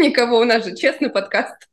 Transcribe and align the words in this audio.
никого, 0.00 0.38
у 0.38 0.44
нас 0.44 0.64
же 0.64 0.74
честный 0.74 1.10
подкаст. 1.10 1.68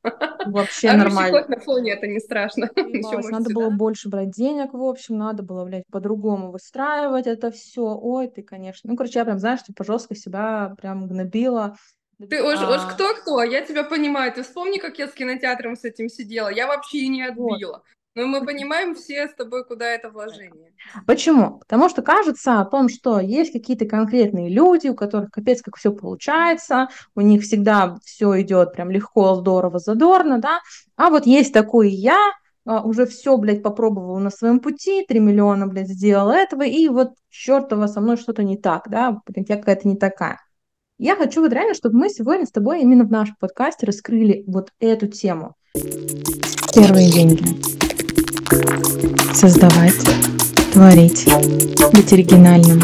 Вообще 0.46 0.90
а 0.90 0.98
нормально. 0.98 1.46
на 1.48 1.60
фоне 1.60 1.94
это 1.94 2.08
не 2.08 2.20
страшно. 2.20 2.70
Надо 2.76 3.54
было 3.54 3.70
больше 3.70 4.10
брать 4.10 4.32
денег, 4.32 4.74
в 4.74 4.84
общем, 4.84 5.18
надо 5.18 5.44
было, 5.44 5.66
блядь, 5.66 5.84
по-другому 5.92 6.52
выстраивать 6.52 7.28
это 7.28 7.52
все. 7.52 7.98
Ой, 8.00 8.28
ты, 8.28 8.44
конечно. 8.44 8.90
Ну, 8.90 8.96
короче, 8.96 9.20
я 9.20 9.26
прям, 9.26 9.40
знаешь, 9.40 9.64
типа 9.64 9.84
жестко 9.84 10.16
себя 10.16 10.76
прям 10.80 11.08
гнобила. 11.08 11.78
Ты 12.30 12.42
уж, 12.42 12.60
а... 12.60 12.72
уж 12.72 12.94
кто-кто, 12.94 13.44
я 13.44 13.62
тебя 13.62 13.84
понимаю. 13.84 14.34
Ты 14.34 14.44
вспомни, 14.44 14.80
как 14.80 14.98
я 14.98 15.08
с 15.08 15.14
кинотеатром 15.14 15.76
с 15.76 15.84
этим 15.84 16.10
сидела. 16.10 16.50
Я 16.50 16.68
вообще 16.68 17.00
и 17.00 17.08
не 17.10 17.24
отбила. 17.24 17.68
Вот. 17.68 17.84
Но 18.18 18.26
мы 18.26 18.44
понимаем 18.44 18.96
все 18.96 19.28
с 19.28 19.36
тобой, 19.36 19.64
куда 19.64 19.86
это 19.86 20.10
вложение. 20.10 20.74
Почему? 21.06 21.60
Потому 21.60 21.88
что 21.88 22.02
кажется 22.02 22.60
о 22.60 22.66
том, 22.66 22.90
что 22.90 23.20
есть 23.20 23.54
какие-то 23.54 23.86
конкретные 23.86 24.50
люди, 24.50 24.88
у 24.88 24.96
которых 24.96 25.30
капец 25.30 25.62
как 25.62 25.78
все 25.78 25.92
получается, 25.92 26.88
у 27.14 27.22
них 27.22 27.44
всегда 27.44 28.00
все 28.04 28.42
идет 28.42 28.74
прям 28.74 28.90
легко, 28.90 29.36
здорово, 29.36 29.78
задорно, 29.78 30.40
да, 30.40 30.62
а 30.96 31.12
вот 31.12 31.28
есть 31.28 31.54
такой 31.54 31.92
я, 31.92 32.18
а, 32.66 32.82
уже 32.82 33.06
все, 33.06 33.38
блядь, 33.38 33.62
попробовала 33.62 34.18
на 34.18 34.32
своем 34.32 34.62
пути, 34.62 35.06
3 35.08 35.20
миллиона, 35.20 35.68
блядь, 35.68 35.90
сделала 35.90 36.32
этого, 36.32 36.64
и 36.64 36.88
вот 36.88 37.10
чертова 37.30 37.86
со 37.86 38.02
мной 38.02 38.18
что-то 38.18 38.42
не 38.42 38.58
так, 38.58 38.90
да, 38.90 39.22
я 39.36 39.58
какая-то 39.58 39.88
не 39.88 39.96
такая. 39.96 40.40
Я 40.98 41.16
хочу 41.16 41.42
вот 41.42 41.54
реально, 41.54 41.76
чтобы 41.76 42.00
мы 42.00 42.10
сегодня 42.10 42.48
с 42.48 42.52
тобой 42.52 42.82
именно 42.82 43.04
в 43.04 43.12
нашем 43.12 43.36
подкасте 43.40 43.86
раскрыли 43.86 44.44
вот 44.48 44.72
эту 44.80 45.06
тему. 45.06 45.54
Первые 46.74 47.12
деньги 47.12 47.77
создавать, 48.48 49.98
творить, 50.72 51.26
быть 51.94 52.14
оригинальным. 52.14 52.80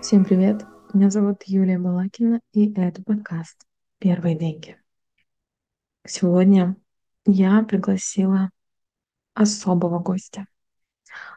Всем 0.00 0.24
привет, 0.24 0.64
меня 0.92 1.10
зовут 1.10 1.42
Юлия 1.46 1.78
Балакина, 1.78 2.40
и 2.52 2.72
это 2.72 3.02
подкаст 3.02 3.66
«Первые 3.98 4.38
деньги». 4.38 4.76
Сегодня 6.06 6.76
я 7.26 7.62
пригласила 7.62 8.50
особого 9.34 9.98
гостя. 9.98 10.46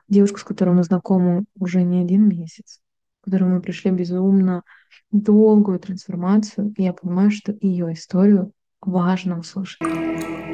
Девушку, 0.08 0.40
с 0.40 0.44
которой 0.44 0.76
мы 0.76 0.84
знакомы 0.84 1.46
уже 1.58 1.82
не 1.82 2.02
один 2.02 2.30
месяц, 2.30 2.82
с 3.22 3.26
которой 3.26 3.46
мы 3.46 3.62
пришли 3.62 3.90
безумно 3.90 4.62
долгую 5.12 5.80
трансформацию, 5.80 6.74
и 6.78 6.84
я 6.84 6.94
понимаю, 6.94 7.32
что 7.32 7.56
ее 7.62 7.94
историю 7.94 8.52
важно 8.80 9.40
услышать. 9.40 9.82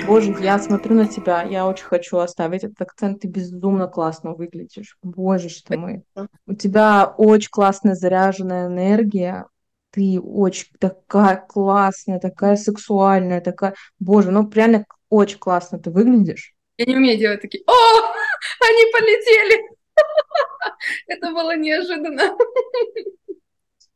Боже, 0.05 0.35
я 0.41 0.59
смотрю 0.59 0.95
на 0.95 1.07
тебя, 1.07 1.43
я 1.43 1.65
очень 1.65 1.85
хочу 1.85 2.17
оставить 2.17 2.63
этот 2.63 2.81
акцент, 2.81 3.21
ты 3.21 3.27
безумно 3.27 3.87
классно 3.87 4.33
выглядишь. 4.33 4.97
Боже 5.01 5.49
что 5.49 5.77
мы. 5.77 6.03
У 6.45 6.53
тебя 6.53 7.13
очень 7.17 7.49
классная 7.49 7.95
заряженная 7.95 8.67
энергия, 8.67 9.45
ты 9.91 10.19
очень 10.19 10.67
такая 10.79 11.37
классная, 11.37 12.19
такая 12.19 12.57
сексуальная, 12.57 13.41
такая... 13.41 13.75
Боже, 13.99 14.31
ну 14.31 14.49
реально 14.49 14.85
очень 15.09 15.39
классно 15.39 15.79
ты 15.79 15.89
выглядишь. 15.89 16.53
Я 16.77 16.85
не 16.85 16.95
умею 16.97 17.17
делать 17.17 17.41
такие, 17.41 17.63
о, 17.65 17.71
они 17.71 18.91
полетели. 18.91 19.61
Это 21.07 21.31
было 21.31 21.55
неожиданно. 21.55 22.23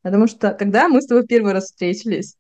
Потому 0.04 0.28
что, 0.28 0.54
когда 0.54 0.88
мы 0.88 1.02
с 1.02 1.08
тобой 1.08 1.28
первый 1.28 1.54
раз 1.54 1.66
встретились, 1.66 2.38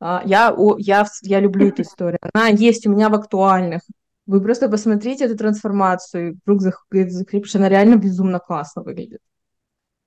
я, 0.00 0.56
я, 0.78 1.06
я 1.22 1.40
люблю 1.40 1.68
эту 1.68 1.82
историю. 1.82 2.18
Она 2.32 2.48
есть 2.48 2.86
у 2.86 2.90
меня 2.90 3.08
в 3.08 3.14
актуальных. 3.14 3.82
Вы 4.26 4.40
просто 4.42 4.68
посмотрите 4.68 5.24
эту 5.24 5.36
трансформацию, 5.36 6.38
вдруг 6.44 6.60
закрепишь, 6.60 7.54
она 7.54 7.68
реально 7.68 7.96
безумно 7.96 8.38
классно 8.38 8.82
выглядит. 8.82 9.20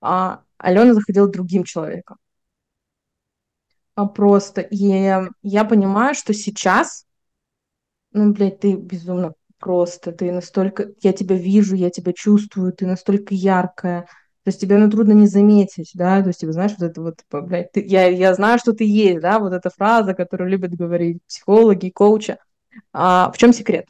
А 0.00 0.42
Алена 0.58 0.94
заходила 0.94 1.28
другим 1.28 1.64
человеком. 1.64 2.18
А 3.94 4.06
просто. 4.06 4.60
И 4.60 4.76
я 5.42 5.64
понимаю, 5.64 6.14
что 6.14 6.32
сейчас, 6.32 7.04
ну, 8.12 8.32
блядь, 8.32 8.60
ты 8.60 8.74
безумно 8.74 9.34
просто, 9.58 10.12
ты 10.12 10.32
настолько, 10.32 10.90
я 11.02 11.12
тебя 11.12 11.36
вижу, 11.36 11.76
я 11.76 11.90
тебя 11.90 12.12
чувствую, 12.12 12.72
ты 12.72 12.86
настолько 12.86 13.34
яркая, 13.34 14.06
то 14.44 14.48
есть 14.48 14.60
тебе 14.60 14.76
ну, 14.78 14.90
трудно 14.90 15.12
не 15.12 15.26
заметить, 15.26 15.92
да, 15.94 16.20
то 16.20 16.28
есть, 16.28 16.40
ты 16.40 16.52
знаешь, 16.52 16.72
вот 16.78 16.90
это 16.90 17.00
вот, 17.00 17.18
типа, 17.18 17.42
блядь, 17.42 17.70
ты, 17.70 17.84
я, 17.86 18.08
я 18.08 18.34
знаю, 18.34 18.58
что 18.58 18.72
ты 18.72 18.84
есть, 18.84 19.20
да, 19.20 19.38
вот 19.38 19.52
эта 19.52 19.70
фраза, 19.70 20.14
которую 20.14 20.50
любят 20.50 20.72
говорить 20.72 21.22
психологи, 21.28 21.90
коучи. 21.90 22.38
А, 22.92 23.30
в 23.32 23.38
чем 23.38 23.52
секрет? 23.52 23.86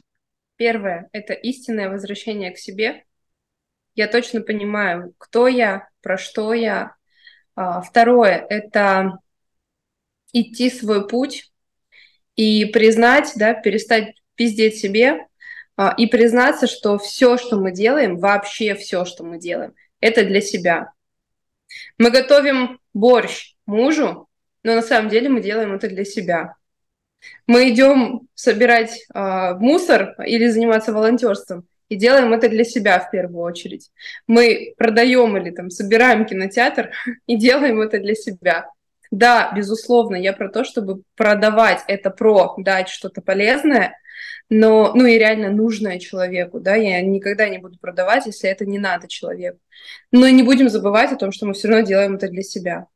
Первое– 0.55 1.09
это 1.11 1.33
истинное 1.33 1.89
возвращение 1.89 2.51
к 2.51 2.59
себе. 2.59 3.03
Я 3.95 4.07
точно 4.07 4.41
понимаю, 4.41 5.13
кто 5.17 5.47
я, 5.47 5.89
про 6.01 6.17
что 6.19 6.53
я. 6.53 6.95
А, 7.55 7.81
второе– 7.81 8.45
это 8.49 9.17
идти 10.33 10.69
свой 10.69 11.07
путь 11.07 11.51
и 12.35 12.65
признать, 12.65 13.33
да, 13.35 13.53
перестать 13.53 14.15
пиздеть 14.35 14.77
себе 14.77 15.27
а, 15.77 15.93
и 15.97 16.05
признаться, 16.07 16.67
что 16.67 16.97
все, 16.97 17.37
что 17.37 17.57
мы 17.57 17.71
делаем, 17.71 18.17
вообще 18.17 18.75
все, 18.75 19.05
что 19.05 19.23
мы 19.23 19.39
делаем, 19.39 19.73
это 20.03 20.25
для 20.25 20.41
себя. 20.41 20.91
Мы 21.97 22.11
готовим 22.11 22.79
борщ 22.93 23.53
мужу, 23.65 24.27
но 24.63 24.75
на 24.75 24.81
самом 24.81 25.09
деле 25.09 25.29
мы 25.29 25.41
делаем 25.41 25.73
это 25.73 25.87
для 25.87 26.03
себя. 26.03 26.55
Мы 27.47 27.69
идем 27.69 28.27
собирать 28.35 29.05
э, 29.13 29.53
мусор 29.55 30.13
или 30.25 30.47
заниматься 30.47 30.91
волонтерством 30.91 31.65
и 31.87 31.95
делаем 31.95 32.33
это 32.33 32.49
для 32.49 32.65
себя 32.65 32.99
в 32.99 33.11
первую 33.11 33.43
очередь. 33.43 33.91
Мы 34.27 34.73
продаем 34.77 35.37
или 35.37 35.51
там 35.51 35.69
собираем 35.69 36.25
кинотеатр 36.25 36.91
и 37.27 37.37
делаем 37.37 37.79
это 37.79 37.99
для 37.99 38.15
себя. 38.15 38.69
Да, 39.09 39.53
безусловно, 39.55 40.17
я 40.17 40.33
про 40.33 40.49
то, 40.49 40.65
чтобы 40.65 41.03
продавать 41.15 41.81
это 41.87 42.09
про 42.09 42.55
дать 42.57 42.89
что-то 42.89 43.21
полезное, 43.21 43.95
но, 44.49 44.93
ну 44.93 45.05
и 45.05 45.17
реально 45.17 45.49
нужное 45.49 45.99
человеку, 45.99 46.59
да, 46.59 46.75
я 46.75 47.01
никогда 47.01 47.49
не 47.49 47.57
буду 47.57 47.79
продавать, 47.79 48.25
если 48.25 48.49
это 48.49 48.65
не 48.65 48.79
надо 48.79 49.07
человеку. 49.07 49.59
Но 50.11 50.27
не 50.29 50.43
будем 50.43 50.69
забывать 50.69 51.11
о 51.11 51.17
том, 51.17 51.31
что 51.31 51.45
мы 51.45 51.53
все 51.53 51.67
равно 51.67 51.85
делаем 51.85 52.15
это 52.15 52.27
для 52.27 52.43
себя. 52.43 52.87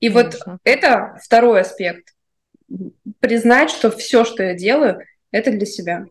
И 0.00 0.10
Конечно. 0.10 0.52
вот 0.52 0.60
это 0.64 1.18
второй 1.22 1.60
аспект. 1.60 2.14
Признать, 3.20 3.70
что 3.70 3.90
все, 3.90 4.24
что 4.24 4.42
я 4.42 4.54
делаю, 4.54 5.02
это 5.30 5.50
для 5.50 5.66
себя. 5.66 6.06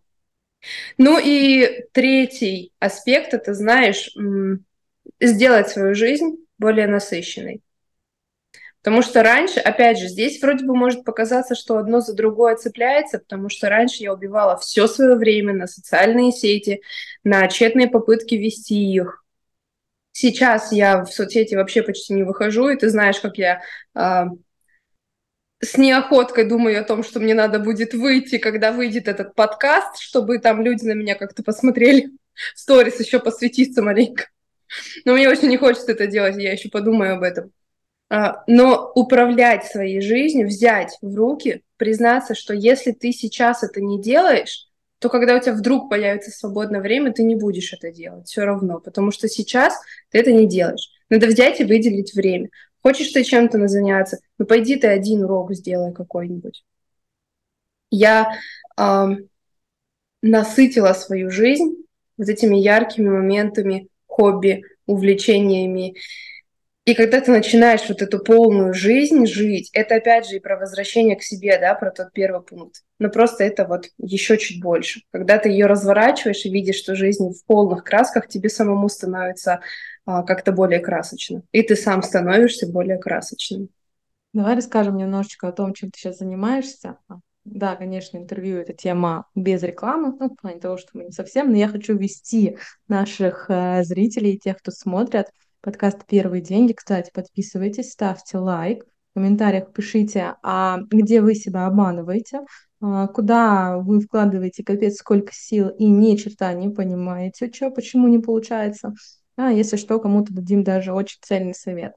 Ну 0.98 1.20
и 1.20 1.86
третий 1.92 2.72
аспект, 2.80 3.34
это, 3.34 3.54
знаешь, 3.54 4.16
сделать 5.20 5.70
свою 5.70 5.96
жизнь 5.96 6.38
более 6.58 6.88
насыщенной. 6.88 7.62
Потому 8.84 9.04
что 9.04 9.22
раньше, 9.22 9.60
опять 9.60 10.00
же, 10.00 10.08
здесь 10.08 10.42
вроде 10.42 10.66
бы 10.66 10.76
может 10.76 11.04
показаться, 11.04 11.54
что 11.54 11.78
одно 11.78 12.00
за 12.00 12.16
другое 12.16 12.56
цепляется, 12.56 13.20
потому 13.20 13.48
что 13.50 13.70
раньше 13.70 14.02
я 14.02 14.14
убивала 14.14 14.58
все 14.58 14.88
свое 14.88 15.16
время 15.16 15.54
на 15.54 15.68
социальные 15.68 16.32
сети, 16.32 16.82
на 17.24 17.48
тщетные 17.48 17.88
попытки 17.88 18.36
вести 18.36 18.92
их. 18.92 19.24
Сейчас 20.14 20.72
я 20.72 21.04
в 21.04 21.14
соцсети 21.14 21.54
вообще 21.54 21.84
почти 21.84 22.14
не 22.14 22.24
выхожу, 22.24 22.70
и 22.70 22.76
ты 22.76 22.90
знаешь, 22.90 23.20
как 23.20 23.38
я 23.38 23.62
э, 23.96 24.24
с 25.60 25.78
неохоткой 25.78 26.46
думаю 26.46 26.82
о 26.82 26.84
том, 26.84 27.04
что 27.04 27.20
мне 27.20 27.36
надо 27.36 27.60
будет 27.60 27.94
выйти, 27.94 28.40
когда 28.40 28.72
выйдет 28.72 29.08
этот 29.08 29.36
подкаст, 29.36 30.00
чтобы 30.00 30.40
там 30.40 30.64
люди 30.64 30.86
на 30.86 30.94
меня 30.94 31.14
как-то 31.14 31.44
посмотрели, 31.44 32.10
сторис 32.56 33.00
еще 33.00 33.20
посвятиться 33.20 33.84
маленько. 33.84 34.26
Но 35.06 35.14
мне 35.14 35.30
очень 35.30 35.50
не 35.50 35.58
хочется 35.58 35.92
это 35.92 36.08
делать, 36.08 36.36
я 36.38 36.52
еще 36.52 36.70
подумаю 36.70 37.16
об 37.16 37.24
этом. 37.24 37.52
А, 38.14 38.44
но 38.46 38.92
управлять 38.94 39.64
своей 39.64 40.02
жизнью, 40.02 40.48
взять 40.48 40.98
в 41.02 41.16
руки, 41.16 41.64
признаться, 41.78 42.36
что 42.36 42.54
если 42.54 42.92
ты 42.92 43.14
сейчас 43.14 43.64
это 43.64 43.80
не 43.80 44.02
делаешь, 44.02 44.68
то 45.00 45.08
когда 45.08 45.34
у 45.34 45.40
тебя 45.40 45.54
вдруг 45.54 45.90
появится 45.90 46.30
свободное 46.30 46.82
время, 46.82 47.14
ты 47.14 47.24
не 47.24 47.36
будешь 47.36 47.72
это 47.72 47.90
делать 47.90 48.28
все 48.28 48.44
равно, 48.44 48.82
потому 48.82 49.12
что 49.12 49.30
сейчас 49.30 49.80
ты 50.10 50.20
это 50.20 50.34
не 50.34 50.46
делаешь. 50.46 50.90
Надо 51.10 51.28
взять 51.28 51.62
и 51.62 51.64
выделить 51.64 52.14
время. 52.14 52.50
Хочешь 52.84 53.14
ты 53.14 53.24
чем-то 53.24 53.66
заняться, 53.70 54.18
ну 54.38 54.46
пойди 54.46 54.76
ты 54.76 54.88
один 54.88 55.24
урок 55.24 55.54
сделай 55.54 55.94
какой-нибудь. 55.94 56.66
Я 57.92 58.34
э, 58.78 59.08
насытила 60.22 60.92
свою 60.92 61.32
жизнь 61.32 61.78
вот 62.18 62.28
этими 62.28 62.58
яркими 62.58 63.08
моментами, 63.08 63.88
хобби, 64.06 64.64
увлечениями. 64.86 65.96
И 66.84 66.96
когда 66.96 67.22
ты 67.22 67.32
начинаешь 67.32 67.88
вот 67.88 68.02
эту 68.02 68.18
полную 68.18 68.74
жизнь 68.74 69.28
жить, 69.28 69.70
это 69.72 69.96
опять 69.96 70.28
же 70.28 70.38
и 70.38 70.40
про 70.40 70.58
возвращение 70.58 71.16
к 71.16 71.22
себе, 71.22 71.60
да, 71.60 71.76
про 71.76 71.92
тот 71.92 72.12
первый 72.12 72.42
пункт. 72.42 72.82
Но 72.98 73.10
просто 73.10 73.44
это 73.44 73.66
вот 73.66 73.86
еще 74.00 74.38
чуть 74.40 74.62
больше. 74.64 75.02
Когда 75.12 75.38
ты 75.38 75.50
ее 75.50 75.68
разворачиваешь 75.68 76.44
и 76.46 76.50
видишь, 76.52 76.78
что 76.78 76.96
жизнь 76.96 77.34
в 77.34 77.46
полных 77.46 77.84
красках, 77.84 78.28
тебе 78.28 78.50
самому 78.50 78.90
становится 78.90 79.62
а, 80.06 80.24
как-то 80.24 80.52
более 80.52 80.80
красочно. 80.80 81.44
И 81.52 81.62
ты 81.62 81.76
сам 81.76 82.02
становишься 82.02 82.68
более 82.68 82.98
красочным. 82.98 83.70
Давай 84.34 84.56
расскажем 84.56 84.98
немножечко 84.98 85.50
о 85.50 85.52
том, 85.52 85.76
чем 85.76 85.92
ты 85.92 86.00
сейчас 86.00 86.18
занимаешься. 86.18 86.98
Да, 87.44 87.76
конечно, 87.76 88.18
интервью— 88.18 88.58
это 88.60 88.74
тема 88.74 89.28
без 89.36 89.62
рекламы, 89.62 90.16
ну, 90.20 90.30
в 90.30 90.36
плане 90.36 90.60
того, 90.60 90.78
что 90.78 90.90
мы 90.94 91.06
не 91.06 91.12
совсем, 91.12 91.52
но 91.52 91.58
я 91.58 91.68
хочу 91.68 91.98
вести 91.98 92.58
наших 92.88 93.48
э, 93.50 93.84
зрителей, 93.84 94.38
тех, 94.38 94.58
кто 94.58 94.72
смотрят, 94.72 95.32
подкаст 95.62 96.06
«Первые 96.08 96.42
деньги». 96.42 96.74
Кстати, 96.74 97.12
подписывайтесь, 97.14 97.92
ставьте 97.92 98.38
лайк, 98.38 98.84
в 98.84 99.14
комментариях 99.14 99.72
пишите, 99.72 100.36
а 100.42 100.80
где 100.90 101.22
вы 101.22 101.36
себя 101.36 101.68
обманываете, 101.68 102.42
а, 102.82 103.08
куда 103.08 103.78
вы 103.78 104.00
вкладываете 104.00 104.64
капец 104.64 104.96
сколько 104.96 105.32
сил 105.34 105.70
и 105.70 105.86
ни 105.86 106.16
черта 106.16 106.54
не 106.54 106.70
понимаете, 106.70 107.52
что, 107.54 107.70
почему 107.70 108.08
не 108.08 108.20
получается. 108.20 108.94
А 109.36 109.52
если 109.52 109.78
что, 109.78 110.00
кому-то 110.00 110.34
дадим 110.34 110.64
даже 110.64 110.94
очень 110.94 111.20
цельный 111.22 111.54
совет. 111.54 111.94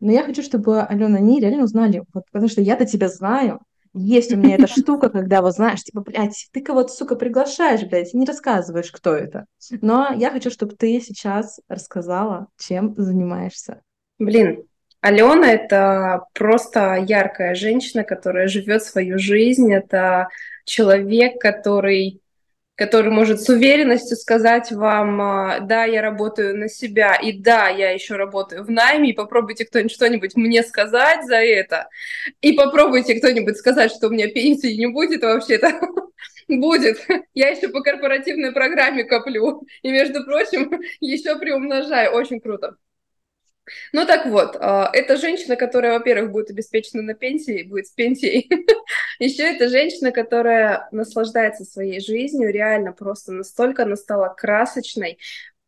Но 0.00 0.10
я 0.10 0.24
хочу, 0.24 0.42
чтобы, 0.42 0.82
Алена, 0.82 1.18
они 1.18 1.40
реально 1.40 1.64
узнали, 1.64 2.02
вот, 2.12 2.24
потому 2.32 2.48
что 2.48 2.60
я-то 2.60 2.86
тебя 2.86 3.08
знаю, 3.08 3.60
есть 3.96 4.32
у 4.32 4.36
меня 4.36 4.56
эта 4.56 4.66
штука, 4.66 5.08
когда 5.08 5.42
вот 5.42 5.54
знаешь, 5.54 5.82
типа, 5.82 6.00
блядь, 6.00 6.48
ты 6.52 6.60
кого-то, 6.60 6.92
сука, 6.92 7.16
приглашаешь, 7.16 7.84
блядь, 7.84 8.14
и 8.14 8.18
не 8.18 8.26
рассказываешь, 8.26 8.90
кто 8.92 9.14
это. 9.14 9.46
Но 9.80 10.12
я 10.14 10.30
хочу, 10.30 10.50
чтобы 10.50 10.74
ты 10.74 11.00
сейчас 11.00 11.60
рассказала, 11.68 12.48
чем 12.58 12.94
занимаешься. 12.96 13.82
Блин, 14.18 14.64
Алена— 15.00 15.50
это 15.52 16.24
просто 16.32 16.96
яркая 17.06 17.54
женщина, 17.54 18.02
которая 18.02 18.48
живет 18.48 18.82
свою 18.82 19.18
жизнь. 19.18 19.72
Это 19.72 20.28
человек, 20.64 21.40
который 21.40 22.20
который 22.76 23.10
может 23.10 23.40
с 23.40 23.48
уверенностью 23.48 24.16
сказать 24.16 24.70
вам, 24.70 25.20
а, 25.20 25.60
да, 25.60 25.84
я 25.84 26.02
работаю 26.02 26.56
на 26.56 26.68
себя, 26.68 27.14
и 27.16 27.32
да, 27.32 27.68
я 27.68 27.90
еще 27.90 28.16
работаю 28.16 28.64
в 28.64 28.70
найме, 28.70 29.10
и 29.10 29.14
попробуйте 29.14 29.64
кто-нибудь 29.64 29.92
что-нибудь 29.92 30.36
мне 30.36 30.62
сказать 30.62 31.24
за 31.26 31.36
это, 31.36 31.88
и 32.42 32.52
попробуйте 32.52 33.14
кто-нибудь 33.14 33.56
сказать, 33.56 33.90
что 33.90 34.08
у 34.08 34.10
меня 34.10 34.28
пенсии 34.28 34.76
не 34.76 34.86
будет 34.86 35.22
вообще-то. 35.22 35.80
Будет. 36.48 36.98
Я 37.34 37.48
еще 37.48 37.68
по 37.68 37.82
корпоративной 37.82 38.52
программе 38.52 39.02
коплю. 39.02 39.66
И, 39.82 39.90
между 39.90 40.24
прочим, 40.24 40.80
еще 41.00 41.36
приумножаю. 41.36 42.12
Очень 42.12 42.40
круто. 42.40 42.76
Ну 43.92 44.06
так 44.06 44.26
вот, 44.26 44.56
а, 44.60 44.90
это 44.92 45.16
женщина, 45.16 45.56
которая, 45.56 45.92
во-первых, 45.98 46.30
будет 46.30 46.50
обеспечена 46.50 47.02
на 47.02 47.14
пенсии, 47.14 47.64
будет 47.64 47.86
с 47.86 47.90
пенсией. 47.90 48.48
Еще 49.18 49.42
это 49.42 49.68
женщина, 49.68 50.12
которая 50.12 50.88
наслаждается 50.92 51.64
своей 51.64 52.00
жизнью, 52.00 52.52
реально 52.52 52.92
просто 52.92 53.32
настолько 53.32 53.82
она 53.82 53.96
стала 53.96 54.28
красочной. 54.28 55.18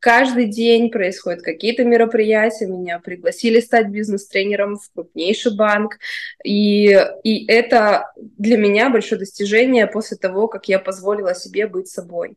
Каждый 0.01 0.47
день 0.47 0.91
происходят 0.91 1.43
какие-то 1.43 1.83
мероприятия, 1.83 2.67
меня 2.67 3.01
пригласили 3.01 3.59
стать 3.59 3.89
бизнес-тренером 3.89 4.77
в 4.77 4.93
крупнейший 4.95 5.57
банк, 5.57 5.99
и, 6.45 6.97
и 7.25 7.47
это 7.47 8.13
для 8.15 8.57
меня 8.59 8.91
большое 8.91 9.19
достижение 9.19 9.89
после 9.89 10.17
того, 10.17 10.47
как 10.47 10.69
я 10.69 10.79
позволила 10.79 11.35
себе 11.35 11.67
быть 11.67 11.89
собой. 11.89 12.37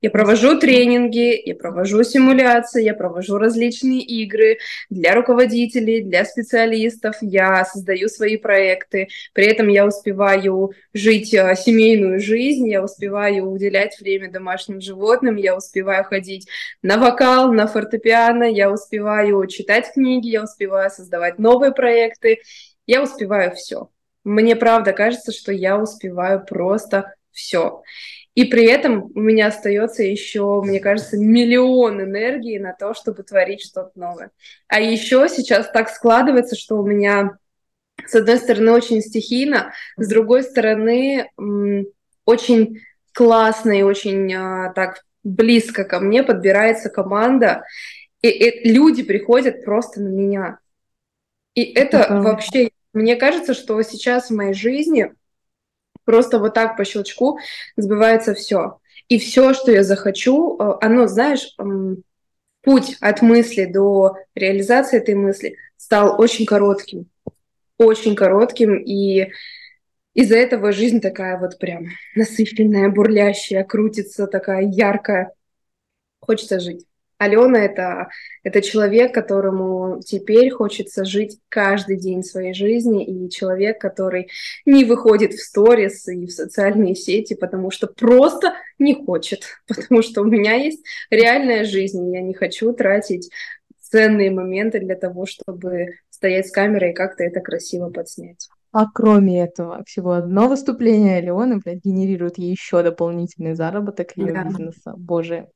Я 0.00 0.10
провожу 0.10 0.58
тренинги, 0.58 1.40
я 1.44 1.54
провожу 1.54 2.02
симуляции, 2.02 2.82
я 2.82 2.92
провожу 2.92 3.38
различные 3.38 4.00
игры 4.00 4.58
для 4.90 5.14
руководителей, 5.14 6.02
для 6.02 6.24
специалистов, 6.24 7.16
я 7.20 7.64
создаю 7.64 8.08
свои 8.08 8.36
проекты, 8.36 9.08
при 9.32 9.46
этом 9.46 9.68
я 9.68 9.86
успеваю 9.86 10.72
жить 10.92 11.32
э, 11.34 11.54
семейную 11.56 12.18
жизнь, 12.18 12.68
я 12.68 12.82
успеваю 12.82 13.50
уделять 13.50 13.98
время 14.00 14.30
домашним 14.30 14.80
животным, 14.80 15.36
я 15.36 15.56
успеваю 15.56 16.04
ходить 16.04 16.48
на 16.82 16.98
вокал, 16.98 17.52
на 17.52 17.68
фортепиано, 17.68 18.44
я 18.44 18.72
успеваю 18.72 19.46
читать 19.46 19.92
книги, 19.94 20.28
я 20.28 20.42
успеваю 20.42 20.90
создавать 20.90 21.38
новые 21.38 21.72
проекты, 21.72 22.40
я 22.86 23.02
успеваю 23.02 23.54
все. 23.54 23.88
Мне 24.24 24.56
правда 24.56 24.92
кажется, 24.92 25.32
что 25.32 25.52
я 25.52 25.78
успеваю 25.78 26.44
просто 26.44 27.14
все. 27.32 27.82
И 28.34 28.44
при 28.44 28.64
этом 28.64 29.10
у 29.14 29.20
меня 29.20 29.48
остается 29.48 30.02
еще, 30.02 30.62
мне 30.62 30.80
кажется, 30.80 31.18
миллион 31.18 32.00
энергии 32.02 32.58
на 32.58 32.72
то, 32.72 32.94
чтобы 32.94 33.22
творить 33.24 33.62
что-то 33.62 33.92
новое. 33.94 34.30
А 34.68 34.80
еще 34.80 35.28
сейчас 35.28 35.70
так 35.70 35.90
складывается, 35.90 36.56
что 36.56 36.76
у 36.76 36.86
меня, 36.86 37.36
с 38.06 38.14
одной 38.14 38.38
стороны, 38.38 38.72
очень 38.72 39.02
стихийно, 39.02 39.74
с 39.98 40.08
другой 40.08 40.44
стороны, 40.44 41.30
очень 42.24 42.80
классно 43.12 43.78
и 43.78 43.82
очень 43.82 44.32
а, 44.34 44.72
так 44.72 45.02
близко 45.22 45.84
ко 45.84 46.00
мне 46.00 46.22
подбирается 46.22 46.88
команда, 46.88 47.64
и, 48.22 48.28
и 48.28 48.72
люди 48.72 49.02
приходят 49.02 49.62
просто 49.64 50.00
на 50.00 50.08
меня. 50.08 50.58
И 51.54 51.64
это, 51.64 51.98
это 51.98 52.20
вообще, 52.22 52.70
мне 52.94 53.16
кажется, 53.16 53.52
что 53.52 53.80
сейчас 53.82 54.30
в 54.30 54.34
моей 54.34 54.54
жизни 54.54 55.12
Просто 56.04 56.38
вот 56.38 56.54
так 56.54 56.76
по 56.76 56.84
щелчку 56.84 57.38
сбывается 57.76 58.34
все. 58.34 58.78
И 59.08 59.18
все, 59.18 59.54
что 59.54 59.70
я 59.72 59.82
захочу, 59.82 60.56
э, 60.58 60.72
оно, 60.80 61.06
знаешь, 61.06 61.56
путь 62.62 62.96
от 63.00 63.22
мысли 63.22 63.64
до 63.64 64.16
реализации 64.34 64.98
этой 64.98 65.14
мысли 65.14 65.56
стал 65.76 66.20
очень 66.20 66.46
коротким. 66.46 67.10
Очень 67.78 68.14
коротким. 68.14 68.76
И 68.76 69.30
из-за 70.14 70.36
этого 70.36 70.72
жизнь 70.72 71.00
такая 71.00 71.38
вот 71.38 71.58
прям 71.58 71.86
насыщенная, 72.14 72.88
бурлящая, 72.90 73.64
крутится, 73.64 74.26
такая 74.26 74.62
яркая. 74.62 75.32
Хочется 76.20 76.60
жить. 76.60 76.86
Алена 77.22 77.58
это, 77.58 78.08
это 78.42 78.60
человек, 78.60 79.14
которому 79.14 80.00
теперь 80.04 80.50
хочется 80.50 81.04
жить 81.04 81.38
каждый 81.48 81.96
день 81.96 82.22
своей 82.22 82.54
жизни, 82.54 83.04
и 83.04 83.30
человек, 83.30 83.80
который 83.80 84.28
не 84.66 84.84
выходит 84.84 85.32
в 85.32 85.42
сторис 85.42 86.08
и 86.08 86.26
в 86.26 86.32
социальные 86.32 86.94
сети, 86.94 87.34
потому 87.34 87.70
что 87.70 87.86
просто 87.86 88.54
не 88.78 88.94
хочет, 88.94 89.44
потому 89.66 90.02
что 90.02 90.22
у 90.22 90.24
меня 90.24 90.54
есть 90.54 90.84
реальная 91.10 91.64
жизнь, 91.64 92.08
и 92.08 92.12
я 92.12 92.22
не 92.22 92.34
хочу 92.34 92.72
тратить 92.72 93.30
ценные 93.80 94.30
моменты 94.30 94.80
для 94.80 94.96
того, 94.96 95.26
чтобы 95.26 95.98
стоять 96.10 96.48
с 96.48 96.50
камерой 96.50 96.90
и 96.90 96.94
как-то 96.94 97.24
это 97.24 97.40
красиво 97.40 97.90
подснять. 97.90 98.48
А 98.72 98.86
кроме 98.90 99.44
этого, 99.44 99.84
всего 99.86 100.12
одно 100.12 100.48
выступление 100.48 101.18
Алеоны, 101.18 101.58
блядь, 101.58 101.84
генерирует 101.84 102.38
ей 102.38 102.52
еще 102.52 102.82
дополнительный 102.82 103.54
заработок 103.54 104.16
ее 104.16 104.32
да. 104.32 104.44
бизнеса. 104.44 104.94
Боже, 104.96 105.48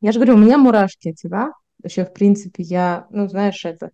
я 0.00 0.12
же 0.12 0.18
говорю, 0.18 0.34
у 0.34 0.38
меня 0.38 0.58
мурашки 0.58 1.10
от 1.10 1.16
тебя. 1.16 1.52
Вообще, 1.82 2.04
в 2.04 2.12
принципе, 2.12 2.62
я, 2.62 3.06
ну, 3.10 3.28
знаешь, 3.28 3.64
это 3.64 3.90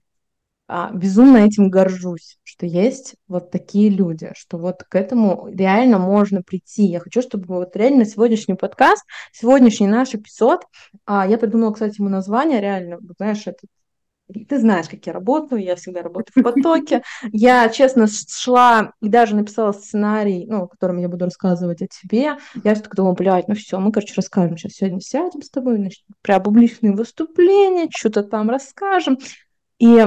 а, 0.69 0.91
безумно 0.93 1.39
этим 1.39 1.71
горжусь, 1.71 2.39
что 2.43 2.67
есть 2.67 3.15
вот 3.29 3.53
такие 3.53 3.89
люди, 3.89 4.33
что 4.35 4.59
вот 4.59 4.83
к 4.83 4.97
этому 4.97 5.49
реально 5.49 5.99
можно 5.99 6.43
прийти. 6.43 6.85
Я 6.85 6.99
хочу, 6.99 7.23
чтобы 7.23 7.47
вот 7.47 7.77
реально 7.77 8.05
сегодняшний 8.05 8.55
подкаст, 8.55 9.05
сегодняшний 9.33 9.87
наш 9.87 10.15
эпизод, 10.15 10.63
а, 11.05 11.27
я 11.27 11.39
придумала, 11.39 11.73
кстати, 11.73 12.01
ему 12.01 12.09
название 12.09 12.61
реально, 12.61 12.99
знаешь, 13.17 13.47
это 13.47 13.67
ты 14.49 14.59
знаешь, 14.59 14.89
как 14.89 15.07
я 15.07 15.13
работаю, 15.13 15.63
я 15.63 15.77
всегда 15.77 16.03
работаю 16.03 16.33
в 16.35 16.43
потоке. 16.43 17.03
Я, 17.33 17.69
честно, 17.69 18.07
шла 18.07 18.93
и 19.01 19.09
даже 19.09 19.37
написала 19.37 19.73
сценарий, 19.73 20.47
ну, 20.47 20.67
которым 20.69 20.99
я 20.99 21.09
буду 21.09 21.27
рассказывать 21.27 21.83
о 21.83 21.87
тебе. 21.87 22.37
Я 22.65 22.75
все 22.75 22.83
так 22.83 22.95
думала, 22.95 23.15
блядь, 23.15 23.49
ну 23.49 23.55
все, 23.55 23.79
мы, 23.79 23.93
короче, 23.93 24.15
расскажем 24.17 24.57
сейчас. 24.57 24.73
Сегодня 24.73 25.01
сядем 25.01 25.43
с 25.43 25.51
тобой, 25.51 25.77
значит, 25.77 26.05
про 26.23 26.41
публичные 26.41 26.93
выступления, 26.93 27.89
что-то 27.91 28.23
там 28.23 28.51
расскажем. 28.51 29.19
И 29.79 30.05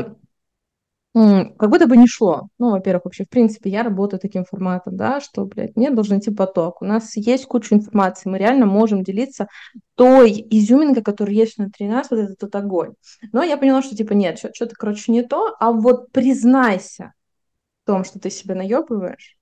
как 1.57 1.69
будто 1.69 1.87
бы 1.87 1.97
не 1.97 2.07
шло. 2.07 2.49
Ну, 2.59 2.71
во-первых, 2.71 3.05
вообще, 3.05 3.25
в 3.25 3.29
принципе, 3.29 3.69
я 3.69 3.83
работаю 3.83 4.19
таким 4.19 4.45
форматом, 4.45 4.95
да, 4.95 5.19
что, 5.21 5.45
блядь, 5.45 5.75
мне 5.75 5.89
должен 5.91 6.19
идти 6.19 6.31
поток. 6.31 6.81
У 6.81 6.85
нас 6.85 7.15
есть 7.15 7.45
куча 7.45 7.75
информации, 7.75 8.29
мы 8.29 8.37
реально 8.37 8.65
можем 8.65 9.03
делиться 9.03 9.47
той 9.95 10.31
изюминкой, 10.49 11.03
которая 11.03 11.35
есть 11.35 11.57
внутри 11.57 11.87
нас, 11.87 12.09
вот 12.09 12.19
этот 12.19 12.39
тот 12.39 12.55
огонь. 12.55 12.93
Но 13.31 13.43
я 13.43 13.57
поняла, 13.57 13.81
что, 13.81 13.95
типа, 13.95 14.13
нет, 14.13 14.39
что-то, 14.39 14.75
короче, 14.75 15.11
не 15.11 15.23
то, 15.23 15.55
а 15.59 15.71
вот 15.71 16.11
признайся 16.11 17.13
в 17.83 17.87
том, 17.87 18.03
что 18.03 18.19
ты 18.19 18.29
себя 18.29 18.55
наебываешь, 18.55 19.37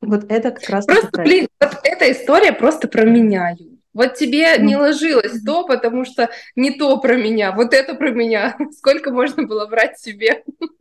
вот 0.00 0.24
это 0.30 0.50
как 0.50 0.68
раз... 0.70 0.86
Просто, 0.86 1.22
блин, 1.22 1.46
вот 1.60 1.78
эта 1.84 2.10
история 2.10 2.52
просто 2.52 2.88
про 2.88 3.04
меня, 3.04 3.54
вот 3.92 4.14
тебе 4.14 4.58
не 4.58 4.76
ложилось 4.76 5.42
то, 5.42 5.64
потому 5.64 6.04
что 6.04 6.30
не 6.56 6.70
то 6.70 6.98
про 6.98 7.16
меня, 7.16 7.52
вот 7.52 7.74
это 7.74 7.94
про 7.94 8.10
меня. 8.10 8.56
Сколько 8.78 9.10
можно 9.10 9.46
было 9.46 9.66
брать 9.66 9.98
себе? 9.98 10.44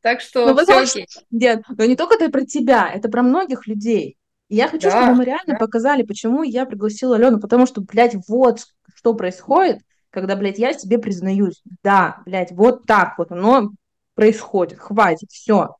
Так 0.00 0.20
что 0.20 0.46
ну, 0.46 0.62
все 0.62 0.80
окей. 0.80 1.06
Нет, 1.32 1.62
но 1.76 1.86
не 1.86 1.96
только 1.96 2.14
это 2.14 2.30
про 2.30 2.44
тебя, 2.44 2.88
это 2.94 3.08
про 3.08 3.22
многих 3.22 3.66
людей. 3.66 4.16
И 4.48 4.54
я 4.54 4.68
хочу, 4.68 4.88
да, 4.88 5.02
чтобы 5.02 5.16
мы 5.16 5.24
реально 5.24 5.54
да. 5.54 5.58
показали, 5.58 6.04
почему 6.04 6.44
я 6.44 6.66
пригласила 6.66 7.16
Алену, 7.16 7.40
потому 7.40 7.66
что, 7.66 7.80
блядь, 7.80 8.14
вот 8.28 8.60
что 8.94 9.14
происходит, 9.14 9.80
когда, 10.10 10.36
блядь, 10.36 10.58
я 10.58 10.72
себе 10.72 10.98
признаюсь. 10.98 11.62
Да, 11.82 12.22
блядь, 12.26 12.52
вот 12.52 12.86
так 12.86 13.18
вот 13.18 13.32
оно 13.32 13.72
происходит, 14.14 14.78
хватит, 14.78 15.30
все. 15.30 15.76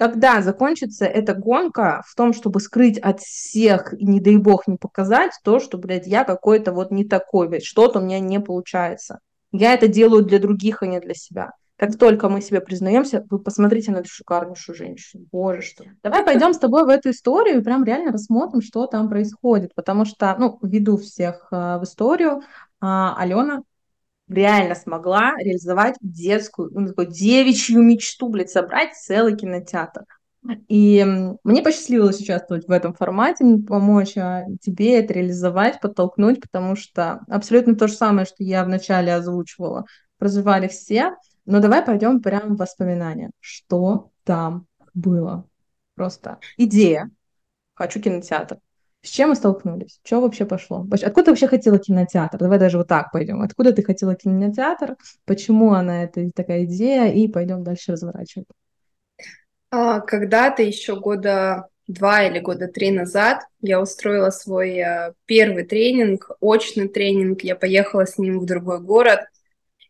Когда 0.00 0.40
закончится 0.40 1.04
эта 1.04 1.34
гонка 1.34 2.02
в 2.06 2.14
том, 2.14 2.32
чтобы 2.32 2.60
скрыть 2.60 2.96
от 2.96 3.20
всех 3.20 3.92
и, 3.92 4.06
не 4.06 4.18
дай 4.18 4.38
бог, 4.38 4.66
не 4.66 4.78
показать 4.78 5.32
то, 5.44 5.60
что, 5.60 5.76
блядь, 5.76 6.06
я 6.06 6.24
какой-то 6.24 6.72
вот 6.72 6.90
не 6.90 7.04
такой, 7.04 7.50
блядь, 7.50 7.66
что-то 7.66 7.98
у 7.98 8.02
меня 8.02 8.18
не 8.18 8.40
получается. 8.40 9.18
Я 9.52 9.74
это 9.74 9.88
делаю 9.88 10.24
для 10.24 10.38
других, 10.38 10.82
а 10.82 10.86
не 10.86 11.00
для 11.00 11.12
себя. 11.12 11.50
Как 11.76 11.98
только 11.98 12.30
мы 12.30 12.40
себе 12.40 12.62
признаемся, 12.62 13.26
вы 13.28 13.40
посмотрите 13.40 13.92
на 13.92 13.98
эту 13.98 14.08
шикарнейшую 14.08 14.74
женщину. 14.74 15.26
Боже, 15.30 15.60
что. 15.60 15.84
Давай 16.02 16.24
пойдем 16.24 16.54
с 16.54 16.58
тобой 16.58 16.86
в 16.86 16.88
эту 16.88 17.10
историю 17.10 17.58
и 17.58 17.62
прям 17.62 17.84
реально 17.84 18.12
рассмотрим, 18.12 18.62
что 18.62 18.86
там 18.86 19.10
происходит. 19.10 19.74
Потому 19.74 20.06
что, 20.06 20.34
ну, 20.38 20.58
веду 20.62 20.96
всех 20.96 21.48
э, 21.50 21.76
в 21.76 21.84
историю. 21.84 22.40
А, 22.80 23.14
Алена 23.18 23.64
реально 24.30 24.74
смогла 24.74 25.34
реализовать 25.38 25.96
детскую, 26.00 26.70
ну, 26.72 26.88
такую 26.88 27.08
девичью 27.08 27.82
мечту, 27.82 28.28
блядь, 28.28 28.50
собрать 28.50 28.94
целый 28.94 29.36
кинотеатр. 29.36 30.04
И 30.68 31.04
мне 31.44 31.62
посчастливилось 31.62 32.20
участвовать 32.20 32.66
в 32.66 32.70
этом 32.70 32.94
формате, 32.94 33.44
помочь 33.68 34.16
а, 34.16 34.44
тебе 34.62 34.98
это 34.98 35.12
реализовать, 35.12 35.80
подтолкнуть, 35.80 36.40
потому 36.40 36.76
что 36.76 37.20
абсолютно 37.28 37.74
то 37.74 37.88
же 37.88 37.94
самое, 37.94 38.24
что 38.24 38.36
я 38.38 38.64
вначале 38.64 39.14
озвучивала, 39.14 39.84
проживали 40.16 40.68
все. 40.68 41.16
Но 41.44 41.60
давай 41.60 41.84
пойдем 41.84 42.22
прямо 42.22 42.54
в 42.54 42.58
воспоминания. 42.58 43.30
Что 43.40 44.10
там 44.24 44.66
было? 44.94 45.44
Просто 45.94 46.38
идея. 46.56 47.10
Хочу 47.74 48.00
кинотеатр. 48.00 48.58
С 49.02 49.08
чем 49.08 49.30
мы 49.30 49.34
столкнулись? 49.34 49.98
Что 50.04 50.20
вообще 50.20 50.44
пошло? 50.44 50.86
Откуда 50.90 51.24
ты 51.24 51.30
вообще 51.30 51.46
хотела 51.46 51.78
кинотеатр? 51.78 52.38
Давай 52.38 52.58
даже 52.58 52.76
вот 52.76 52.88
так 52.88 53.10
пойдем. 53.12 53.40
Откуда 53.40 53.72
ты 53.72 53.82
хотела 53.82 54.14
кинотеатр? 54.14 54.96
Почему 55.24 55.72
она 55.72 56.04
это 56.04 56.28
такая 56.34 56.64
идея? 56.64 57.10
И 57.10 57.26
пойдем 57.28 57.64
дальше 57.64 57.92
разворачивать. 57.92 58.46
А, 59.70 60.00
когда-то 60.00 60.62
еще 60.62 60.96
года 60.96 61.66
два 61.86 62.24
или 62.24 62.40
года 62.40 62.68
три 62.68 62.90
назад 62.90 63.42
я 63.62 63.80
устроила 63.80 64.30
свой 64.30 64.78
э, 64.78 65.12
первый 65.24 65.64
тренинг, 65.64 66.30
очный 66.40 66.88
тренинг. 66.88 67.42
Я 67.42 67.56
поехала 67.56 68.06
с 68.06 68.18
ним 68.18 68.38
в 68.38 68.44
другой 68.44 68.80
город. 68.80 69.20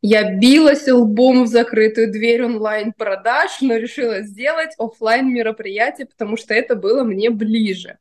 Я 0.02 0.37
билась 0.37 0.87
лбом 0.87 1.45
в 1.45 1.47
закрытую 1.49 2.12
дверь 2.12 2.45
онлайн-продаж, 2.45 3.61
но 3.61 3.75
решила 3.75 4.23
сделать 4.23 4.71
офлайн 4.79 5.29
мероприятие, 5.29 6.07
потому 6.07 6.37
что 6.37 6.55
это 6.55 6.76
было 6.76 7.02
мне 7.02 7.29
ближе. 7.29 7.99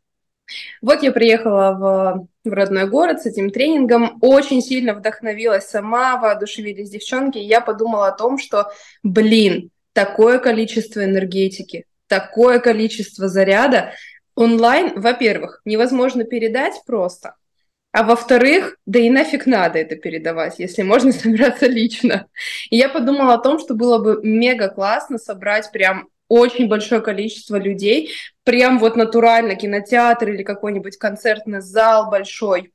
Вот 0.81 1.03
я 1.03 1.11
приехала 1.11 2.27
в, 2.43 2.49
в 2.49 2.53
родной 2.53 2.87
город 2.89 3.21
с 3.21 3.25
этим 3.25 3.49
тренингом, 3.49 4.17
очень 4.21 4.61
сильно 4.61 4.93
вдохновилась 4.93 5.67
сама, 5.67 6.17
воодушевились 6.17 6.89
девчонки, 6.89 7.37
и 7.37 7.45
я 7.45 7.61
подумала 7.61 8.07
о 8.07 8.17
том, 8.17 8.37
что, 8.37 8.71
блин, 9.03 9.71
такое 9.93 10.39
количество 10.39 11.03
энергетики, 11.03 11.85
такое 12.07 12.59
количество 12.59 13.27
заряда. 13.27 13.93
Онлайн, 14.35 14.99
во-первых, 14.99 15.61
невозможно 15.65 16.23
передать 16.23 16.81
просто, 16.85 17.35
а 17.91 18.03
во-вторых, 18.03 18.77
да 18.85 18.99
и 18.99 19.09
нафиг 19.09 19.47
надо 19.47 19.79
это 19.79 19.95
передавать, 19.95 20.59
если 20.59 20.83
можно 20.83 21.11
собираться 21.13 21.67
лично. 21.67 22.27
И 22.69 22.77
я 22.77 22.89
подумала 22.89 23.33
о 23.33 23.39
том, 23.39 23.59
что 23.59 23.73
было 23.73 23.97
бы 23.97 24.19
мега 24.23 24.69
классно 24.69 25.17
собрать 25.17 25.71
прям 25.71 26.07
очень 26.29 26.69
большое 26.69 27.01
количество 27.01 27.57
людей, 27.57 28.13
прям 28.43 28.79
вот 28.79 28.95
натурально 28.95 29.55
кинотеатр 29.55 30.29
или 30.29 30.43
какой-нибудь 30.43 30.97
концертный 30.97 31.59
зал 31.59 32.09
большой, 32.09 32.71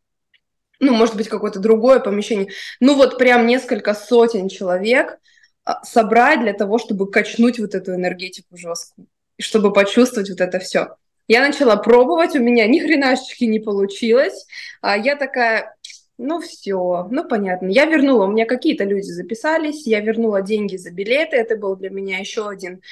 ну, 0.80 0.92
может 0.92 1.16
быть, 1.16 1.28
какое-то 1.28 1.60
другое 1.60 2.00
помещение, 2.00 2.48
ну, 2.80 2.94
вот 2.94 3.16
прям 3.16 3.46
несколько 3.46 3.94
сотен 3.94 4.48
человек– 4.48 5.18
а, 5.64 5.82
собрать 5.82 6.40
для 6.40 6.52
того, 6.52 6.78
чтобы 6.78 7.10
качнуть 7.10 7.58
вот 7.58 7.74
эту 7.74 7.94
энергетику 7.94 8.56
жесткую, 8.56 9.06
чтобы 9.40 9.72
почувствовать 9.72 10.28
вот 10.28 10.40
это 10.40 10.58
все. 10.58 10.96
Я 11.26 11.40
начала 11.40 11.76
пробовать, 11.76 12.36
у 12.36 12.40
меня 12.40 12.66
ни 12.66 12.80
хренашечки 12.80 13.44
не 13.44 13.60
получилось. 13.60 14.46
А 14.82 14.98
я 14.98 15.16
такая, 15.16 15.74
ну 16.18 16.40
все, 16.42 17.08
ну 17.10 17.26
понятно. 17.26 17.68
Я 17.68 17.86
вернула, 17.86 18.26
у 18.26 18.30
меня 18.30 18.44
какие-то 18.44 18.84
люди 18.84 19.06
записались, 19.06 19.86
я 19.86 20.00
вернула 20.00 20.42
деньги 20.42 20.76
за 20.76 20.90
билеты, 20.90 21.36
это 21.36 21.56
был 21.56 21.76
для 21.76 21.88
меня 21.88 22.18
еще 22.18 22.46
один 22.46 22.82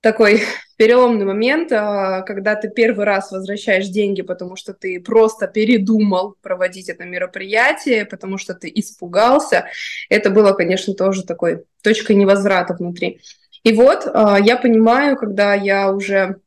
такой 0.00 0.42
переломный 0.76 1.24
момент, 1.24 1.72
а, 1.72 2.22
когда 2.22 2.54
ты 2.54 2.70
первый 2.70 3.04
раз 3.04 3.30
возвращаешь 3.30 3.88
деньги, 3.88 4.22
потому 4.22 4.56
что 4.56 4.74
ты 4.74 5.00
просто 5.00 5.46
передумал 5.46 6.36
проводить 6.42 6.88
это 6.88 7.04
мероприятие, 7.04 8.04
потому 8.06 8.38
что 8.38 8.54
ты 8.54 8.70
испугался. 8.74 9.66
Это 10.08 10.30
было, 10.30 10.52
конечно, 10.52 10.94
тоже 10.94 11.24
такой 11.24 11.64
точкой 11.82 12.16
невозврата 12.16 12.74
внутри. 12.74 13.20
И 13.62 13.72
вот 13.72 14.06
а, 14.06 14.38
я 14.38 14.56
понимаю, 14.56 15.16
когда 15.16 15.54
я 15.54 15.92
уже 15.92 16.40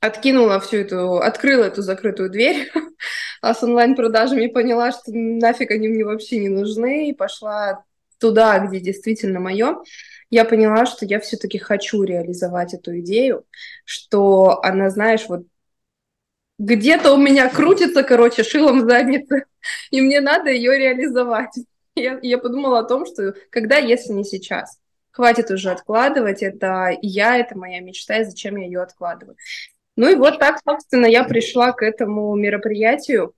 откинула 0.00 0.58
всю 0.60 0.78
эту, 0.78 1.18
открыла 1.18 1.64
эту 1.64 1.80
закрытую 1.80 2.28
дверь 2.28 2.70
а 3.40 3.54
с 3.54 3.62
онлайн-продажами 3.62 4.46
поняла, 4.46 4.92
что 4.92 5.12
нафиг 5.12 5.70
они 5.70 5.88
мне 5.88 6.04
вообще 6.04 6.38
не 6.38 6.48
нужны, 6.48 7.08
и 7.08 7.12
пошла 7.12 7.84
туда, 8.18 8.60
где 8.60 8.78
действительно 8.78 9.40
мое 9.40 9.82
я 10.32 10.46
поняла, 10.46 10.86
что 10.86 11.04
я 11.04 11.20
все-таки 11.20 11.58
хочу 11.58 12.02
реализовать 12.02 12.72
эту 12.72 12.98
идею, 13.00 13.44
что 13.84 14.60
она, 14.64 14.88
знаешь, 14.88 15.26
вот 15.28 15.42
где-то 16.58 17.12
у 17.12 17.18
меня 17.18 17.50
крутится, 17.50 18.02
короче, 18.02 18.42
шилом 18.42 18.80
в 18.80 18.88
заднице, 18.88 19.44
и 19.90 20.00
мне 20.00 20.20
надо 20.22 20.50
ее 20.50 20.78
реализовать. 20.78 21.54
Я, 21.94 22.18
я 22.22 22.38
подумала 22.38 22.78
о 22.78 22.84
том, 22.84 23.04
что 23.04 23.34
когда, 23.50 23.76
если 23.76 24.14
не 24.14 24.24
сейчас, 24.24 24.78
хватит 25.10 25.50
уже 25.50 25.70
откладывать, 25.70 26.42
это 26.42 26.96
я, 27.02 27.36
это 27.36 27.54
моя 27.54 27.80
мечта, 27.80 28.16
и 28.16 28.24
зачем 28.24 28.56
я 28.56 28.64
ее 28.64 28.80
откладываю. 28.80 29.36
Ну 29.96 30.08
и 30.08 30.14
вот 30.14 30.38
так, 30.38 30.62
собственно, 30.66 31.04
я 31.04 31.22
пришла 31.24 31.72
к 31.72 31.82
этому 31.82 32.34
мероприятию. 32.34 33.34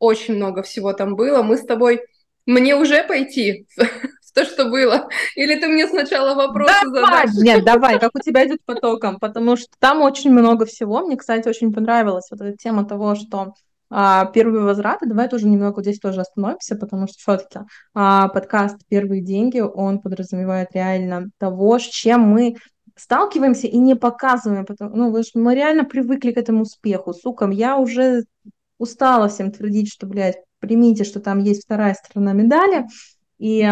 Очень 0.00 0.34
много 0.34 0.64
всего 0.64 0.92
там 0.92 1.14
было. 1.14 1.44
Мы 1.44 1.56
с 1.56 1.64
тобой... 1.64 2.04
Мне 2.46 2.74
уже 2.74 3.04
пойти 3.04 3.68
то, 4.34 4.44
что 4.44 4.66
было? 4.66 5.08
Или 5.36 5.58
ты 5.58 5.68
мне 5.68 5.86
сначала 5.86 6.34
вопросы 6.34 6.74
давай, 6.84 7.26
задашь? 7.26 7.44
Нет, 7.44 7.64
давай, 7.64 7.98
как 7.98 8.12
у 8.14 8.20
тебя 8.20 8.46
идет 8.46 8.60
потоком, 8.64 9.18
потому 9.18 9.56
что 9.56 9.68
там 9.78 10.02
очень 10.02 10.32
много 10.32 10.66
всего. 10.66 11.00
Мне, 11.00 11.16
кстати, 11.16 11.48
очень 11.48 11.72
понравилась 11.72 12.28
вот 12.30 12.40
эта 12.40 12.56
тема 12.56 12.84
того, 12.84 13.14
что 13.14 13.54
а, 13.94 14.24
первые 14.26 14.64
возвраты. 14.64 15.06
Давай 15.06 15.28
тоже 15.28 15.46
немного 15.46 15.82
здесь 15.82 15.98
тоже 15.98 16.22
остановимся, 16.22 16.76
потому 16.76 17.06
что 17.06 17.18
все-таки 17.18 17.66
а, 17.94 18.28
подкаст 18.28 18.78
«Первые 18.88 19.20
деньги», 19.20 19.60
он 19.60 20.00
подразумевает 20.00 20.68
реально 20.72 21.28
того, 21.38 21.78
с 21.78 21.82
чем 21.82 22.22
мы 22.22 22.56
сталкиваемся 22.96 23.66
и 23.66 23.76
не 23.76 23.94
показываем, 23.94 24.64
потому, 24.64 24.96
ну, 24.96 25.22
мы 25.34 25.54
реально 25.54 25.84
привыкли 25.84 26.32
к 26.32 26.38
этому 26.38 26.62
успеху. 26.62 27.12
Сука, 27.12 27.50
я 27.50 27.76
уже 27.76 28.24
устала 28.78 29.28
всем 29.28 29.52
твердить, 29.52 29.92
что, 29.92 30.06
блядь, 30.06 30.38
примите, 30.58 31.04
что 31.04 31.20
там 31.20 31.38
есть 31.38 31.64
вторая 31.64 31.94
сторона 31.94 32.32
медали, 32.32 32.86
и 33.38 33.68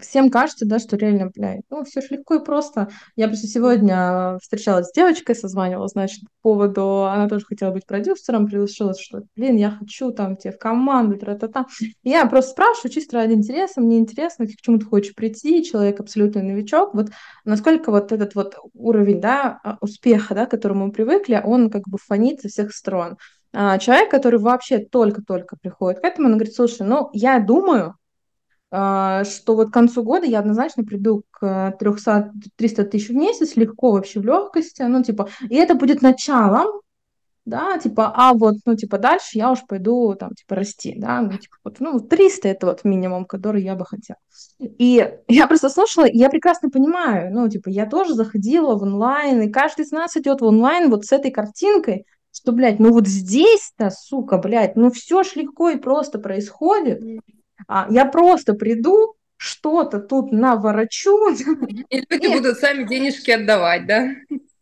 всем 0.00 0.30
кажется, 0.30 0.66
да, 0.66 0.78
что 0.78 0.96
реально, 0.96 1.30
блядь, 1.34 1.62
ну, 1.70 1.84
все 1.84 2.00
же 2.00 2.08
легко 2.10 2.36
и 2.36 2.44
просто. 2.44 2.88
Я 3.16 3.28
просто 3.28 3.46
сегодня 3.46 4.38
встречалась 4.40 4.88
с 4.88 4.92
девочкой, 4.92 5.34
созванивалась, 5.34 5.92
значит, 5.92 6.20
по 6.22 6.50
поводу, 6.50 7.04
она 7.04 7.28
тоже 7.28 7.44
хотела 7.44 7.70
быть 7.70 7.86
продюсером, 7.86 8.46
решила, 8.46 8.94
что, 8.98 9.22
блин, 9.36 9.56
я 9.56 9.72
хочу 9.72 10.12
там 10.12 10.36
тебе 10.36 10.52
в 10.52 10.58
команду, 10.58 11.18
тра-та-та. 11.18 11.66
Я 12.02 12.26
просто 12.26 12.52
спрашиваю, 12.52 12.92
чисто 12.92 13.16
ради 13.16 13.32
интереса, 13.32 13.80
мне 13.80 13.98
интересно, 13.98 14.46
к 14.46 14.50
чему 14.60 14.78
ты 14.78 14.86
хочешь 14.86 15.14
прийти, 15.14 15.64
человек 15.64 16.00
абсолютно 16.00 16.42
новичок, 16.42 16.94
вот 16.94 17.10
насколько 17.44 17.90
вот 17.90 18.12
этот 18.12 18.34
вот 18.34 18.56
уровень, 18.74 19.20
да, 19.20 19.60
а, 19.64 19.78
успеха, 19.80 20.34
да, 20.34 20.46
к 20.46 20.50
которому 20.50 20.86
мы 20.86 20.92
привыкли, 20.92 21.40
он 21.44 21.70
как 21.70 21.82
бы 21.88 21.98
фонит 21.98 22.40
со 22.40 22.48
всех 22.48 22.72
сторон. 22.72 23.16
А 23.52 23.78
человек, 23.78 24.10
который 24.10 24.40
вообще 24.40 24.78
только-только 24.78 25.56
приходит 25.56 26.00
к 26.00 26.04
этому, 26.04 26.26
он 26.28 26.34
говорит, 26.34 26.54
слушай, 26.54 26.84
ну, 26.84 27.10
я 27.12 27.38
думаю, 27.38 27.86
а, 27.86 27.94
что 28.74 29.54
вот 29.54 29.70
к 29.70 29.72
концу 29.72 30.02
года 30.02 30.26
я 30.26 30.40
однозначно 30.40 30.84
приду 30.84 31.22
к 31.30 31.76
300, 31.78 32.32
300 32.56 32.84
тысяч 32.84 33.08
в 33.08 33.14
месяц, 33.14 33.54
легко 33.56 33.92
вообще 33.92 34.20
в 34.20 34.24
легкости, 34.24 34.82
ну, 34.82 35.02
типа, 35.02 35.28
и 35.48 35.54
это 35.54 35.74
будет 35.74 36.02
началом, 36.02 36.80
да, 37.44 37.78
типа, 37.78 38.12
а 38.16 38.32
вот, 38.32 38.56
ну, 38.64 38.74
типа, 38.74 38.98
дальше 38.98 39.38
я 39.38 39.52
уж 39.52 39.60
пойду, 39.68 40.14
там, 40.18 40.30
типа, 40.34 40.56
расти, 40.56 40.94
да, 40.96 41.20
ну, 41.20 41.36
типа, 41.36 41.56
вот, 41.62 41.78
ну, 41.78 42.00
300 42.00 42.48
это 42.48 42.66
вот 42.66 42.84
минимум, 42.84 43.26
который 43.26 43.62
я 43.62 43.76
бы 43.76 43.84
хотела. 43.84 44.18
И 44.58 45.08
я 45.28 45.46
просто 45.46 45.68
слушала, 45.68 46.06
я 46.10 46.30
прекрасно 46.30 46.70
понимаю, 46.70 47.32
ну, 47.32 47.48
типа, 47.48 47.68
я 47.68 47.86
тоже 47.86 48.14
заходила 48.14 48.76
в 48.76 48.82
онлайн, 48.82 49.42
и 49.42 49.50
каждый 49.50 49.84
из 49.84 49.92
нас 49.92 50.16
идет 50.16 50.40
в 50.40 50.44
онлайн 50.44 50.90
вот 50.90 51.04
с 51.04 51.12
этой 51.12 51.30
картинкой, 51.30 52.06
что, 52.32 52.52
блядь, 52.52 52.80
ну 52.80 52.92
вот 52.92 53.06
здесь-то, 53.06 53.90
сука, 53.90 54.38
блядь, 54.38 54.74
ну 54.74 54.90
все 54.90 55.22
ж 55.22 55.36
легко 55.36 55.70
и 55.70 55.76
просто 55.76 56.18
происходит, 56.18 57.00
а, 57.02 57.20
я 57.90 58.04
просто 58.04 58.54
приду, 58.54 59.14
что-то 59.36 60.00
тут 60.00 60.32
наворочу. 60.32 61.28
И 61.90 62.04
люди 62.08 62.26
Нет. 62.26 62.42
будут 62.42 62.58
сами 62.58 62.84
денежки 62.84 63.30
отдавать, 63.30 63.86
да? 63.86 64.08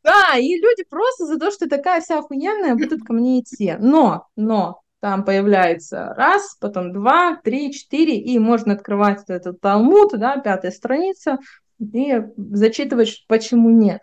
Да, 0.04 0.36
и 0.36 0.56
люди 0.60 0.84
просто 0.90 1.26
за 1.26 1.38
то, 1.38 1.52
что 1.52 1.68
такая 1.68 2.00
вся 2.00 2.18
охуенная, 2.18 2.74
будут 2.74 3.04
ко 3.04 3.12
мне 3.12 3.38
идти. 3.38 3.76
Но, 3.78 4.26
но, 4.34 4.80
там 4.98 5.24
появляется 5.24 6.14
раз, 6.16 6.56
потом 6.60 6.92
два, 6.92 7.36
три, 7.36 7.72
четыре, 7.72 8.18
и 8.18 8.38
можно 8.38 8.74
открывать 8.74 9.22
этот 9.28 9.60
талмуд, 9.60 10.12
да, 10.18 10.38
пятая 10.38 10.72
страница, 10.72 11.38
и 11.78 12.22
зачитывать, 12.36 13.24
почему 13.28 13.70
нет. 13.70 14.00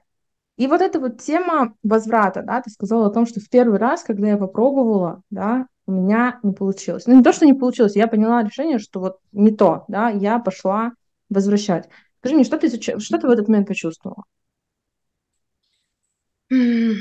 И 0.57 0.67
вот 0.67 0.81
эта 0.81 0.99
вот 0.99 1.21
тема 1.21 1.73
возврата, 1.83 2.43
да, 2.43 2.61
ты 2.61 2.69
сказала 2.69 3.07
о 3.07 3.11
том, 3.11 3.25
что 3.25 3.39
в 3.39 3.49
первый 3.49 3.79
раз, 3.79 4.03
когда 4.03 4.27
я 4.27 4.37
попробовала, 4.37 5.21
да, 5.29 5.67
у 5.89 5.91
меня 5.91 6.39
не 6.43 6.53
получилось. 6.53 7.07
Ну, 7.07 7.17
не 7.17 7.23
то, 7.23 7.33
что 7.33 7.47
не 7.47 7.55
получилось, 7.55 7.95
я 7.95 8.07
поняла 8.07 8.43
решение, 8.43 8.77
что 8.77 8.99
вот 8.99 9.17
не 9.31 9.51
то, 9.51 9.85
да, 9.87 10.09
я 10.09 10.37
пошла 10.37 10.91
возвращать. 11.29 11.89
Скажи 12.19 12.35
мне, 12.35 12.43
что 12.43 12.59
ты, 12.59 12.69
что 12.69 13.17
ты 13.17 13.27
в 13.27 13.31
этот 13.31 13.47
момент 13.47 13.67
почувствовала? 13.67 14.23
Ты 16.49 16.99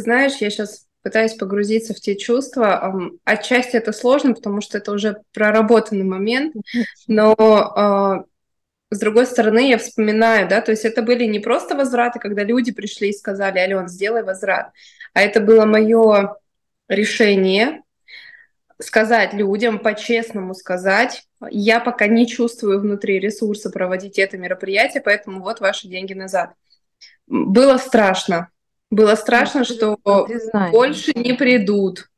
знаешь, 0.00 0.36
я 0.36 0.48
сейчас 0.48 0.86
пытаюсь 1.02 1.34
погрузиться 1.34 1.92
в 1.92 2.00
те 2.00 2.16
чувства. 2.16 2.94
Отчасти 3.24 3.74
это 3.76 3.92
сложно, 3.92 4.32
потому 4.32 4.60
что 4.60 4.78
это 4.78 4.92
уже 4.92 5.22
проработанный 5.32 6.04
момент, 6.04 6.54
но 7.08 7.34
а, 7.36 8.24
с 8.90 8.98
другой 9.00 9.26
стороны, 9.26 9.70
я 9.70 9.78
вспоминаю, 9.78 10.48
да, 10.48 10.60
то 10.60 10.70
есть 10.70 10.84
это 10.84 11.02
были 11.02 11.24
не 11.24 11.40
просто 11.40 11.74
возвраты, 11.74 12.20
когда 12.20 12.44
люди 12.44 12.70
пришли 12.70 13.08
и 13.08 13.16
сказали, 13.16 13.58
Ален, 13.58 13.88
сделай 13.88 14.22
возврат, 14.22 14.70
а 15.14 15.22
это 15.22 15.40
было 15.40 15.64
мое 15.64 16.36
решение 16.88 17.82
сказать 18.80 19.32
людям, 19.34 19.78
по-честному 19.78 20.54
сказать, 20.54 21.24
я 21.50 21.80
пока 21.80 22.06
не 22.06 22.26
чувствую 22.26 22.80
внутри 22.80 23.18
ресурса 23.18 23.70
проводить 23.70 24.18
это 24.18 24.38
мероприятие, 24.38 25.02
поэтому 25.02 25.40
вот 25.42 25.60
ваши 25.60 25.88
деньги 25.88 26.14
назад. 26.14 26.52
Было 27.26 27.78
страшно. 27.78 28.48
Было 28.90 29.14
страшно, 29.16 29.64
что 29.64 29.98
больше 30.72 31.12
не 31.14 31.34
придут 31.34 32.08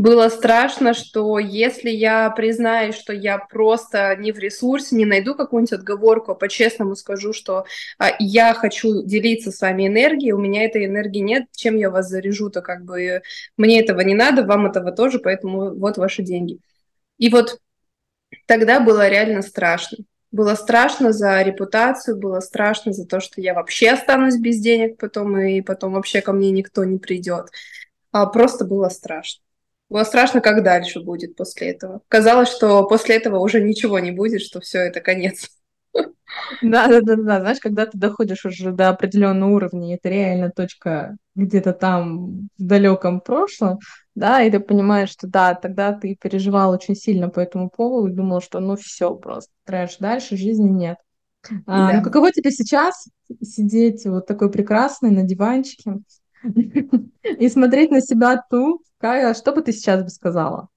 было 0.00 0.30
страшно, 0.30 0.94
что 0.94 1.38
если 1.38 1.90
я 1.90 2.30
признаюсь, 2.30 2.94
что 2.94 3.12
я 3.12 3.36
просто 3.36 4.16
не 4.16 4.32
в 4.32 4.38
ресурсе, 4.38 4.96
не 4.96 5.04
найду 5.04 5.34
какую-нибудь 5.34 5.74
отговорку, 5.74 6.32
а 6.32 6.34
по-честному 6.34 6.96
скажу, 6.96 7.34
что 7.34 7.66
а, 7.98 8.08
я 8.18 8.54
хочу 8.54 9.02
делиться 9.02 9.52
с 9.52 9.60
вами 9.60 9.88
энергией, 9.88 10.32
у 10.32 10.38
меня 10.38 10.64
этой 10.64 10.86
энергии 10.86 11.20
нет, 11.20 11.48
чем 11.54 11.76
я 11.76 11.90
вас 11.90 12.08
заряжу, 12.08 12.48
то 12.48 12.62
как 12.62 12.82
бы 12.82 13.20
мне 13.58 13.78
этого 13.78 14.00
не 14.00 14.14
надо, 14.14 14.42
вам 14.42 14.64
этого 14.64 14.90
тоже, 14.90 15.18
поэтому 15.18 15.74
вот 15.74 15.98
ваши 15.98 16.22
деньги. 16.22 16.60
И 17.18 17.28
вот 17.28 17.58
тогда 18.46 18.80
было 18.80 19.06
реально 19.06 19.42
страшно. 19.42 19.98
Было 20.32 20.54
страшно 20.54 21.12
за 21.12 21.42
репутацию, 21.42 22.16
было 22.16 22.40
страшно 22.40 22.94
за 22.94 23.06
то, 23.06 23.20
что 23.20 23.42
я 23.42 23.52
вообще 23.52 23.90
останусь 23.90 24.38
без 24.38 24.60
денег 24.60 24.96
потом, 24.96 25.38
и 25.38 25.60
потом 25.60 25.92
вообще 25.92 26.22
ко 26.22 26.32
мне 26.32 26.50
никто 26.52 26.84
не 26.84 26.96
придет. 26.96 27.50
А 28.12 28.24
просто 28.24 28.64
было 28.64 28.88
страшно. 28.88 29.42
Было 29.90 30.04
страшно, 30.04 30.40
как 30.40 30.62
дальше 30.62 31.00
будет 31.00 31.34
после 31.36 31.70
этого. 31.70 32.00
Казалось, 32.08 32.48
что 32.48 32.86
после 32.86 33.16
этого 33.16 33.40
уже 33.40 33.60
ничего 33.60 33.98
не 33.98 34.12
будет, 34.12 34.40
что 34.40 34.60
все 34.60 34.78
это 34.78 35.00
конец. 35.00 35.50
Да, 36.62 36.86
да, 36.86 37.00
да, 37.00 37.16
да. 37.16 37.40
Знаешь, 37.40 37.58
когда 37.58 37.86
ты 37.86 37.98
доходишь 37.98 38.44
уже 38.44 38.70
до 38.70 38.90
определенного 38.90 39.50
уровня, 39.50 39.96
это 39.96 40.08
реально 40.08 40.50
точка 40.50 41.16
где-то 41.34 41.72
там 41.72 42.48
в 42.56 42.64
далеком 42.64 43.20
прошлом, 43.20 43.80
да, 44.14 44.42
и 44.42 44.50
ты 44.50 44.60
понимаешь, 44.60 45.10
что 45.10 45.26
да, 45.26 45.54
тогда 45.54 45.92
ты 45.92 46.16
переживал 46.20 46.70
очень 46.70 46.94
сильно 46.94 47.28
по 47.28 47.40
этому 47.40 47.68
поводу 47.68 48.08
и 48.08 48.14
думал, 48.14 48.40
что 48.40 48.60
ну 48.60 48.76
все, 48.76 49.14
просто 49.14 49.50
трэш, 49.64 49.96
дальше 49.98 50.36
жизни 50.36 50.68
нет. 50.68 50.98
А, 51.42 51.48
ну, 51.48 51.64
да. 51.66 51.92
Ну 51.96 52.02
каково 52.04 52.30
тебе 52.30 52.52
сейчас 52.52 53.08
сидеть 53.42 54.04
вот 54.06 54.26
такой 54.26 54.52
прекрасный 54.52 55.10
на 55.10 55.22
диванчике 55.22 55.98
и 56.42 57.48
смотреть 57.48 57.90
на 57.90 58.00
себя 58.00 58.40
ту, 58.50 58.82
Кая, 59.00 59.32
что 59.32 59.52
бы 59.52 59.62
ты 59.62 59.72
сейчас 59.72 60.02
бы 60.02 60.10
сказала? 60.10 60.68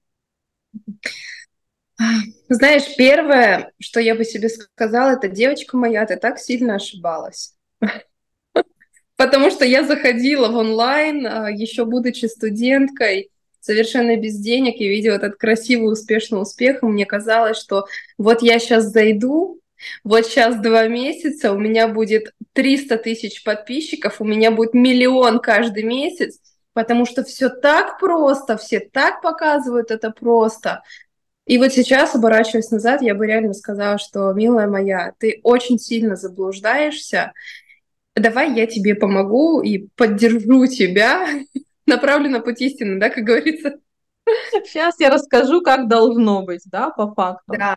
Знаешь, 2.47 2.95
первое, 2.95 3.71
что 3.79 3.99
я 3.99 4.15
бы 4.15 4.23
себе 4.23 4.47
сказала, 4.49 5.11
это 5.11 5.27
девочка 5.27 5.75
моя, 5.75 6.05
ты 6.05 6.15
так 6.15 6.39
сильно 6.39 6.75
ошибалась. 6.75 7.55
Потому 9.17 9.51
что 9.51 9.65
я 9.65 9.83
заходила 9.83 10.47
в 10.47 10.55
онлайн, 10.55 11.27
а, 11.27 11.51
еще 11.51 11.85
будучи 11.85 12.25
студенткой, 12.25 13.29
совершенно 13.59 14.15
без 14.15 14.39
денег, 14.39 14.79
и 14.79 14.87
видела 14.87 15.15
этот 15.15 15.35
красивый, 15.35 15.91
успешный 15.91 16.41
успех, 16.41 16.81
и 16.81 16.85
мне 16.85 17.05
казалось, 17.05 17.57
что 17.57 17.85
вот 18.17 18.41
я 18.41 18.59
сейчас 18.59 18.85
зайду, 18.85 19.59
вот 20.03 20.25
сейчас 20.25 20.55
два 20.61 20.87
месяца, 20.87 21.51
у 21.51 21.59
меня 21.59 21.87
будет 21.89 22.33
300 22.53 22.97
тысяч 22.97 23.43
подписчиков, 23.43 24.21
у 24.21 24.25
меня 24.25 24.51
будет 24.51 24.73
миллион 24.73 25.39
каждый 25.39 25.83
месяц, 25.83 26.39
потому 26.73 27.05
что 27.05 27.23
все 27.23 27.49
так 27.49 27.99
просто, 27.99 28.57
все 28.57 28.79
так 28.79 29.21
показывают 29.21 29.91
это 29.91 30.11
просто. 30.11 30.83
И 31.45 31.57
вот 31.57 31.73
сейчас, 31.73 32.15
оборачиваясь 32.15 32.71
назад, 32.71 33.01
я 33.01 33.15
бы 33.15 33.27
реально 33.27 33.53
сказала, 33.53 33.97
что, 33.97 34.31
милая 34.33 34.67
моя, 34.67 35.13
ты 35.17 35.41
очень 35.43 35.77
сильно 35.77 36.15
заблуждаешься, 36.15 37.33
давай 38.15 38.53
я 38.53 38.65
тебе 38.65 38.95
помогу 38.95 39.61
и 39.61 39.87
поддержу 39.95 40.65
тебя, 40.67 41.27
направлю 41.85 42.29
на 42.29 42.39
путь 42.39 42.61
истины, 42.61 42.99
да, 42.99 43.09
как 43.09 43.23
говорится. 43.23 43.79
Сейчас 44.51 44.99
я 44.99 45.09
расскажу, 45.09 45.61
как 45.61 45.89
должно 45.89 46.43
быть, 46.43 46.61
да, 46.65 46.89
по 46.91 47.13
факту. 47.13 47.53
Да. 47.57 47.75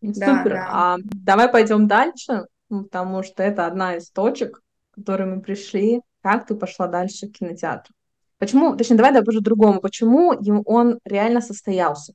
Супер. 0.00 0.18
Да, 0.18 0.44
да. 0.44 0.68
А, 0.70 0.96
давай 1.02 1.50
пойдем 1.50 1.86
дальше, 1.86 2.46
потому 2.70 3.22
что 3.22 3.42
это 3.42 3.66
одна 3.66 3.96
из 3.96 4.10
точек, 4.10 4.62
к 4.92 4.94
которой 4.94 5.26
мы 5.26 5.42
пришли. 5.42 6.00
Как 6.22 6.46
ты 6.46 6.54
пошла 6.54 6.86
дальше 6.86 7.28
к 7.28 7.32
кинотеатру? 7.32 7.94
Почему, 8.40 8.74
точнее, 8.74 8.96
давай 8.96 9.12
да, 9.12 9.22
по-другому. 9.22 9.80
Почему 9.80 10.32
он 10.64 10.98
реально 11.04 11.42
состоялся? 11.42 12.14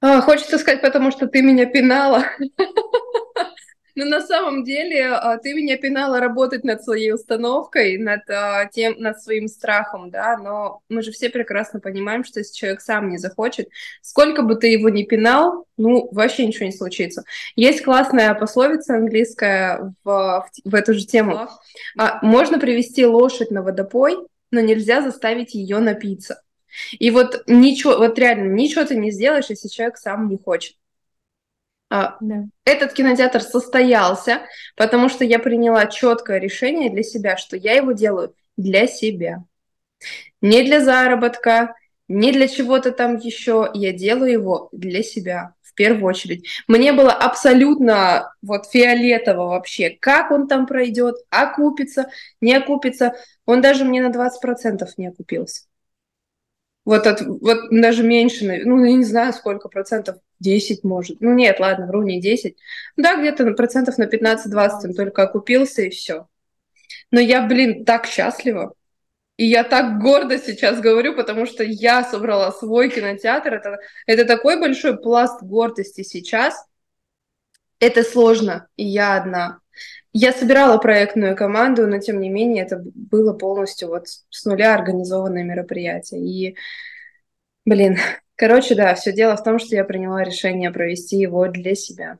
А, 0.00 0.20
хочется 0.20 0.58
сказать, 0.58 0.80
потому 0.80 1.10
что 1.10 1.26
ты 1.26 1.42
меня 1.42 1.66
пинала. 1.66 2.24
Но 3.94 4.04
на 4.04 4.20
самом 4.20 4.64
деле 4.64 5.06
а, 5.06 5.38
ты 5.38 5.54
меня 5.54 5.76
пинала 5.76 6.18
работать 6.18 6.64
над 6.64 6.82
своей 6.82 7.12
установкой, 7.12 7.98
над, 7.98 8.28
а, 8.28 8.66
тем, 8.66 8.96
над 8.98 9.22
своим 9.22 9.46
страхом, 9.46 10.10
да, 10.10 10.36
но 10.36 10.80
мы 10.88 11.02
же 11.02 11.12
все 11.12 11.30
прекрасно 11.30 11.80
понимаем, 11.80 12.24
что 12.24 12.40
если 12.40 12.54
человек 12.54 12.80
сам 12.80 13.08
не 13.08 13.18
захочет, 13.18 13.68
сколько 14.02 14.42
бы 14.42 14.56
ты 14.56 14.68
его 14.68 14.88
ни 14.88 15.04
пинал, 15.04 15.66
ну, 15.76 16.08
вообще 16.12 16.46
ничего 16.46 16.66
не 16.66 16.72
случится. 16.72 17.24
Есть 17.56 17.82
классная 17.82 18.34
пословица 18.34 18.96
английская 18.96 19.94
в, 20.02 20.10
в, 20.10 20.48
в 20.64 20.74
эту 20.74 20.94
же 20.94 21.06
тему. 21.06 21.48
А, 21.96 22.18
можно 22.22 22.58
привести 22.58 23.06
лошадь 23.06 23.50
на 23.50 23.62
водопой, 23.62 24.16
но 24.50 24.60
нельзя 24.60 25.02
заставить 25.02 25.54
ее 25.54 25.78
напиться. 25.78 26.42
И 26.92 27.10
вот 27.10 27.44
ничего, 27.46 27.96
вот 27.98 28.18
реально, 28.18 28.52
ничего 28.52 28.84
ты 28.84 28.96
не 28.96 29.10
сделаешь, 29.10 29.46
если 29.48 29.68
человек 29.68 29.96
сам 29.96 30.28
не 30.28 30.38
хочет. 30.38 30.76
А, 31.94 32.16
да. 32.20 32.46
Этот 32.64 32.92
кинотеатр 32.92 33.40
состоялся, 33.40 34.40
потому 34.74 35.08
что 35.08 35.24
я 35.24 35.38
приняла 35.38 35.86
четкое 35.86 36.40
решение 36.40 36.90
для 36.90 37.04
себя, 37.04 37.36
что 37.36 37.56
я 37.56 37.74
его 37.74 37.92
делаю 37.92 38.34
для 38.56 38.88
себя. 38.88 39.44
Не 40.40 40.64
для 40.64 40.80
заработка, 40.80 41.76
не 42.08 42.32
для 42.32 42.48
чего-то 42.48 42.90
там 42.90 43.18
еще. 43.18 43.70
Я 43.74 43.92
делаю 43.92 44.32
его 44.32 44.68
для 44.72 45.04
себя 45.04 45.54
в 45.62 45.72
первую 45.74 46.06
очередь. 46.06 46.48
Мне 46.66 46.92
было 46.92 47.12
абсолютно 47.12 48.34
вот 48.42 48.66
фиолетово 48.66 49.50
вообще, 49.50 49.90
как 49.90 50.32
он 50.32 50.48
там 50.48 50.66
пройдет, 50.66 51.14
окупится, 51.30 52.08
не 52.40 52.56
окупится. 52.56 53.14
Он 53.46 53.60
даже 53.60 53.84
мне 53.84 54.02
на 54.02 54.10
20% 54.10 54.84
не 54.96 55.06
окупился. 55.06 55.66
Вот, 56.84 57.06
от, 57.06 57.22
вот 57.22 57.70
даже 57.70 58.02
меньше, 58.02 58.62
ну, 58.64 58.84
я 58.84 58.92
не 58.92 59.04
знаю, 59.04 59.32
сколько 59.32 59.68
процентов, 59.68 60.16
10 60.40 60.84
может. 60.84 61.20
Ну, 61.20 61.34
нет, 61.34 61.60
ладно, 61.60 61.86
вру, 61.86 62.02
не 62.02 62.20
10. 62.20 62.56
Да, 62.96 63.16
где-то 63.16 63.52
процентов 63.52 63.98
на 63.98 64.04
15-20 64.04 64.70
он 64.84 64.94
только 64.94 65.22
окупился, 65.22 65.82
и 65.82 65.90
все. 65.90 66.28
Но 67.10 67.20
я, 67.20 67.46
блин, 67.46 67.84
так 67.84 68.06
счастлива. 68.06 68.74
И 69.36 69.46
я 69.46 69.64
так 69.64 70.00
гордо 70.00 70.38
сейчас 70.38 70.80
говорю, 70.80 71.16
потому 71.16 71.46
что 71.46 71.64
я 71.64 72.04
собрала 72.04 72.52
свой 72.52 72.88
кинотеатр. 72.88 73.54
Это, 73.54 73.78
это 74.06 74.24
такой 74.24 74.60
большой 74.60 74.96
пласт 74.96 75.42
гордости 75.42 76.02
сейчас. 76.02 76.66
Это 77.80 78.02
сложно, 78.04 78.68
и 78.76 78.84
я 78.84 79.16
одна. 79.16 79.58
Я 80.12 80.32
собирала 80.32 80.78
проектную 80.78 81.34
команду, 81.36 81.88
но 81.88 81.98
тем 81.98 82.20
не 82.20 82.28
менее 82.28 82.62
это 82.62 82.80
было 82.84 83.32
полностью 83.32 83.88
вот 83.88 84.06
с 84.06 84.44
нуля 84.44 84.74
организованное 84.74 85.42
мероприятие. 85.42 86.20
И, 86.20 86.56
блин, 87.64 87.96
короче, 88.36 88.74
да, 88.74 88.94
все 88.94 89.12
дело 89.12 89.36
в 89.36 89.42
том, 89.42 89.58
что 89.58 89.74
я 89.74 89.84
приняла 89.84 90.22
решение 90.24 90.70
провести 90.70 91.16
его 91.16 91.48
для 91.48 91.74
себя. 91.74 92.18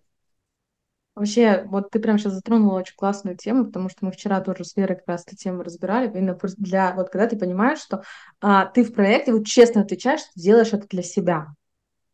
Вообще, 1.15 1.63
вот 1.67 1.91
ты 1.91 2.01
прям 2.01 2.19
сейчас 2.19 2.33
затронула 2.33 2.81
очень 2.81 2.97
классную 2.97 3.37
тему, 3.37 3.67
потому 3.67 3.89
что 3.89 4.05
мы 4.05 4.11
вчера 4.11 4.41
тоже 4.41 4.65
с 4.65 4.77
Верой 4.77 4.97
как 4.97 5.07
раз 5.07 5.25
эту 5.25 5.37
тему 5.37 5.63
разбирали, 5.63 6.11
именно 6.11 6.37
для, 6.59 6.93
вот 6.95 7.09
когда 7.11 7.29
ты 7.29 7.37
понимаешь, 7.37 7.79
что 7.79 8.03
а, 8.41 8.67
ты 8.67 8.83
в 8.83 8.93
проекте 8.93 9.33
вот 9.33 9.47
честно 9.47 9.83
отвечаешь, 9.83 10.21
что 10.21 10.31
делаешь 10.35 10.73
это 10.73 10.89
для 10.89 11.05
себя. 11.05 11.55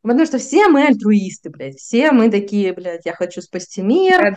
Потому 0.02 0.26
что 0.26 0.38
все 0.38 0.68
мы 0.68 0.86
альтруисты, 0.86 1.48
блядь, 1.48 1.78
все 1.78 2.12
мы 2.12 2.30
такие, 2.30 2.74
блядь, 2.74 3.06
я 3.06 3.14
хочу 3.14 3.40
спасти 3.40 3.80
мир, 3.80 4.36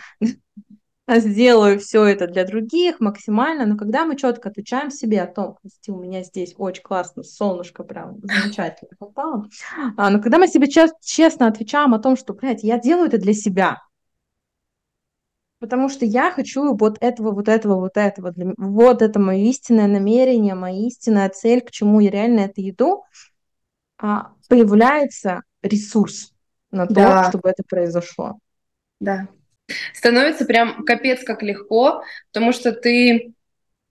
сделаю 1.06 1.78
все 1.78 2.04
это 2.04 2.26
для 2.26 2.44
других 2.44 3.00
максимально, 3.00 3.66
но 3.66 3.76
когда 3.76 4.04
мы 4.04 4.16
четко 4.16 4.48
отвечаем 4.48 4.90
себе 4.90 5.22
о 5.22 5.26
том, 5.26 5.58
что 5.82 5.92
у 5.92 6.02
меня 6.02 6.22
здесь 6.22 6.54
очень 6.56 6.82
классно, 6.82 7.22
солнышко 7.22 7.84
прям 7.84 8.20
замечательно 8.22 8.90
попало, 8.98 9.48
а, 9.96 10.10
но 10.10 10.20
когда 10.20 10.38
мы 10.38 10.48
себе 10.48 10.66
честно 11.02 11.46
отвечаем 11.46 11.94
о 11.94 11.98
том, 11.98 12.16
что, 12.16 12.32
блядь, 12.32 12.62
я 12.62 12.78
делаю 12.78 13.08
это 13.08 13.18
для 13.18 13.34
себя, 13.34 13.82
потому 15.58 15.90
что 15.90 16.06
я 16.06 16.30
хочу 16.30 16.74
вот 16.74 16.96
этого, 17.00 17.32
вот 17.32 17.48
этого, 17.48 17.80
вот 17.80 17.96
этого, 17.96 18.30
для... 18.32 18.54
вот 18.56 19.02
это 19.02 19.18
мое 19.20 19.44
истинное 19.44 19.88
намерение, 19.88 20.54
моя 20.54 20.86
истинная 20.86 21.28
цель, 21.28 21.60
к 21.60 21.70
чему 21.70 22.00
я 22.00 22.10
реально 22.10 22.40
это 22.40 22.66
иду, 22.68 23.04
а, 23.98 24.32
появляется 24.48 25.42
ресурс 25.60 26.32
на 26.70 26.86
то, 26.86 26.94
да. 26.94 27.28
чтобы 27.28 27.50
это 27.50 27.62
произошло. 27.62 28.38
Да 29.00 29.28
становится 29.94 30.44
прям 30.44 30.84
капец 30.84 31.24
как 31.24 31.42
легко, 31.42 32.02
потому 32.32 32.52
что 32.52 32.72
ты 32.72 33.32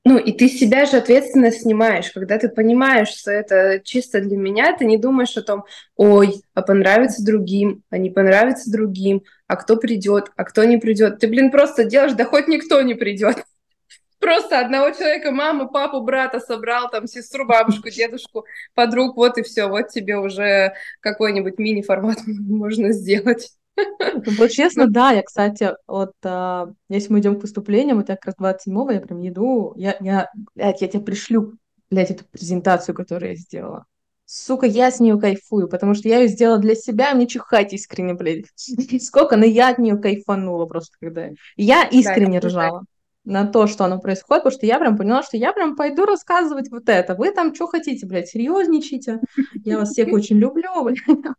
Ну, 0.06 0.18
и 0.18 0.34
ты 0.34 0.50
себя 0.50 0.86
же 0.86 0.98
ответственность 0.98 1.62
снимаешь, 1.62 2.12
когда 2.12 2.38
ты 2.40 2.50
понимаешь, 2.50 3.10
что 3.10 3.32
это 3.32 3.82
чисто 3.84 4.22
для 4.22 4.38
меня, 4.38 4.76
ты 4.78 4.86
не 4.86 4.98
думаешь 4.98 5.38
о 5.38 5.44
том, 5.44 5.66
ой, 5.96 6.44
а 6.54 6.62
понравится 6.62 7.24
другим, 7.26 7.84
а 7.90 7.98
не 7.98 8.10
понравится 8.10 8.72
другим, 8.72 9.24
а 9.48 9.56
кто 9.58 9.78
придет, 9.78 10.32
а 10.38 10.44
кто 10.46 10.66
не 10.66 10.78
придет. 10.78 11.20
Ты, 11.20 11.28
блин, 11.28 11.52
просто 11.52 11.86
делаешь, 11.86 12.14
да 12.14 12.26
хоть 12.26 12.48
никто 12.50 12.82
не 12.82 12.96
придет. 12.96 13.46
Просто 14.20 14.60
одного 14.60 14.92
человека, 14.92 15.32
маму, 15.32 15.70
папу, 15.70 16.02
брата 16.02 16.40
собрал, 16.40 16.90
там, 16.90 17.08
сестру, 17.08 17.46
бабушку, 17.46 17.90
дедушку, 17.90 18.46
подруг, 18.74 19.18
вот 19.18 19.38
и 19.38 19.44
все, 19.44 19.68
вот 19.68 19.90
тебе 19.90 20.18
уже 20.18 20.74
какой-нибудь 21.02 21.60
мини-формат 21.60 22.20
можно 22.28 22.94
сделать. 22.94 23.52
Ну, 23.76 24.22
вот 24.38 24.52
честно, 24.52 24.88
да, 24.88 25.12
я, 25.12 25.24
кстати, 25.24 25.72
вот, 25.88 26.14
а, 26.24 26.70
если 26.90 27.12
мы 27.12 27.20
идем 27.20 27.40
к 27.40 27.42
выступлениям, 27.42 27.98
вот 27.98 28.10
я 28.10 28.16
как 28.16 28.36
раз 28.38 28.56
27-го, 28.58 28.92
я 28.92 29.02
прям 29.02 29.28
иду, 29.28 29.74
я, 29.76 29.98
я, 30.00 30.30
блядь, 30.56 30.82
я 30.82 30.88
тебе 30.88 31.04
пришлю, 31.04 31.54
блядь, 31.90 32.12
эту 32.12 32.26
презентацию, 32.26 32.96
которую 32.96 33.32
я 33.32 33.36
сделала. 33.36 33.86
Сука, 34.26 34.66
я 34.66 34.90
с 34.90 35.00
нее 35.00 35.20
кайфую, 35.20 35.68
потому 35.68 35.96
что 35.96 36.08
я 36.08 36.20
ее 36.20 36.28
сделала 36.28 36.58
для 36.58 36.76
себя, 36.76 37.12
и 37.12 37.16
мне 37.16 37.28
чихать 37.28 37.74
искренне, 37.74 38.14
блядь. 38.14 38.46
Сколько, 39.02 39.36
но 39.36 39.46
я 39.46 39.70
от 39.70 39.80
нее 39.80 39.98
кайфанула 39.98 40.66
просто, 40.66 40.96
когда... 41.00 41.30
Я 41.56 41.84
искренне 41.84 42.40
да, 42.40 42.48
ржала 42.48 42.86
на 43.26 43.46
то, 43.48 43.68
что 43.68 43.86
оно 43.86 44.00
происходит, 44.00 44.44
потому 44.44 44.58
что 44.58 44.66
я 44.66 44.80
прям 44.80 44.98
поняла, 44.98 45.24
что 45.24 45.38
я 45.38 45.54
прям 45.54 45.76
пойду 45.76 46.06
рассказывать 46.06 46.70
вот 46.70 46.90
это. 46.90 47.16
Вы 47.16 47.32
там 47.32 47.56
что 47.56 47.68
хотите, 47.68 48.06
блядь, 48.06 48.28
серьезничайте. 48.28 49.20
Я 49.64 49.80
вас 49.80 49.92
всех 49.92 50.12
очень 50.12 50.38
люблю, 50.38 50.70
блядь 50.84 51.36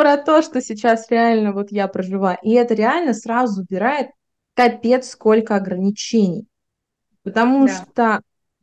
про 0.00 0.16
то, 0.16 0.40
что 0.40 0.62
сейчас 0.62 1.10
реально 1.10 1.52
вот 1.52 1.70
я 1.70 1.86
проживаю. 1.86 2.38
И 2.42 2.52
это 2.52 2.72
реально 2.72 3.12
сразу 3.12 3.60
убирает 3.60 4.08
капец 4.54 5.10
сколько 5.10 5.56
ограничений. 5.56 6.46
Потому 7.22 7.66
да. 7.66 7.74
что 7.74 8.20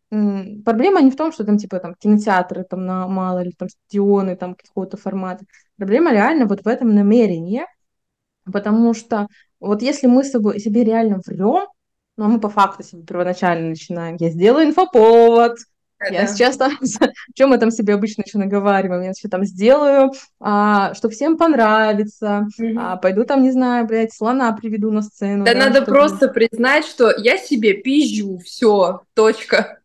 м, 0.09 0.63
проблема 0.63 0.99
не 0.99 1.11
в 1.11 1.15
том, 1.15 1.31
что 1.31 1.45
там 1.45 1.59
типа 1.59 1.77
там 1.77 1.93
кинотеатры 1.93 2.63
там 2.63 2.87
на 2.87 3.07
мало 3.07 3.43
или 3.43 3.51
там 3.51 3.69
стадионы 3.69 4.35
там 4.35 4.55
какого-то 4.55 4.97
формата. 4.97 5.45
Проблема 5.75 6.11
реально 6.11 6.47
вот 6.47 6.63
в 6.63 6.67
этом 6.67 6.95
намерении, 6.95 7.65
потому 8.51 8.95
что 8.95 9.27
вот 9.59 9.83
если 9.83 10.07
мы 10.07 10.23
с 10.23 10.31
собой 10.31 10.59
себе 10.59 10.83
реально 10.83 11.21
врем, 11.23 11.67
ну, 12.17 12.25
а 12.25 12.27
мы 12.29 12.39
по 12.39 12.49
факту 12.49 12.81
себе 12.81 13.03
первоначально 13.03 13.69
начинаем. 13.69 14.17
Я 14.19 14.31
сделаю 14.31 14.65
инфоповод, 14.65 15.59
я 15.99 16.21
да. 16.21 16.27
сейчас 16.27 16.57
там, 16.57 16.71
чем 17.33 17.49
мы 17.49 17.57
там 17.57 17.71
себе 17.71 17.93
обычно 17.93 18.23
еще 18.25 18.37
наговариваем, 18.37 19.01
я 19.01 19.09
еще 19.09 19.27
там 19.27 19.43
сделаю, 19.45 20.11
а, 20.39 20.93
что 20.93 21.09
всем 21.09 21.37
понравится, 21.37 22.47
угу. 22.57 22.79
а, 22.79 22.97
пойду 22.97 23.23
там, 23.25 23.41
не 23.41 23.51
знаю, 23.51 23.85
блядь, 23.85 24.13
слона 24.13 24.51
приведу 24.53 24.91
на 24.91 25.01
сцену. 25.01 25.43
Да, 25.43 25.53
да 25.53 25.59
надо 25.65 25.81
просто 25.83 26.27
признать, 26.27 26.85
что 26.85 27.11
я 27.17 27.37
себе 27.37 27.73
пизжу, 27.73 28.37
все, 28.39 29.01
точка. 29.13 29.79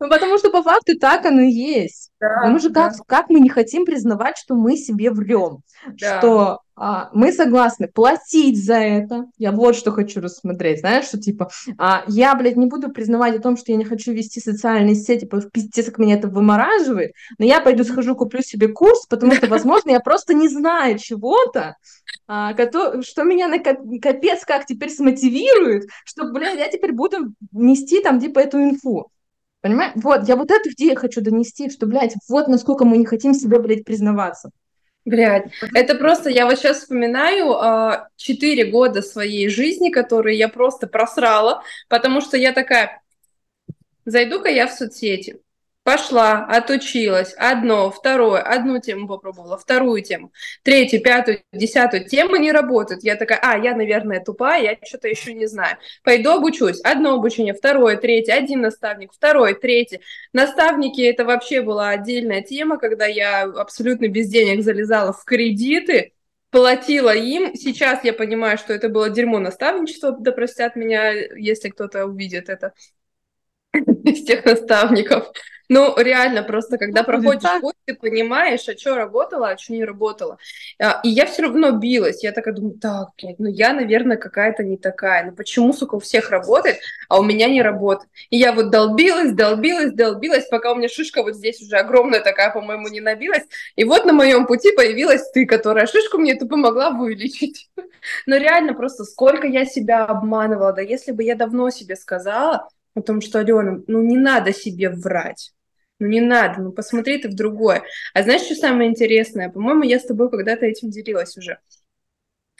Ну, 0.00 0.08
потому 0.08 0.38
что 0.38 0.50
по 0.50 0.62
факту 0.62 0.96
так 0.96 1.26
оно 1.26 1.40
и 1.40 1.50
есть. 1.50 2.12
Да, 2.20 2.46
мы 2.46 2.60
же 2.60 2.70
да. 2.70 2.90
как, 2.90 3.06
как 3.06 3.30
мы 3.30 3.40
не 3.40 3.48
хотим 3.48 3.84
признавать, 3.84 4.36
что 4.36 4.54
мы 4.54 4.76
себе 4.76 5.10
врем, 5.10 5.62
да. 5.86 6.18
что 6.18 6.60
а, 6.80 7.10
мы 7.12 7.32
согласны 7.32 7.88
платить 7.88 8.64
за 8.64 8.74
это. 8.74 9.26
Я 9.36 9.52
вот 9.52 9.74
что 9.74 9.90
хочу 9.90 10.20
рассмотреть, 10.20 10.80
знаешь, 10.80 11.06
что 11.06 11.18
типа, 11.18 11.50
а, 11.76 12.04
я, 12.06 12.34
блядь, 12.34 12.56
не 12.56 12.66
буду 12.66 12.90
признавать 12.90 13.36
о 13.36 13.42
том, 13.42 13.56
что 13.56 13.72
я 13.72 13.78
не 13.78 13.84
хочу 13.84 14.12
вести 14.12 14.40
социальные 14.40 14.94
сети, 14.94 15.24
потому 15.24 15.42
что 15.42 15.50
пиздец, 15.50 15.86
как 15.86 15.98
меня 15.98 16.14
это 16.14 16.28
вымораживает, 16.28 17.12
но 17.38 17.44
я 17.44 17.60
пойду 17.60 17.82
схожу, 17.84 18.14
куплю 18.14 18.42
себе 18.42 18.68
курс, 18.68 19.06
потому 19.06 19.32
что, 19.32 19.48
возможно, 19.48 19.90
я 19.90 20.00
просто 20.00 20.34
не 20.34 20.48
знаю 20.48 20.98
чего-то, 20.98 21.76
а, 22.28 22.54
что 23.02 23.24
меня 23.24 23.48
на 23.48 23.58
капец 23.58 24.44
как 24.44 24.66
теперь 24.66 24.90
смотивирует, 24.90 25.88
что, 26.04 26.30
блядь, 26.30 26.58
я 26.58 26.68
теперь 26.68 26.92
буду 26.92 27.34
нести 27.52 28.02
там 28.02 28.20
типа 28.20 28.38
эту 28.38 28.58
инфу. 28.58 29.10
Понимаешь? 29.60 29.92
Вот, 29.96 30.28
я 30.28 30.36
вот 30.36 30.52
эту 30.52 30.70
идею 30.70 30.96
хочу 30.96 31.20
донести, 31.20 31.68
что, 31.68 31.86
блядь, 31.86 32.14
вот 32.28 32.46
насколько 32.46 32.84
мы 32.84 32.96
не 32.96 33.04
хотим 33.04 33.34
себе, 33.34 33.58
блядь, 33.58 33.84
признаваться. 33.84 34.50
Блядь, 35.08 35.46
это 35.72 35.94
просто, 35.94 36.28
я 36.28 36.44
вот 36.44 36.58
сейчас 36.58 36.80
вспоминаю 36.80 37.52
а, 37.52 38.08
четыре 38.16 38.64
года 38.66 39.00
своей 39.00 39.48
жизни, 39.48 39.88
которые 39.88 40.36
я 40.36 40.48
просто 40.48 40.86
просрала, 40.86 41.62
потому 41.88 42.20
что 42.20 42.36
я 42.36 42.52
такая, 42.52 43.00
зайду-ка 44.04 44.50
я 44.50 44.66
в 44.66 44.72
соцсети, 44.72 45.40
Пошла, 45.88 46.44
отучилась, 46.44 47.32
одно, 47.38 47.90
второе, 47.90 48.42
одну 48.42 48.78
тему 48.78 49.08
попробовала, 49.08 49.56
вторую 49.56 50.02
тему, 50.02 50.34
третью, 50.62 51.00
пятую, 51.00 51.40
десятую. 51.50 52.06
Тема 52.06 52.36
не 52.36 52.52
работает. 52.52 53.02
Я 53.04 53.16
такая, 53.16 53.38
а, 53.42 53.56
я, 53.56 53.74
наверное, 53.74 54.22
тупая, 54.22 54.62
я 54.62 54.76
что-то 54.86 55.08
еще 55.08 55.32
не 55.32 55.46
знаю. 55.46 55.78
Пойду 56.04 56.32
обучусь. 56.32 56.82
Одно 56.82 57.14
обучение, 57.14 57.54
второе, 57.54 57.96
третье, 57.96 58.34
один 58.34 58.60
наставник, 58.60 59.14
второй, 59.14 59.54
третий. 59.54 60.00
Наставники– 60.34 61.00
это 61.02 61.24
вообще 61.24 61.62
была 61.62 61.88
отдельная 61.88 62.42
тема, 62.42 62.76
когда 62.76 63.06
я 63.06 63.44
абсолютно 63.44 64.08
без 64.08 64.28
денег 64.28 64.62
залезала 64.62 65.14
в 65.14 65.24
кредиты, 65.24 66.12
платила 66.50 67.14
им. 67.14 67.54
Сейчас 67.54 68.04
я 68.04 68.12
понимаю, 68.12 68.58
что 68.58 68.74
это 68.74 68.90
было 68.90 69.08
дерьмо 69.08 69.38
наставничества, 69.38 70.14
да 70.20 70.32
простят 70.32 70.76
меня, 70.76 71.12
если 71.12 71.70
кто-то 71.70 72.04
увидит 72.04 72.50
это 72.50 72.74
из 74.04 74.24
тех 74.24 74.44
наставников. 74.44 75.32
Ну, 75.70 75.94
реально, 75.98 76.42
просто 76.42 76.78
когда 76.78 77.02
проходишь 77.02 77.42
путь, 77.60 77.74
ты 77.84 77.94
понимаешь, 77.94 78.66
а 78.68 78.76
что 78.76 78.96
работало, 78.96 79.50
а 79.50 79.58
что 79.58 79.74
не 79.74 79.84
работало. 79.84 80.38
А, 80.80 81.00
и 81.04 81.10
я 81.10 81.26
все 81.26 81.42
равно 81.42 81.72
билась. 81.72 82.24
Я 82.24 82.32
такая 82.32 82.54
думаю, 82.54 82.78
так, 82.78 83.10
блядь, 83.20 83.38
ну 83.38 83.48
я, 83.48 83.74
наверное, 83.74 84.16
какая-то 84.16 84.64
не 84.64 84.78
такая. 84.78 85.26
Ну 85.26 85.32
почему, 85.32 85.74
сука, 85.74 85.96
у 85.96 86.00
всех 86.00 86.30
работает, 86.30 86.78
а 87.10 87.20
у 87.20 87.22
меня 87.22 87.48
не 87.48 87.60
работает? 87.60 88.08
И 88.30 88.38
я 88.38 88.52
вот 88.52 88.70
долбилась, 88.70 89.32
долбилась, 89.32 89.92
долбилась, 89.92 90.48
пока 90.48 90.72
у 90.72 90.74
меня 90.74 90.88
шишка 90.88 91.22
вот 91.22 91.34
здесь 91.34 91.60
уже 91.60 91.76
огромная 91.76 92.20
такая, 92.20 92.50
по-моему, 92.50 92.88
не 92.88 93.02
набилась. 93.02 93.44
И 93.76 93.84
вот 93.84 94.06
на 94.06 94.14
моем 94.14 94.46
пути 94.46 94.72
появилась 94.74 95.30
ты, 95.32 95.44
которая 95.44 95.86
шишку 95.86 96.16
мне 96.16 96.32
эту 96.32 96.48
помогла 96.48 96.92
вылечить. 96.92 97.68
Но 98.26 98.36
реально 98.36 98.72
просто 98.72 99.04
сколько 99.04 99.46
я 99.46 99.66
себя 99.66 100.06
обманывала. 100.06 100.72
Да 100.72 100.80
если 100.80 101.12
бы 101.12 101.22
я 101.24 101.34
давно 101.34 101.68
себе 101.68 101.94
сказала, 101.94 102.68
о 102.98 103.02
том, 103.02 103.20
что, 103.20 103.40
Алена, 103.40 103.80
ну 103.86 104.02
не 104.02 104.16
надо 104.16 104.52
себе 104.52 104.90
врать. 104.90 105.52
Ну 105.98 106.06
не 106.06 106.20
надо, 106.20 106.62
ну 106.62 106.72
посмотри 106.72 107.18
ты 107.18 107.28
в 107.28 107.34
другое. 107.34 107.82
А 108.14 108.22
знаешь, 108.22 108.42
что 108.42 108.54
самое 108.54 108.88
интересное? 108.88 109.50
По-моему, 109.50 109.82
я 109.82 109.98
с 109.98 110.06
тобой 110.06 110.30
когда-то 110.30 110.66
этим 110.66 110.90
делилась 110.90 111.36
уже 111.36 111.58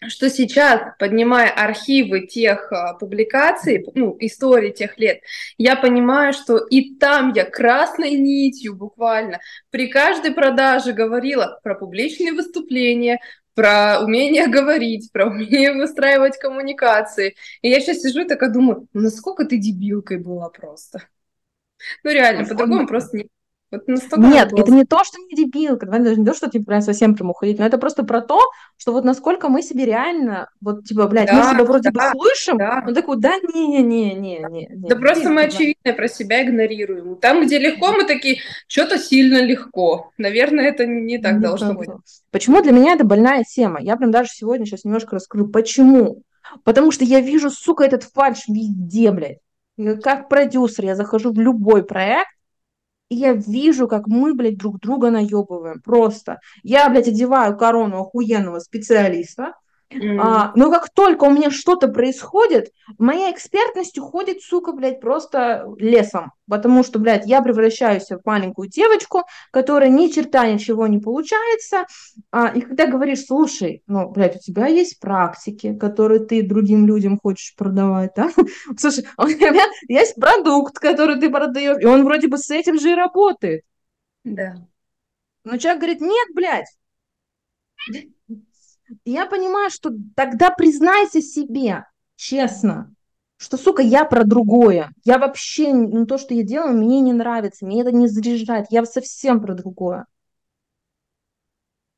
что 0.07 0.31
сейчас, 0.31 0.81
поднимая 0.99 1.51
архивы 1.51 2.27
тех 2.27 2.73
а, 2.73 2.95
публикаций, 2.95 3.85
ну, 3.95 4.17
истории 4.21 4.71
тех 4.71 4.97
лет, 4.99 5.21
я 5.57 5.75
понимаю, 5.75 6.33
что 6.33 6.59
и 6.59 6.95
там 6.95 7.33
я 7.35 7.45
красной 7.45 8.13
нитью 8.13 8.77
буквально 8.77 9.41
при 9.71 9.89
каждой 9.89 10.33
продаже 10.33 10.93
говорила 10.93 11.59
про 11.65 11.75
публичные 11.75 12.33
выступления, 12.33 13.21
про 13.59 13.99
умение 14.05 14.47
говорить, 14.47 15.11
про 15.11 15.27
умение 15.27 15.73
выстраивать 15.73 16.39
коммуникации. 16.39 17.35
И 17.61 17.69
я 17.69 17.81
сейчас 17.81 18.03
сижу 18.03 18.21
и 18.21 18.29
такая 18.29 18.51
думаю, 18.53 18.87
«Ну, 18.93 19.01
насколько 19.01 19.45
ты 19.45 19.59
дебилкой 19.59 20.19
была 20.19 20.49
просто. 20.49 21.03
Ну 22.05 22.13
реально, 22.13 22.45
по-другому 22.45 22.87
просто 22.87 23.17
не 23.17 23.29
вот 23.71 23.83
Нет, 24.17 24.53
это 24.57 24.71
не 24.73 24.85
то, 24.85 25.05
что 25.05 25.19
не 25.19 25.37
дебилка, 25.37 25.85
давай 25.85 26.01
даже 26.01 26.19
не 26.19 26.25
то, 26.25 26.33
что 26.33 26.49
типа 26.49 26.65
прям 26.65 26.81
совсем 26.81 27.15
прям 27.15 27.31
уходить, 27.31 27.59
но 27.59 27.67
это 27.67 27.77
просто 27.77 28.03
про 28.03 28.23
то, 28.23 28.41
что 28.79 28.93
вот 28.93 29.05
насколько 29.05 29.51
мы 29.51 29.61
себе 29.63 29.85
реально, 29.85 30.49
вот 30.63 30.85
типа, 30.85 31.07
блядь, 31.07 31.29
да, 31.29 31.35
мы 31.35 31.55
себя 31.55 31.65
вроде 31.65 31.91
да, 31.91 32.13
бы 32.13 32.19
слышим, 32.19 32.57
да. 32.57 32.83
но 32.87 32.95
такой, 32.95 33.19
да, 33.19 33.35
не-не-не-не. 33.37 34.69
Да 34.71 34.95
не, 34.95 35.01
просто 35.01 35.29
мы 35.29 35.43
очевидно 35.43 35.93
про 35.93 36.09
себя 36.09 36.43
игнорируем. 36.45 37.17
Там, 37.17 37.45
где 37.45 37.59
легко, 37.59 37.93
мы 37.93 38.05
такие, 38.05 38.39
что-то 38.67 38.99
сильно 38.99 39.43
легко. 39.43 40.13
Наверное, 40.17 40.65
это 40.65 40.87
не 40.87 41.19
так 41.19 41.35
не 41.35 41.41
должно 41.41 41.75
быть. 41.75 41.91
Почему 42.31 42.63
для 42.63 42.73
меня 42.73 42.95
это 42.95 43.05
больная 43.05 43.45
тема? 43.45 43.81
Я 43.83 43.97
прям 43.97 44.11
даже 44.11 44.31
сегодня 44.31 44.65
сейчас 44.65 44.85
немножко 44.85 45.17
расскажу, 45.17 45.47
почему. 45.47 46.23
Потому 46.65 46.91
что 46.91 47.05
я 47.05 47.21
вижу, 47.21 47.51
сука, 47.51 47.85
этот 47.85 48.05
фальш 48.05 48.49
везде, 48.49 49.11
блядь. 49.11 49.39
Как 50.03 50.31
продюсер 50.31 50.87
я 50.87 50.97
захожу 50.97 51.33
в 51.33 51.39
любой 51.39 51.85
проект, 51.85 52.31
и 53.09 53.17
я 53.17 53.33
вижу, 53.33 53.89
как 53.89 54.07
мы, 54.07 54.35
блядь, 54.35 54.59
друг 54.59 54.81
друга 54.81 55.11
наебываем. 55.11 55.81
Просто. 55.81 56.41
Я, 56.63 56.89
блядь, 56.91 57.09
одеваю 57.09 57.57
корону 57.57 58.01
охуенного 58.01 58.59
специалиста, 58.61 59.55
Mm. 59.91 60.19
А, 60.21 60.53
но 60.55 60.71
как 60.71 60.91
только 60.91 61.25
у 61.25 61.31
меня 61.31 61.51
что-то 61.51 61.89
происходит, 61.89 62.73
моя 62.99 63.33
экспертность 63.33 63.99
уходит, 63.99 64.43
сука, 64.43 64.73
блядь, 64.73 65.01
просто 65.01 65.67
лесом. 65.79 66.33
Потому 66.47 66.85
что, 66.85 66.99
блядь, 66.99 67.27
я 67.27 67.41
превращаюсь 67.41 68.09
в 68.11 68.21
маленькую 68.25 68.69
девочку, 68.69 69.23
которая 69.51 69.89
ни 69.89 70.09
черта 70.09 70.47
ничего 70.47 70.87
не 70.87 70.99
получается. 70.99 71.87
А, 72.31 72.49
и 72.49 72.61
когда 72.61 72.87
говоришь, 72.87 73.25
слушай, 73.25 73.83
ну, 73.87 74.11
блядь, 74.11 74.37
у 74.37 74.41
тебя 74.41 74.67
есть 74.67 75.01
практики, 75.01 75.75
которые 75.75 76.21
ты 76.21 76.47
другим 76.47 76.87
людям 76.87 77.19
хочешь 77.19 77.55
продавать, 77.57 78.13
да? 78.15 78.31
Слушай, 78.79 79.07
у 79.17 79.27
меня 79.27 79.65
есть 79.89 80.17
продукт, 80.17 80.79
который 80.79 81.19
ты 81.19 81.31
продаешь, 81.31 81.81
и 81.81 81.87
он 81.87 82.05
вроде 82.05 82.29
бы 82.29 82.37
с 82.37 82.51
этим 82.51 82.79
же 82.79 82.91
и 82.93 82.95
работает. 82.95 83.63
Да. 84.25 84.67
Но 85.45 85.57
человек 85.57 85.81
говорит, 85.81 86.01
нет, 86.03 86.29
блядь, 86.35 86.69
я 89.05 89.27
понимаю, 89.27 89.71
что 89.71 89.91
тогда 90.17 90.51
признайся 90.51 91.21
себе, 91.21 91.85
честно. 92.17 92.95
что, 93.37 93.57
сука, 93.57 93.83
я 93.83 94.05
про 94.05 94.25
другое. 94.25 94.91
Я 95.05 95.19
вообще, 95.19 95.73
ну, 95.73 96.07
то, 96.07 96.19
что 96.19 96.35
я 96.35 96.43
делаю, 96.43 96.77
мне 96.77 97.01
не 97.01 97.13
нравится, 97.13 97.65
мне 97.65 97.83
это 97.83 97.93
не 97.93 98.09
заряжает, 98.09 98.67
я 98.71 98.85
совсем 98.85 99.41
про 99.41 99.55
другое. 99.55 100.07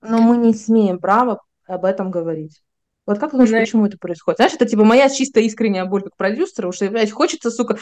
Но 0.03 0.19
мы 0.19 0.37
не 0.37 0.55
смеем 0.55 0.99
права 0.99 1.41
об 1.67 1.85
этом 1.85 2.11
говорить. 2.11 2.63
Вот 3.07 3.19
как 3.19 3.31
ты 3.31 3.33
думаешь, 3.33 3.51
Знаешь, 3.51 3.69
почему 3.69 3.87
это 3.87 3.99
происходит? 3.99 4.37
Знаешь, 4.37 4.55
это 4.55 4.67
типа 4.67 4.85
моя 4.85 5.09
чисто 5.09 5.41
искренняя 5.41 5.85
боль 5.85 6.03
как 6.03 6.17
продюсера, 6.17 6.69
уж, 6.69 6.79
блядь, 6.79 7.11
хочется, 7.11 7.51
сука... 7.51 7.79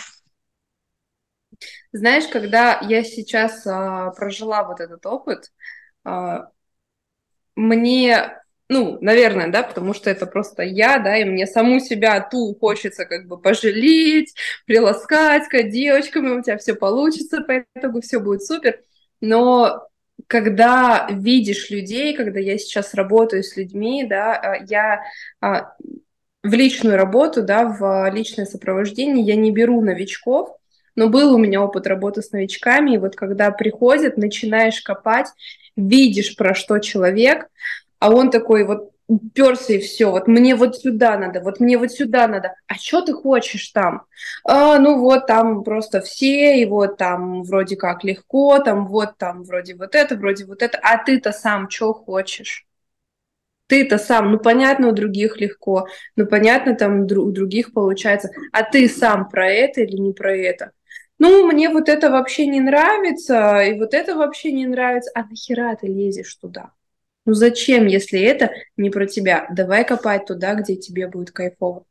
Знаешь, 1.92 2.28
когда 2.28 2.80
я 2.80 3.02
сейчас 3.02 3.66
а, 3.66 4.10
прожила 4.10 4.64
вот 4.64 4.80
этот 4.80 5.04
опыт, 5.06 5.52
а, 6.04 6.50
мне 7.56 8.38
ну, 8.68 8.98
наверное, 9.00 9.48
да, 9.50 9.62
потому 9.62 9.94
что 9.94 10.10
это 10.10 10.26
просто 10.26 10.62
я, 10.62 10.98
да, 10.98 11.16
и 11.16 11.24
мне 11.24 11.46
саму 11.46 11.80
себя 11.80 12.20
ту 12.20 12.54
хочется 12.60 13.06
как 13.06 13.26
бы 13.26 13.38
пожалеть, 13.38 14.34
приласкать, 14.66 15.44
сказать, 15.44 15.70
девочка, 15.70 16.18
у 16.18 16.42
тебя 16.42 16.58
все 16.58 16.74
получится, 16.74 17.44
поэтому 17.46 18.02
все 18.02 18.20
будет 18.20 18.44
супер. 18.44 18.80
Но 19.20 19.88
когда 20.26 21.08
видишь 21.10 21.70
людей, 21.70 22.14
когда 22.14 22.40
я 22.40 22.58
сейчас 22.58 22.92
работаю 22.92 23.42
с 23.42 23.56
людьми, 23.56 24.04
да, 24.04 24.34
а, 24.34 24.56
я 24.68 25.02
а, 25.40 25.74
в 26.42 26.52
личную 26.52 26.96
работу, 26.96 27.42
да, 27.42 27.64
в 27.64 28.10
личное 28.12 28.44
сопровождение 28.44 29.24
я 29.24 29.36
не 29.36 29.50
беру 29.50 29.80
новичков, 29.80 30.56
но 30.94 31.08
был 31.08 31.34
у 31.34 31.38
меня 31.38 31.62
опыт 31.62 31.86
работы 31.86 32.20
с 32.20 32.32
новичками, 32.32 32.94
и 32.94 32.98
вот 32.98 33.16
когда 33.16 33.50
приходят, 33.50 34.18
начинаешь 34.18 34.82
копать, 34.82 35.28
видишь, 35.76 36.36
про 36.36 36.54
что 36.54 36.78
человек, 36.80 37.46
а 37.98 38.10
он 38.10 38.30
такой 38.30 38.64
вот 38.64 38.92
уперся 39.08 39.74
и 39.74 39.78
все, 39.78 40.10
вот 40.10 40.28
мне 40.28 40.54
вот 40.54 40.76
сюда 40.76 41.16
надо, 41.16 41.40
вот 41.40 41.60
мне 41.60 41.78
вот 41.78 41.90
сюда 41.90 42.28
надо. 42.28 42.54
А 42.66 42.74
что 42.74 43.00
ты 43.00 43.14
хочешь 43.14 43.68
там? 43.70 44.02
А, 44.44 44.78
ну 44.78 45.00
вот 45.00 45.26
там 45.26 45.64
просто 45.64 46.02
все, 46.02 46.60
и 46.60 46.66
вот 46.66 46.98
там 46.98 47.42
вроде 47.42 47.76
как 47.76 48.04
легко, 48.04 48.58
там 48.58 48.86
вот 48.86 49.16
там 49.16 49.44
вроде 49.44 49.74
вот 49.74 49.94
это, 49.94 50.14
вроде 50.16 50.44
вот 50.44 50.62
это. 50.62 50.78
А 50.82 51.02
ты-то 51.02 51.32
сам 51.32 51.70
что 51.70 51.94
хочешь? 51.94 52.66
Ты-то 53.66 53.98
сам, 53.98 54.32
ну 54.32 54.38
понятно, 54.38 54.88
у 54.88 54.92
других 54.92 55.38
легко, 55.38 55.88
ну 56.16 56.26
понятно, 56.26 56.74
там 56.74 57.02
у 57.02 57.30
других 57.30 57.72
получается. 57.72 58.30
А 58.52 58.62
ты 58.62 58.88
сам 58.88 59.28
про 59.28 59.50
это 59.50 59.82
или 59.82 59.96
не 59.96 60.12
про 60.12 60.34
это? 60.34 60.72
Ну, 61.18 61.46
мне 61.46 61.68
вот 61.68 61.88
это 61.88 62.10
вообще 62.10 62.46
не 62.46 62.60
нравится, 62.60 63.60
и 63.62 63.78
вот 63.78 63.92
это 63.92 64.14
вообще 64.16 64.52
не 64.52 64.66
нравится. 64.66 65.10
А 65.14 65.24
нахера 65.24 65.76
ты 65.76 65.88
лезешь 65.88 66.34
туда? 66.36 66.70
Ну 67.28 67.34
зачем, 67.34 67.84
если 67.84 68.18
это 68.22 68.52
не 68.78 68.88
про 68.88 69.06
тебя? 69.06 69.46
Давай 69.54 69.86
копать 69.86 70.24
туда, 70.24 70.54
где 70.54 70.76
тебе 70.76 71.08
будет 71.08 71.30
кайфово. 71.30 71.84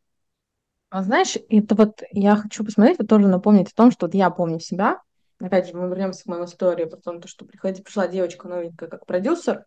А 0.89 1.03
знаешь, 1.03 1.37
это 1.49 1.75
вот 1.75 2.01
я 2.09 2.35
хочу 2.35 2.65
посмотреть, 2.65 2.97
вот 2.97 3.07
тоже 3.07 3.27
напомнить 3.27 3.71
о 3.71 3.75
том, 3.75 3.91
что 3.91 4.07
вот 4.07 4.15
я 4.15 4.31
помню 4.31 4.59
себя. 4.59 4.99
Опять 5.39 5.67
же, 5.67 5.77
мы 5.77 5.89
вернемся 5.89 6.23
к 6.23 6.25
моей 6.25 6.45
истории 6.45 6.85
про 6.85 6.97
то, 6.97 7.27
что 7.27 7.45
приходи, 7.45 7.83
пришла 7.83 8.07
девочка 8.07 8.47
новенькая 8.47 8.89
как 8.89 9.05
продюсер. 9.05 9.65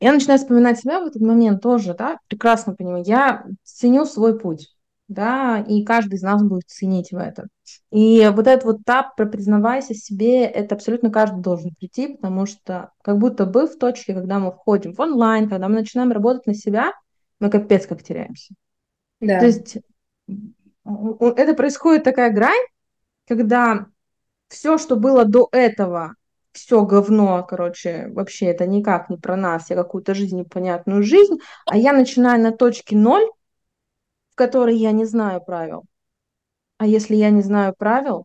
Я 0.00 0.12
начинаю 0.12 0.40
вспоминать 0.40 0.80
себя 0.80 0.98
в 0.98 1.06
этот 1.06 1.22
момент 1.22 1.62
тоже, 1.62 1.94
да, 1.94 2.18
прекрасно 2.26 2.74
понимаю. 2.74 3.04
Я 3.06 3.46
ценю 3.62 4.04
свой 4.04 4.36
путь 4.36 4.68
да, 5.12 5.64
и 5.68 5.84
каждый 5.84 6.14
из 6.14 6.22
нас 6.22 6.42
будет 6.42 6.68
ценить 6.68 7.12
в 7.12 7.16
этом. 7.16 7.48
И 7.90 8.28
вот 8.34 8.46
этот 8.46 8.64
вот 8.64 8.80
этап 8.80 9.16
про 9.16 9.26
признавайся 9.26 9.94
себе, 9.94 10.44
это 10.44 10.74
абсолютно 10.74 11.10
каждый 11.10 11.42
должен 11.42 11.74
прийти, 11.74 12.16
потому 12.16 12.46
что 12.46 12.92
как 13.02 13.18
будто 13.18 13.46
бы 13.46 13.66
в 13.66 13.78
точке, 13.78 14.14
когда 14.14 14.38
мы 14.38 14.52
входим 14.52 14.94
в 14.94 15.00
онлайн, 15.00 15.48
когда 15.48 15.68
мы 15.68 15.76
начинаем 15.76 16.12
работать 16.12 16.46
на 16.46 16.54
себя, 16.54 16.92
мы 17.40 17.50
капец 17.50 17.86
как 17.86 18.02
теряемся. 18.02 18.54
Да. 19.20 19.40
То 19.40 19.46
есть 19.46 19.78
это 20.86 21.54
происходит 21.54 22.04
такая 22.04 22.32
грань, 22.32 22.64
когда 23.28 23.86
все, 24.48 24.78
что 24.78 24.96
было 24.96 25.24
до 25.24 25.48
этого, 25.52 26.14
все 26.52 26.84
говно, 26.84 27.44
короче, 27.48 28.08
вообще 28.08 28.46
это 28.46 28.66
никак 28.66 29.08
не 29.08 29.16
про 29.16 29.36
нас, 29.36 29.70
я 29.70 29.76
какую-то 29.76 30.14
жизнь 30.14 30.38
непонятную 30.38 31.02
жизнь, 31.02 31.38
а 31.66 31.76
я 31.76 31.92
начинаю 31.92 32.42
на 32.42 32.52
точке 32.52 32.96
ноль, 32.96 33.24
в 34.32 34.34
которой 34.34 34.76
я 34.76 34.92
не 34.92 35.04
знаю 35.04 35.42
правил. 35.42 35.84
А 36.82 36.86
если 36.86 37.14
я 37.14 37.30
не 37.30 37.42
знаю 37.42 37.76
правил, 37.78 38.24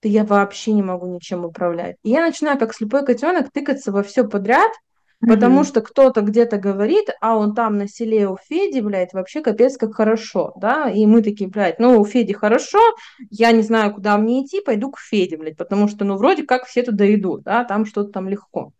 то 0.00 0.06
я 0.06 0.22
вообще 0.22 0.70
не 0.70 0.80
могу 0.80 1.06
ничем 1.12 1.44
управлять. 1.44 1.96
И 2.04 2.10
я 2.10 2.24
начинаю, 2.24 2.56
как 2.56 2.72
слепой 2.72 3.04
котенок, 3.04 3.50
тыкаться 3.50 3.90
во 3.90 4.04
все 4.04 4.22
подряд, 4.22 4.70
потому 5.18 5.64
что 5.64 5.80
кто-то 5.80 6.20
где-то 6.20 6.58
говорит, 6.58 7.08
а 7.20 7.36
он 7.36 7.52
там 7.52 7.78
на 7.78 7.88
селе 7.88 8.28
у 8.28 8.36
Феди, 8.36 8.78
блядь, 8.78 9.12
вообще 9.12 9.40
капец 9.40 9.76
как 9.76 9.96
хорошо, 9.96 10.52
да, 10.60 10.88
и 10.88 11.04
мы 11.04 11.20
такие, 11.20 11.50
блядь, 11.50 11.80
ну, 11.80 12.00
у 12.00 12.04
Феди 12.04 12.32
хорошо, 12.32 12.78
я 13.28 13.50
не 13.50 13.62
знаю, 13.62 13.92
куда 13.92 14.16
мне 14.18 14.44
идти, 14.44 14.60
пойду 14.60 14.92
к 14.92 15.00
Феде, 15.00 15.36
блядь, 15.36 15.56
потому 15.56 15.88
что, 15.88 16.04
ну, 16.04 16.16
вроде 16.16 16.44
как 16.44 16.66
все 16.66 16.84
туда 16.84 17.12
идут, 17.12 17.42
да, 17.42 17.64
там 17.64 17.86
что-то 17.86 18.12
там 18.12 18.28
легко. 18.28 18.70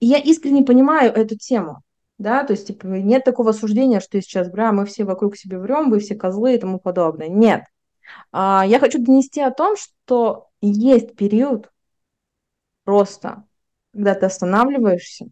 И 0.00 0.06
я 0.06 0.18
искренне 0.18 0.64
понимаю 0.64 1.14
эту 1.14 1.34
тему 1.38 1.80
да, 2.18 2.44
то 2.44 2.52
есть 2.52 2.66
типа, 2.66 2.86
нет 2.86 3.24
такого 3.24 3.52
суждения, 3.52 4.00
что 4.00 4.20
сейчас, 4.20 4.50
бля, 4.50 4.72
мы 4.72 4.86
все 4.86 5.04
вокруг 5.04 5.36
себе 5.36 5.58
врем, 5.58 5.90
вы 5.90 5.98
все 5.98 6.14
козлы 6.14 6.54
и 6.54 6.58
тому 6.58 6.78
подобное. 6.78 7.28
Нет. 7.28 7.64
А, 8.32 8.64
я 8.66 8.78
хочу 8.78 8.98
донести 9.02 9.40
о 9.40 9.50
том, 9.50 9.76
что 9.76 10.48
есть 10.60 11.16
период 11.16 11.70
просто, 12.84 13.44
когда 13.92 14.14
ты 14.14 14.26
останавливаешься, 14.26 15.26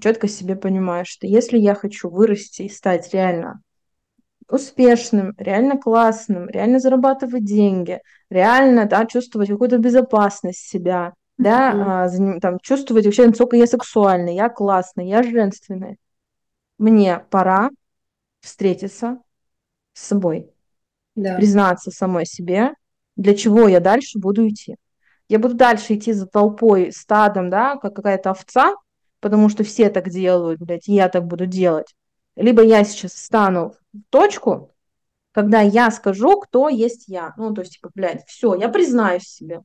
четко 0.00 0.28
себе 0.28 0.56
понимаешь, 0.56 1.08
что 1.08 1.26
если 1.26 1.58
я 1.58 1.74
хочу 1.74 2.08
вырасти 2.08 2.62
и 2.62 2.68
стать 2.68 3.12
реально 3.12 3.62
успешным, 4.48 5.34
реально 5.38 5.78
классным, 5.78 6.48
реально 6.48 6.78
зарабатывать 6.78 7.44
деньги, 7.44 8.00
реально 8.28 8.86
да, 8.86 9.06
чувствовать 9.06 9.48
какую-то 9.48 9.78
безопасность 9.78 10.68
себя, 10.68 11.14
да, 11.38 12.08
mm-hmm. 12.08 12.36
а, 12.36 12.40
там, 12.40 12.58
чувствовать 12.60 13.06
вообще, 13.06 13.26
насколько 13.26 13.56
я 13.56 13.66
сексуальный, 13.66 14.34
я 14.34 14.48
классный, 14.48 15.08
я 15.08 15.22
женственный. 15.22 15.96
Мне 16.78 17.20
пора 17.30 17.70
встретиться 18.40 19.18
с 19.94 20.02
собой, 20.02 20.51
да. 21.14 21.36
признаться 21.36 21.90
самой 21.90 22.26
себе, 22.26 22.74
для 23.16 23.34
чего 23.34 23.68
я 23.68 23.80
дальше 23.80 24.18
буду 24.18 24.48
идти. 24.48 24.76
Я 25.28 25.38
буду 25.38 25.54
дальше 25.54 25.94
идти 25.94 26.12
за 26.12 26.26
толпой, 26.26 26.92
стадом, 26.92 27.50
да, 27.50 27.76
как 27.76 27.94
какая-то 27.94 28.30
овца, 28.30 28.74
потому 29.20 29.48
что 29.48 29.64
все 29.64 29.88
так 29.88 30.10
делают, 30.10 30.60
блядь, 30.60 30.88
и 30.88 30.94
я 30.94 31.08
так 31.08 31.26
буду 31.26 31.46
делать. 31.46 31.94
Либо 32.36 32.62
я 32.62 32.84
сейчас 32.84 33.12
встану 33.12 33.74
в 33.92 33.98
точку, 34.10 34.70
когда 35.32 35.60
я 35.60 35.90
скажу, 35.90 36.40
кто 36.40 36.68
есть 36.68 37.08
я. 37.08 37.32
Ну, 37.36 37.52
то 37.54 37.62
есть, 37.62 37.74
типа, 37.74 37.90
блядь, 37.94 38.24
все, 38.26 38.54
я 38.54 38.68
признаюсь 38.68 39.24
себе. 39.24 39.60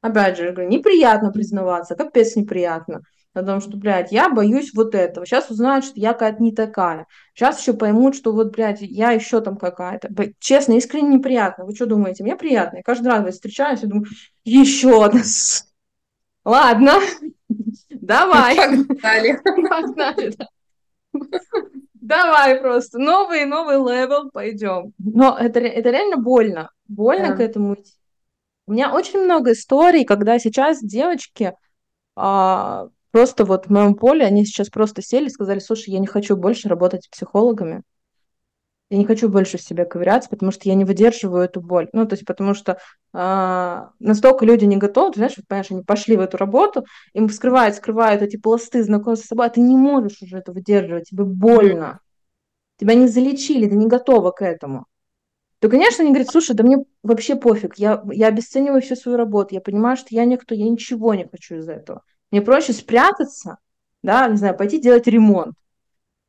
Опять 0.00 0.36
же, 0.36 0.52
говорю, 0.52 0.68
неприятно 0.68 1.32
признаваться, 1.32 1.94
капец 1.94 2.36
неприятно. 2.36 3.00
Потому 3.36 3.60
что, 3.60 3.76
блядь, 3.76 4.12
я 4.12 4.30
боюсь 4.30 4.72
вот 4.72 4.94
этого. 4.94 5.26
Сейчас 5.26 5.50
узнают, 5.50 5.84
что 5.84 6.00
я 6.00 6.14
какая-то 6.14 6.42
не 6.42 6.52
такая. 6.52 7.06
Сейчас 7.34 7.60
еще 7.60 7.74
поймут, 7.74 8.16
что 8.16 8.32
вот, 8.32 8.50
блядь, 8.50 8.80
я 8.80 9.10
еще 9.10 9.42
там 9.42 9.58
какая-то. 9.58 10.08
Честно, 10.38 10.72
искренне 10.72 11.18
неприятно. 11.18 11.66
Вы 11.66 11.74
что 11.74 11.84
думаете? 11.84 12.24
Мне 12.24 12.34
приятно. 12.34 12.78
Я 12.78 12.82
каждый 12.82 13.08
раз 13.08 13.34
встречаюсь 13.34 13.82
и 13.82 13.86
думаю, 13.86 14.06
еще 14.44 15.04
одна. 15.04 15.20
Ладно, 16.46 16.94
давай. 17.90 18.56
Погнали. 18.56 19.38
Погнали, 19.68 20.34
Давай 21.92 22.58
просто. 22.58 22.98
Новый, 22.98 23.44
новый 23.44 23.76
level, 23.76 24.30
пойдем. 24.30 24.94
Но 24.96 25.36
это, 25.38 25.60
это 25.60 25.90
реально 25.90 26.16
больно. 26.16 26.70
Больно 26.88 27.28
да. 27.28 27.36
к 27.36 27.40
этому 27.40 27.74
идти. 27.74 27.92
У 28.66 28.72
меня 28.72 28.94
очень 28.94 29.22
много 29.22 29.52
историй, 29.52 30.06
когда 30.06 30.38
сейчас 30.38 30.80
девочки 30.80 31.52
а, 32.14 32.88
просто 33.16 33.46
вот 33.46 33.64
в 33.64 33.70
моем 33.70 33.94
поле, 33.94 34.26
они 34.26 34.44
сейчас 34.44 34.68
просто 34.68 35.00
сели 35.00 35.28
и 35.28 35.30
сказали, 35.30 35.58
слушай, 35.58 35.88
я 35.88 36.00
не 36.00 36.06
хочу 36.06 36.36
больше 36.36 36.68
работать 36.68 37.04
с 37.04 37.08
психологами. 37.08 37.82
Я 38.90 38.98
не 38.98 39.06
хочу 39.06 39.30
больше 39.30 39.56
в 39.56 39.62
себе 39.62 39.86
ковыряться, 39.86 40.28
потому 40.28 40.52
что 40.52 40.68
я 40.68 40.74
не 40.74 40.84
выдерживаю 40.84 41.44
эту 41.44 41.62
боль. 41.62 41.88
Ну, 41.94 42.06
то 42.06 42.12
есть 42.12 42.26
потому 42.26 42.52
что 42.52 42.76
а, 43.14 43.88
настолько 44.00 44.44
люди 44.44 44.66
не 44.66 44.76
готовы, 44.76 45.12
ты 45.12 45.20
знаешь, 45.20 45.32
вот, 45.38 45.48
понимаешь, 45.48 45.70
они 45.70 45.82
пошли 45.82 46.18
в 46.18 46.20
эту 46.20 46.36
работу, 46.36 46.84
им 47.14 47.28
вскрывают, 47.28 47.76
скрывают 47.76 48.20
эти 48.20 48.36
пласты 48.36 48.84
знакомства 48.84 49.24
с 49.24 49.28
собой, 49.28 49.46
а 49.46 49.48
ты 49.48 49.62
не 49.62 49.78
можешь 49.78 50.20
уже 50.20 50.36
это 50.36 50.52
выдерживать, 50.52 51.08
тебе 51.08 51.24
больно. 51.24 52.00
Тебя 52.78 52.92
не 52.92 53.08
залечили, 53.08 53.66
ты 53.66 53.76
не 53.76 53.86
готова 53.86 54.30
к 54.30 54.44
этому 54.44 54.84
то, 55.58 55.70
конечно, 55.70 56.04
они 56.04 56.12
говорят, 56.12 56.30
слушай, 56.30 56.54
да 56.54 56.62
мне 56.62 56.84
вообще 57.02 57.34
пофиг, 57.34 57.76
я, 57.76 58.02
я 58.12 58.26
обесцениваю 58.28 58.82
всю 58.82 58.94
свою 58.94 59.16
работу, 59.16 59.54
я 59.54 59.62
понимаю, 59.62 59.96
что 59.96 60.08
я 60.10 60.26
никто, 60.26 60.54
я 60.54 60.68
ничего 60.68 61.14
не 61.14 61.26
хочу 61.26 61.56
из 61.56 61.68
этого. 61.68 62.02
Мне 62.30 62.42
проще 62.42 62.72
спрятаться, 62.72 63.58
да, 64.02 64.28
не 64.28 64.36
знаю, 64.36 64.56
пойти 64.56 64.80
делать 64.80 65.06
ремонт. 65.06 65.54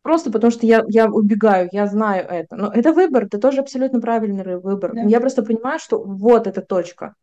Просто 0.01 0.31
потому 0.31 0.51
что 0.51 0.65
я, 0.65 0.85
я 0.87 1.07
убегаю, 1.07 1.69
я 1.71 1.85
знаю 1.87 2.25
это. 2.27 2.55
Но 2.55 2.71
это 2.71 2.93
выбор, 2.93 3.25
это 3.25 3.39
тоже 3.39 3.59
абсолютно 3.59 3.99
правильный 3.99 4.57
выбор. 4.57 4.93
Да. 4.93 5.01
Я 5.01 5.19
просто 5.19 5.43
понимаю, 5.43 5.79
что 5.79 6.01
вот 6.01 6.47
эта 6.47 6.61
точка. 6.61 7.15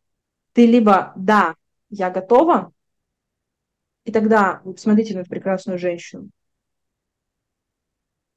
Ты 0.52 0.66
либо 0.66 1.12
да, 1.16 1.54
я 1.88 2.10
готова, 2.10 2.72
и 4.04 4.12
тогда 4.12 4.60
смотрите 4.76 5.14
на 5.14 5.20
эту 5.20 5.30
прекрасную 5.30 5.78
женщину. 5.78 6.28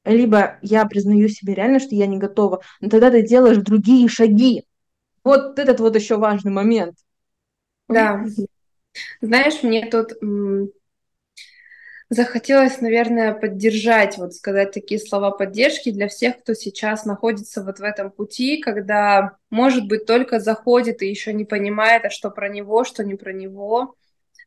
либо 0.08 0.58
я 0.62 0.86
признаю 0.86 1.28
себе 1.28 1.54
реально, 1.54 1.80
что 1.80 1.95
я 1.95 2.08
не 2.08 2.17
готова, 2.17 2.62
но 2.80 2.89
тогда 2.89 3.12
ты 3.12 3.21
делаешь 3.28 3.58
другие 3.58 4.08
шаги. 4.08 4.63
Вот 5.23 5.60
этот 5.60 5.80
вот 5.80 5.95
еще 5.95 6.17
важный 6.17 6.52
момент. 6.52 6.95
Да. 7.89 8.23
Знаешь, 9.21 9.63
мне 9.63 9.89
тут 9.89 10.13
захотелось, 12.10 12.79
наверное, 12.79 13.33
поддержать, 13.33 14.17
вот 14.17 14.33
сказать 14.33 14.71
такие 14.71 14.99
слова 14.99 15.31
поддержки 15.31 15.91
для 15.91 16.07
всех, 16.07 16.39
кто 16.39 16.53
сейчас 16.53 17.05
находится 17.05 17.63
вот 17.63 17.79
в 17.79 17.83
этом 17.83 18.12
пути, 18.12 18.57
когда, 18.57 19.38
может 19.49 19.88
быть, 19.88 20.05
только 20.05 20.39
заходит 20.39 21.01
и 21.01 21.10
еще 21.10 21.33
не 21.33 21.43
понимает, 21.43 22.05
а 22.05 22.10
что 22.10 22.29
про 22.29 22.47
него, 22.47 22.83
что 22.86 23.03
не 23.03 23.15
про 23.15 23.33
него, 23.33 23.95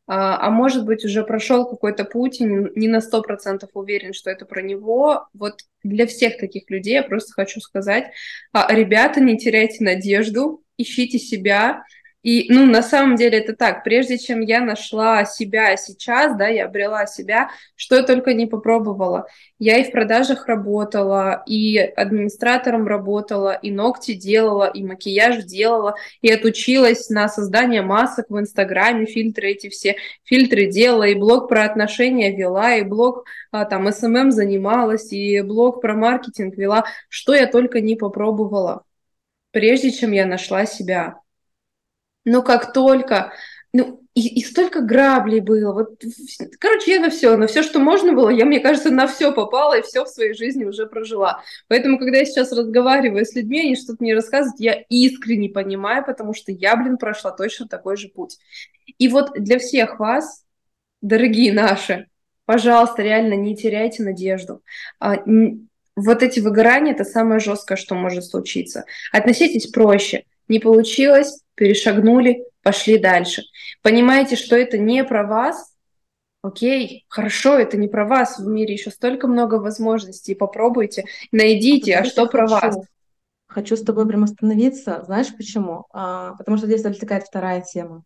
а, 0.07 0.47
а 0.47 0.51
может 0.51 0.87
быть, 0.87 1.05
уже 1.05 1.23
прошел 1.23 1.69
какой-то 1.69 2.05
путь 2.05 2.41
и 2.41 2.45
не 2.45 2.89
на 2.89 3.01
сто 3.01 3.23
процентов 3.23 3.71
уверен, 3.75 4.13
что 4.13 4.31
это 4.31 4.47
про 4.47 4.63
него. 4.63 5.29
Вот 5.35 5.61
для 5.85 6.07
всех 6.07 6.39
таких 6.39 6.69
людей 6.71 6.95
я 6.95 7.03
просто 7.03 7.33
хочу 7.33 7.61
сказать, 7.61 8.11
а, 8.53 8.75
ребята, 8.75 9.21
не 9.21 9.39
теряйте 9.39 9.85
надежду, 9.85 10.65
ищите 10.79 11.19
себя, 11.19 11.85
и, 12.23 12.53
ну, 12.53 12.67
на 12.67 12.83
самом 12.83 13.17
деле 13.17 13.39
это 13.39 13.57
так. 13.57 13.83
Прежде 13.83 14.19
чем 14.19 14.41
я 14.41 14.61
нашла 14.61 15.25
себя 15.25 15.77
сейчас, 15.79 16.37
да, 16.37 16.49
я 16.49 16.67
обрела 16.67 17.07
себя, 17.07 17.49
что 17.77 17.97
я 17.97 18.03
только 18.03 18.35
не 18.35 18.47
попробовала. 18.47 19.27
Я 19.59 19.79
и 19.79 19.85
в 19.85 19.91
продажах 19.91 20.47
работала, 20.47 21.43
и 21.47 21.79
администратором 21.79 22.87
работала, 22.87 23.53
и 23.53 23.71
ногти 23.71 24.13
делала, 24.13 24.69
и 24.69 24.83
макияж 24.83 25.45
делала, 25.45 25.95
и 26.21 26.31
отучилась 26.31 27.09
на 27.09 27.27
создание 27.29 27.81
масок 27.81 28.27
в 28.29 28.39
Инстаграме, 28.39 29.07
фильтры 29.07 29.53
эти 29.53 29.71
все, 29.71 29.97
фильтры 30.25 30.67
делала, 30.67 31.05
и 31.05 31.15
блог 31.15 31.49
про 31.49 31.65
отношения 31.65 32.37
вела, 32.37 32.75
и 32.75 32.83
блог 32.85 33.25
а, 33.51 33.65
там 33.65 33.91
SMM 33.91 34.31
занималась, 34.31 35.11
и 35.13 35.41
блог 35.41 35.81
про 35.81 35.95
маркетинг 35.95 36.57
вела. 36.57 36.85
Что 37.09 37.35
я 37.35 37.47
только 37.47 37.81
не 37.81 37.97
попробовала, 37.97 38.85
прежде 39.53 39.91
чем 39.91 40.13
я 40.13 40.27
нашла 40.27 40.67
себя. 40.67 41.17
Но 42.25 42.43
как 42.43 42.73
только, 42.73 43.33
ну, 43.73 44.01
и, 44.15 44.41
и 44.41 44.45
столько 44.45 44.81
граблей 44.81 45.41
было. 45.41 45.73
Вот, 45.73 46.03
короче, 46.59 46.93
я 46.93 47.01
на 47.01 47.11
все, 47.11 47.37
на 47.37 47.47
все, 47.47 47.63
что 47.63 47.79
можно 47.79 48.13
было, 48.13 48.29
я, 48.29 48.45
мне 48.45 48.61
кажется, 48.61 48.91
на 48.91 49.07
все 49.07 49.33
попала 49.33 49.79
и 49.79 49.83
все 49.83 50.05
в 50.05 50.09
своей 50.09 50.35
жизни 50.35 50.65
уже 50.65 50.87
прожила. 50.87 51.43
Поэтому, 51.69 51.99
когда 51.99 52.19
я 52.19 52.25
сейчас 52.25 52.53
разговариваю 52.53 53.25
с 53.25 53.35
людьми, 53.35 53.61
они 53.61 53.77
что-то 53.77 54.03
мне 54.03 54.15
рассказывают, 54.15 54.61
я 54.61 54.75
искренне 54.89 55.49
понимаю, 55.49 56.05
потому 56.05 56.35
что 56.35 56.51
я, 56.53 56.77
блин, 56.77 56.99
прошла 56.99 57.31
точно 57.31 57.69
такой 57.69 57.97
же 57.97 58.09
путь. 58.09 58.39
И 58.99 59.09
вот 59.09 59.33
для 59.35 59.59
всех 59.59 60.01
вас, 60.01 60.45
дорогие 61.01 61.53
наши, 61.53 62.09
пожалуйста, 62.47 63.03
реально 63.03 63.35
не 63.35 63.57
теряйте 63.57 64.03
надежду. 64.03 64.63
А, 64.99 65.23
вот 65.95 66.23
эти 66.23 66.41
выгорания– 66.41 66.93
это 66.95 67.05
самое 67.05 67.41
жесткое, 67.41 67.77
что 67.77 67.95
может 67.95 68.25
случиться. 68.25 68.85
Относитесь 69.13 69.69
проще. 69.69 70.25
Не 70.49 70.59
получилось, 70.59 71.43
перешагнули, 71.61 72.47
пошли 72.63 72.97
дальше. 72.97 73.43
Понимаете, 73.83 74.35
что 74.35 74.57
это 74.57 74.79
не 74.79 75.05
про 75.05 75.27
вас, 75.27 75.77
окей, 76.43 77.05
хорошо, 77.09 77.59
это 77.59 77.77
не 77.77 77.87
про 77.87 78.07
вас, 78.07 78.39
в 78.39 78.47
мире 78.47 78.73
еще 78.73 78.91
столько 78.91 79.29
много 79.29 79.57
возможностей, 79.57 80.35
попробуйте, 80.35 81.05
найдите, 81.33 81.97
а, 81.97 82.01
а 82.01 82.05
что 82.05 82.27
про 82.27 82.47
вас. 82.47 82.79
Хочу 83.47 83.77
с 83.77 83.83
тобой 83.83 84.09
прям 84.09 84.25
остановиться, 84.25 85.03
знаешь 85.05 85.37
почему? 85.37 85.85
А, 85.93 86.35
потому 86.37 86.57
что 86.57 86.67
здесь 86.67 86.83
возникает 86.83 87.25
вторая 87.25 87.61
тема 87.61 88.05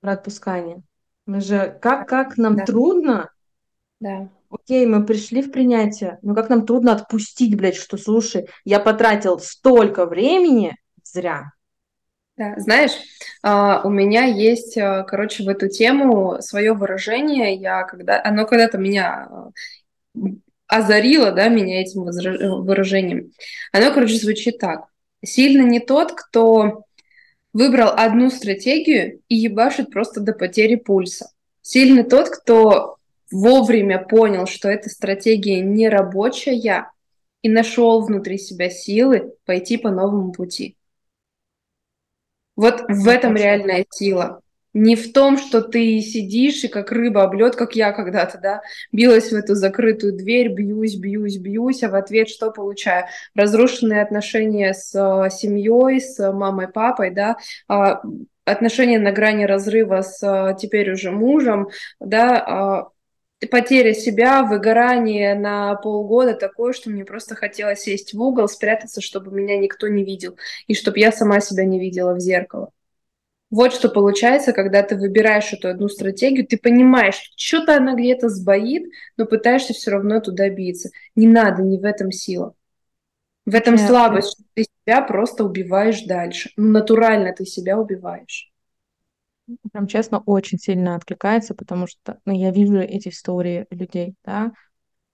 про 0.00 0.12
отпускание. 0.12 0.82
Мы 1.24 1.40
же, 1.40 1.78
как, 1.80 2.06
как 2.06 2.36
нам 2.36 2.56
да. 2.56 2.66
трудно, 2.66 3.30
да. 3.98 4.28
Окей, 4.50 4.84
мы 4.84 5.06
пришли 5.06 5.40
в 5.40 5.50
принятие, 5.50 6.18
но 6.20 6.34
как 6.34 6.50
нам 6.50 6.66
трудно 6.66 6.92
отпустить, 6.92 7.56
блядь, 7.56 7.76
что, 7.76 7.96
слушай, 7.96 8.46
я 8.66 8.78
потратил 8.78 9.38
столько 9.38 10.04
времени 10.04 10.76
зря. 11.02 11.53
Да, 12.36 12.54
знаешь, 12.58 12.92
а, 13.42 13.82
у 13.84 13.90
меня 13.90 14.24
есть, 14.24 14.76
а, 14.76 15.04
короче, 15.04 15.44
в 15.44 15.48
эту 15.48 15.68
тему 15.68 16.38
свое 16.40 16.72
выражение. 16.72 17.54
Я 17.54 17.84
когда, 17.84 18.20
оно 18.24 18.44
когда-то 18.44 18.76
меня 18.76 19.28
а, 19.30 19.50
озарило, 20.66 21.30
да, 21.30 21.48
меня 21.48 21.80
этим 21.80 22.02
выражением. 22.02 23.30
Оно, 23.72 23.92
короче, 23.92 24.16
звучит 24.16 24.58
так. 24.58 24.86
Сильно 25.24 25.62
не 25.62 25.78
тот, 25.78 26.12
кто 26.12 26.84
выбрал 27.52 27.92
одну 27.96 28.30
стратегию 28.30 29.20
и 29.28 29.36
ебашит 29.36 29.90
просто 29.90 30.20
до 30.20 30.32
потери 30.32 30.74
пульса. 30.74 31.30
Сильный 31.62 32.02
тот, 32.02 32.28
кто 32.30 32.96
вовремя 33.30 33.98
понял, 33.98 34.46
что 34.46 34.68
эта 34.68 34.90
стратегия 34.90 35.60
не 35.60 35.88
рабочая, 35.88 36.90
и 37.42 37.48
нашел 37.48 38.00
внутри 38.04 38.38
себя 38.38 38.70
силы 38.70 39.34
пойти 39.44 39.76
по 39.76 39.90
новому 39.90 40.32
пути. 40.32 40.76
Вот 42.56 42.82
в 42.88 43.08
этом 43.08 43.36
реальная 43.36 43.84
сила. 43.90 44.40
Не 44.74 44.96
в 44.96 45.12
том, 45.12 45.38
что 45.38 45.62
ты 45.62 46.00
сидишь 46.00 46.64
и 46.64 46.68
как 46.68 46.90
рыба 46.90 47.22
об 47.22 47.34
лед, 47.34 47.54
как 47.54 47.76
я 47.76 47.92
когда-то, 47.92 48.38
да, 48.38 48.60
билась 48.90 49.30
в 49.30 49.34
эту 49.34 49.54
закрытую 49.54 50.14
дверь, 50.14 50.48
бьюсь, 50.48 50.96
бьюсь, 50.96 51.38
бьюсь, 51.38 51.84
а 51.84 51.90
в 51.90 51.94
ответ 51.94 52.28
что 52.28 52.50
получаю? 52.50 53.06
Разрушенные 53.36 54.02
отношения 54.02 54.74
с 54.74 54.92
э, 54.94 55.30
семьей, 55.30 56.00
с 56.00 56.32
мамой, 56.32 56.66
папой, 56.66 57.10
да, 57.10 57.36
э, 57.68 57.94
отношения 58.44 58.98
на 58.98 59.12
грани 59.12 59.44
разрыва 59.44 60.02
с 60.02 60.20
э, 60.22 60.56
теперь 60.60 60.90
уже 60.90 61.12
мужем, 61.12 61.68
да, 62.00 62.90
потеря 63.46 63.94
себя, 63.94 64.42
выгорание 64.44 65.34
на 65.34 65.74
полгода 65.76 66.34
такое, 66.34 66.72
что 66.72 66.90
мне 66.90 67.04
просто 67.04 67.34
хотелось 67.34 67.80
сесть 67.80 68.14
в 68.14 68.20
угол, 68.20 68.48
спрятаться, 68.48 69.00
чтобы 69.00 69.30
меня 69.30 69.58
никто 69.58 69.88
не 69.88 70.04
видел, 70.04 70.36
и 70.66 70.74
чтобы 70.74 70.98
я 70.98 71.12
сама 71.12 71.40
себя 71.40 71.64
не 71.64 71.80
видела 71.80 72.14
в 72.14 72.20
зеркало. 72.20 72.70
Вот 73.50 73.72
что 73.72 73.88
получается, 73.88 74.52
когда 74.52 74.82
ты 74.82 74.96
выбираешь 74.96 75.52
эту 75.52 75.68
одну 75.68 75.88
стратегию, 75.88 76.46
ты 76.46 76.58
понимаешь, 76.58 77.14
что 77.14 77.34
что-то 77.36 77.76
она 77.76 77.94
где-то 77.94 78.28
сбоит, 78.28 78.90
но 79.16 79.26
пытаешься 79.26 79.72
все 79.74 79.92
равно 79.92 80.20
туда 80.20 80.48
биться. 80.48 80.90
Не 81.14 81.28
надо, 81.28 81.62
не 81.62 81.78
в 81.78 81.84
этом 81.84 82.10
сила. 82.10 82.54
В 83.46 83.54
этом 83.54 83.76
Нет, 83.76 83.86
слабость, 83.86 84.32
что 84.32 84.42
ты 84.54 84.64
себя 84.64 85.02
просто 85.02 85.44
убиваешь 85.44 86.02
дальше. 86.02 86.50
Ну, 86.56 86.70
натурально 86.70 87.32
ты 87.32 87.44
себя 87.44 87.78
убиваешь. 87.78 88.53
Прям 89.72 89.86
честно, 89.86 90.20
очень 90.20 90.58
сильно 90.58 90.96
откликается, 90.96 91.54
потому 91.54 91.86
что 91.86 92.18
ну, 92.24 92.32
я 92.32 92.50
вижу 92.50 92.78
эти 92.78 93.08
истории 93.08 93.66
людей, 93.70 94.14
да. 94.24 94.52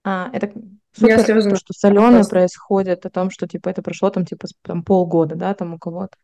А, 0.05 0.31
это 0.33 0.53
супер, 0.93 1.25
то, 1.25 1.57
что 1.57 1.73
с 1.73 1.85
Аленой 1.85 2.27
происходит, 2.29 3.05
о 3.07 3.11
том, 3.11 3.31
что 3.31 3.47
типа 3.47 3.69
это 3.69 3.83
прошло 3.83 4.11
там 4.11 4.25
типа 4.25 4.47
там, 4.63 4.83
полгода, 4.83 5.35
да, 5.35 5.55
там 5.55 5.75
у 5.75 5.79
кого-то. 5.79 6.17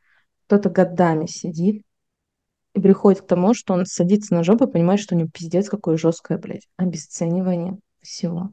Кто-то 0.46 0.70
годами 0.70 1.26
сидит 1.26 1.82
и 2.74 2.80
приходит 2.80 3.22
к 3.22 3.26
тому, 3.26 3.54
что 3.54 3.74
он 3.74 3.86
садится 3.86 4.34
на 4.34 4.44
жопу 4.44 4.64
и 4.64 4.70
понимает, 4.70 5.00
что 5.00 5.14
у 5.14 5.18
него 5.18 5.30
пиздец 5.32 5.68
какое 5.68 5.96
жесткое, 5.96 6.38
блядь, 6.38 6.68
обесценивание 6.76 7.78
всего. 8.02 8.52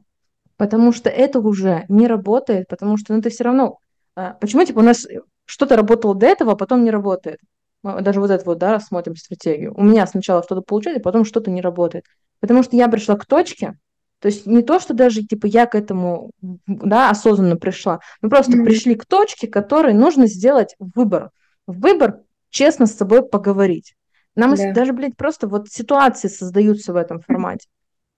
Потому 0.56 0.92
что 0.92 1.10
это 1.10 1.40
уже 1.40 1.84
не 1.88 2.06
работает, 2.06 2.68
потому 2.68 2.96
что 2.96 3.14
ну, 3.14 3.20
ты 3.20 3.30
все 3.30 3.44
равно... 3.44 3.78
А, 4.16 4.34
почему, 4.34 4.64
типа, 4.64 4.78
у 4.78 4.82
нас 4.82 5.06
что-то 5.44 5.76
работало 5.76 6.14
до 6.14 6.26
этого, 6.26 6.52
а 6.52 6.56
потом 6.56 6.84
не 6.84 6.90
работает? 6.90 7.38
Даже 7.84 8.20
вот 8.20 8.30
это 8.30 8.44
вот, 8.44 8.58
да, 8.58 8.72
рассмотрим 8.72 9.16
стратегию. 9.16 9.74
У 9.76 9.82
меня 9.82 10.06
сначала 10.06 10.42
что-то 10.42 10.62
получается, 10.62 11.00
а 11.00 11.04
потом 11.04 11.24
что-то 11.24 11.50
не 11.50 11.60
работает. 11.60 12.04
Потому 12.40 12.62
что 12.62 12.76
я 12.76 12.88
пришла 12.88 13.16
к 13.16 13.26
точке, 13.26 13.78
то 14.20 14.26
есть 14.26 14.46
не 14.46 14.62
то, 14.62 14.80
что 14.80 14.94
даже 14.94 15.22
типа 15.22 15.46
я 15.46 15.66
к 15.66 15.74
этому 15.74 16.30
да, 16.66 17.10
осознанно 17.10 17.56
пришла, 17.56 18.00
мы 18.22 18.30
просто 18.30 18.52
mm-hmm. 18.52 18.64
пришли 18.64 18.94
к 18.94 19.04
точке, 19.04 19.48
которой 19.48 19.92
нужно 19.92 20.26
сделать 20.26 20.74
выбор. 20.78 21.30
Выбор 21.66 22.20
честно 22.50 22.86
с 22.86 22.94
собой 22.94 23.22
поговорить. 23.22 23.94
Нам 24.34 24.54
да. 24.54 24.72
даже, 24.72 24.92
блядь, 24.92 25.16
просто 25.16 25.46
вот 25.46 25.68
ситуации 25.68 26.28
создаются 26.28 26.92
в 26.92 26.96
этом 26.96 27.20
формате. 27.20 27.68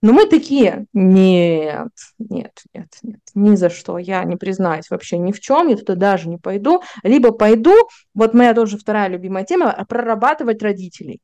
Но 0.01 0.13
мы 0.13 0.27
такие, 0.27 0.85
нет, 0.93 1.89
нет, 2.19 2.51
нет, 2.73 2.87
нет, 3.01 3.19
ни 3.33 3.55
за 3.55 3.69
что, 3.71 3.97
я 3.97 4.23
не 4.25 4.35
признаюсь 4.35 4.89
вообще 4.91 5.17
ни 5.17 5.31
в 5.31 5.39
чем, 5.39 5.69
я 5.69 5.75
туда 5.75 5.95
даже 5.95 6.29
не 6.29 6.37
пойду, 6.37 6.83
либо 7.01 7.31
пойду, 7.31 7.73
вот 8.13 8.35
моя 8.35 8.53
тоже 8.53 8.77
вторая 8.77 9.09
любимая 9.09 9.43
тема, 9.43 9.85
прорабатывать 9.89 10.61
родителей. 10.61 11.19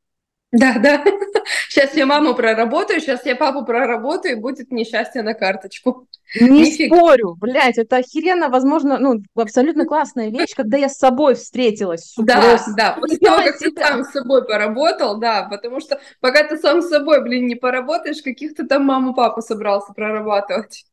Да, 0.53 0.77
да. 0.77 1.03
Сейчас 1.67 1.95
я 1.95 2.05
маму 2.05 2.35
проработаю, 2.35 3.01
сейчас 3.01 3.25
я 3.25 3.35
папу 3.35 3.65
проработаю, 3.65 4.37
и 4.37 4.39
будет 4.39 4.71
несчастье 4.71 5.23
на 5.23 5.33
карточку. 5.33 6.07
Не 6.39 6.61
Нифиг. 6.61 6.93
спорю, 6.93 7.35
блядь, 7.39 7.79
это 7.79 7.97
охеренно, 7.97 8.49
возможно, 8.49 8.99
ну, 8.99 9.23
абсолютно 9.35 9.85
классная 9.85 10.29
вещь, 10.29 10.53
когда 10.55 10.77
я 10.77 10.89
с 10.89 10.97
собой 10.97 11.33
встретилась. 11.33 12.13
Да, 12.17 12.59
да, 12.77 12.97
после 12.99 13.17
того, 13.17 13.37
как 13.43 13.57
ты 13.57 13.71
сам 13.75 14.03
с 14.03 14.11
собой 14.11 14.45
поработал, 14.45 15.17
да, 15.17 15.47
потому 15.49 15.79
что 15.79 15.99
пока 16.21 16.43
ты 16.43 16.57
сам 16.57 16.81
с 16.81 16.89
собой, 16.89 17.23
блин, 17.23 17.47
не 17.47 17.55
поработаешь, 17.55 18.21
каких-то 18.21 18.65
там 18.67 18.85
маму-папу 18.85 19.41
собрался 19.41 19.91
прорабатывать. 19.93 20.85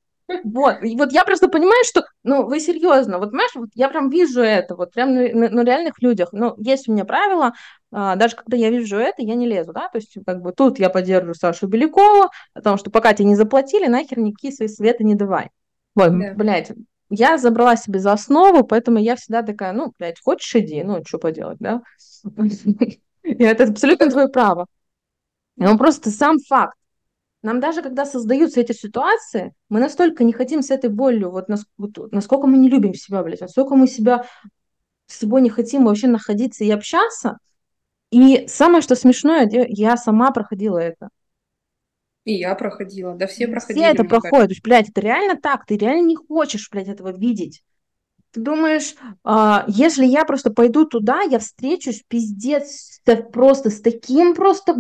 Вот, 0.45 0.83
и 0.83 0.97
вот 0.97 1.13
я 1.13 1.25
просто 1.25 1.49
понимаю, 1.49 1.85
что, 1.85 2.05
ну, 2.23 2.47
вы 2.47 2.61
серьезно, 2.61 3.19
вот, 3.19 3.31
понимаешь, 3.31 3.55
вот 3.55 3.71
я 3.75 3.89
прям 3.89 4.11
вижу 4.11 4.41
это, 4.41 4.77
вот 4.77 4.93
прям 4.93 5.15
на, 5.15 5.29
на, 5.33 5.49
на 5.49 5.65
реальных 5.65 6.01
людях, 6.03 6.29
ну, 6.33 6.55
есть 6.59 6.89
у 6.89 6.93
меня 6.93 7.05
правило, 7.05 7.53
а, 7.93 8.17
даже 8.17 8.37
когда 8.37 8.57
я 8.57 8.71
вижу 8.71 8.97
это, 8.97 9.23
я 9.23 9.35
не 9.35 9.47
лезу, 9.47 9.73
да, 9.73 9.89
то 9.89 9.99
есть, 9.99 10.17
как 10.27 10.41
бы, 10.43 10.53
тут 10.53 10.79
я 10.79 10.91
поддерживаю 10.91 11.35
Сашу 11.35 11.67
Белякову, 11.67 12.31
о 12.55 12.61
том, 12.63 12.79
что 12.79 12.91
пока 12.91 13.13
тебе 13.13 13.29
не 13.29 13.37
заплатили, 13.37 13.87
нахер 13.87 14.19
никакие 14.19 14.53
свои 14.53 14.69
советы 14.69 15.05
не 15.05 15.15
давай. 15.15 15.51
Ой, 15.97 16.11
Да. 16.11 16.35
блядь, 16.35 16.73
я 17.11 17.39
забрала 17.39 17.77
себе 17.77 17.99
за 17.99 18.13
основу, 18.13 18.65
поэтому 18.65 18.99
я 18.99 19.17
всегда 19.17 19.43
такая, 19.43 19.73
ну, 19.73 19.93
блядь, 19.99 20.21
хочешь 20.23 20.55
иди, 20.55 20.83
ну, 20.85 21.03
что 21.05 21.19
поделать, 21.19 21.59
да? 21.59 21.83
И 23.23 23.43
это 23.45 23.65
абсолютно 23.65 24.11
твое 24.11 24.29
право. 24.29 24.67
Но 25.57 25.77
просто 25.77 26.11
сам 26.11 26.39
факт. 26.39 26.75
Нам 27.43 27.61
даже 27.61 27.83
когда 27.83 28.05
создаются 28.05 28.61
эти 28.61 28.73
ситуации, 28.73 29.55
мы 29.69 29.81
настолько 29.81 30.25
не 30.25 30.33
хотим 30.33 30.63
с 30.63 30.71
этой 30.71 30.91
болью, 30.91 31.31
вот, 31.31 31.49
нас, 31.49 31.65
вот 31.79 32.13
насколько 32.13 32.47
мы 32.47 32.59
не 32.59 32.69
любим 32.69 32.93
себя, 32.93 33.23
блядь, 33.23 33.41
насколько 33.41 33.75
мы 33.75 33.87
себя 33.87 34.27
с 35.07 35.17
собой 35.17 35.41
не 35.41 35.51
хотим 35.51 35.85
вообще 35.87 36.07
находиться 36.07 36.65
и 36.65 36.71
общаться. 36.71 37.39
И 38.11 38.47
самое, 38.49 38.83
что 38.83 38.95
смешное, 38.95 39.49
я 39.51 39.97
сама 39.97 40.33
проходила 40.33 40.79
это. 40.79 41.09
И 42.25 42.35
я 42.35 42.55
проходила, 42.55 43.15
да 43.15 43.27
все 43.27 43.49
проходили. 43.49 43.83
Все 43.83 43.93
это 43.93 44.05
проходят, 44.05 44.49
то 44.49 44.53
есть, 44.53 44.63
блядь, 44.63 44.91
это 44.91 45.01
реально 45.01 45.41
так, 45.41 45.65
ты 45.65 45.77
реально 45.77 46.07
не 46.07 46.17
хочешь, 46.17 46.69
блядь, 46.71 46.89
этого 46.89 47.17
видеть. 47.17 47.63
Ты 48.33 48.41
думаешь, 48.41 48.95
а, 49.25 49.65
если 49.67 50.05
я 50.05 50.25
просто 50.25 50.51
пойду 50.51 50.85
туда, 50.85 51.23
я 51.23 51.39
встречусь 51.39 52.05
пиздец 52.07 53.01
просто 53.33 53.71
с 53.71 53.81
таким 53.81 54.35
просто 54.35 54.77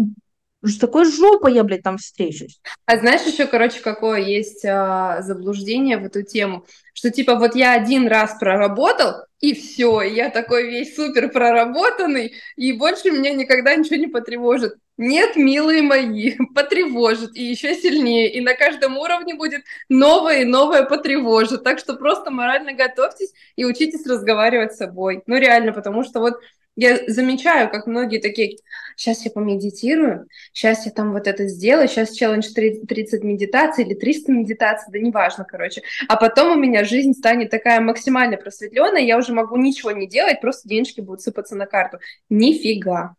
с 0.62 0.78
такой 0.78 1.10
жопой 1.10 1.54
я, 1.54 1.64
блядь, 1.64 1.82
там 1.82 1.96
встречусь. 1.98 2.60
А 2.86 2.98
знаешь 2.98 3.22
еще, 3.22 3.46
короче, 3.46 3.80
какое 3.80 4.20
есть 4.20 4.64
а, 4.64 5.22
заблуждение 5.22 5.96
в 5.96 6.04
эту 6.04 6.22
тему? 6.22 6.66
Что 6.92 7.10
типа 7.10 7.36
вот 7.36 7.54
я 7.54 7.72
один 7.72 8.06
раз 8.06 8.36
проработал, 8.38 9.24
и 9.40 9.54
все, 9.54 10.02
я 10.02 10.28
такой 10.28 10.68
весь 10.68 10.94
супер 10.94 11.30
проработанный, 11.30 12.34
и 12.56 12.72
больше 12.72 13.10
меня 13.10 13.32
никогда 13.32 13.74
ничего 13.74 13.96
не 13.96 14.06
потревожит. 14.06 14.74
Нет, 14.98 15.34
милые 15.34 15.80
мои, 15.80 16.36
потревожит, 16.54 17.34
и 17.34 17.42
еще 17.42 17.74
сильнее, 17.74 18.30
и 18.30 18.42
на 18.42 18.52
каждом 18.52 18.98
уровне 18.98 19.34
будет 19.34 19.62
новое 19.88 20.42
и 20.42 20.44
новое 20.44 20.84
потревожит. 20.84 21.64
Так 21.64 21.78
что 21.78 21.94
просто 21.94 22.30
морально 22.30 22.74
готовьтесь 22.74 23.32
и 23.56 23.64
учитесь 23.64 24.06
разговаривать 24.06 24.74
с 24.74 24.76
собой. 24.76 25.22
Ну 25.26 25.38
реально, 25.38 25.72
потому 25.72 26.04
что 26.04 26.20
вот 26.20 26.34
я 26.80 26.98
замечаю, 27.08 27.70
как 27.70 27.86
многие 27.86 28.20
такие, 28.20 28.56
сейчас 28.96 29.22
я 29.26 29.30
помедитирую, 29.30 30.26
сейчас 30.54 30.86
я 30.86 30.92
там 30.92 31.12
вот 31.12 31.26
это 31.26 31.46
сделаю, 31.46 31.88
сейчас 31.88 32.12
челлендж 32.12 32.48
30 32.54 33.22
медитаций 33.22 33.84
или 33.84 33.92
300 33.92 34.32
медитаций, 34.32 34.90
да 34.90 34.98
неважно, 34.98 35.44
короче. 35.44 35.82
А 36.08 36.16
потом 36.16 36.52
у 36.52 36.58
меня 36.58 36.84
жизнь 36.84 37.12
станет 37.12 37.50
такая 37.50 37.82
максимально 37.82 38.38
просветленная, 38.38 39.02
я 39.02 39.18
уже 39.18 39.34
могу 39.34 39.58
ничего 39.58 39.90
не 39.90 40.08
делать, 40.08 40.40
просто 40.40 40.68
денежки 40.70 41.02
будут 41.02 41.20
сыпаться 41.20 41.54
на 41.54 41.66
карту. 41.66 41.98
Нифига. 42.30 43.14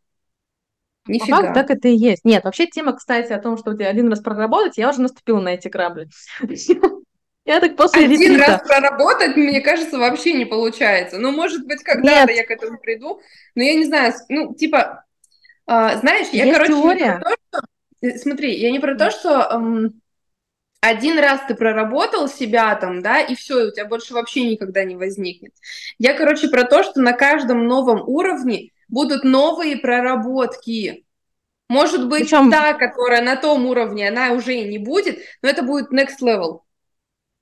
Нифига. 1.06 1.38
По 1.38 1.44
факту 1.44 1.54
так 1.54 1.70
это 1.70 1.88
и 1.88 1.96
есть. 1.96 2.26
Нет, 2.26 2.44
вообще 2.44 2.66
тема, 2.66 2.94
кстати, 2.94 3.32
о 3.32 3.40
том, 3.40 3.58
что 3.58 3.72
у 3.72 3.74
тебя 3.76 3.90
один 3.90 4.10
раз 4.10 4.22
проработать, 4.22 4.80
я 4.80 4.90
уже 4.90 5.02
наступила 5.02 5.40
на 5.40 5.50
эти 5.50 5.68
грабли. 5.68 6.10
Я 7.46 7.60
так 7.60 7.76
после 7.76 8.06
Один 8.06 8.34
ретрита. 8.34 8.52
раз 8.52 8.62
проработать, 8.62 9.36
мне 9.36 9.62
кажется, 9.62 9.98
вообще 9.98 10.34
не 10.34 10.46
получается. 10.46 11.18
Ну, 11.18 11.32
может 11.32 11.66
быть, 11.66 11.84
когда-то 11.84 12.32
я 12.32 12.46
к 12.46 12.52
этому 12.52 12.78
приду. 12.78 13.20
Но 13.56 13.64
я 13.64 13.74
не 13.76 13.86
знаю, 13.86 14.14
ну, 14.30 14.54
типа, 14.54 15.06
э, 15.68 15.98
знаешь, 16.00 16.28
я, 16.32 16.46
Есть 16.46 16.58
короче, 16.58 16.74
теория. 16.74 17.14
не 17.16 17.20
про 17.20 17.30
то, 17.32 17.36
что... 17.50 17.62
Э, 18.02 18.18
смотри, 18.18 18.60
я 18.60 18.72
не 18.72 18.80
про 18.80 18.96
то, 18.96 19.10
что 19.10 19.42
эм, 19.52 20.02
один 20.82 21.18
раз 21.18 21.42
ты 21.48 21.56
проработал 21.56 22.28
себя 22.28 22.76
там, 22.76 23.02
да, 23.02 23.20
и 23.22 23.34
все, 23.36 23.68
у 23.68 23.72
тебя 23.72 23.86
больше 23.86 24.14
вообще 24.14 24.48
никогда 24.48 24.84
не 24.84 24.96
возникнет. 24.96 25.54
Я, 25.98 26.14
короче, 26.14 26.48
про 26.48 26.64
то, 26.64 26.84
что 26.84 27.02
на 27.02 27.14
каждом 27.14 27.66
новом 27.66 28.02
уровне 28.08 28.72
будут 28.88 29.24
новые 29.24 29.78
проработки. 29.78 31.06
Может 31.70 32.08
быть, 32.08 32.24
Причем... 32.24 32.52
та, 32.52 32.74
которая 32.74 33.22
на 33.22 33.36
том 33.36 33.66
уровне, 33.66 34.10
она 34.10 34.34
уже 34.34 34.56
и 34.56 34.70
не 34.70 34.78
будет, 34.78 35.20
но 35.42 35.50
это 35.50 35.64
будет 35.64 35.92
next 35.92 36.22
level. 36.22 36.60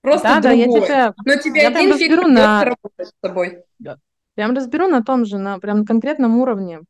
Просто 0.01 0.27
да, 0.27 0.41
другое. 0.41 0.87
Да, 0.87 0.87
я 0.87 1.11
тебя, 1.11 1.13
Но 1.25 1.35
тебе 1.35 1.61
я 1.61 1.67
один 1.69 1.97
фиг 1.97 2.27
на... 2.27 2.63
работать 2.63 3.07
с 3.07 3.13
тобой. 3.21 3.63
Да. 3.79 3.97
Прям 4.35 4.55
разберу 4.55 4.87
на 4.87 5.03
том 5.03 5.25
же, 5.25 5.37
на 5.37 5.59
прям 5.59 5.85
конкретном 5.85 6.37
уровне. 6.37 6.81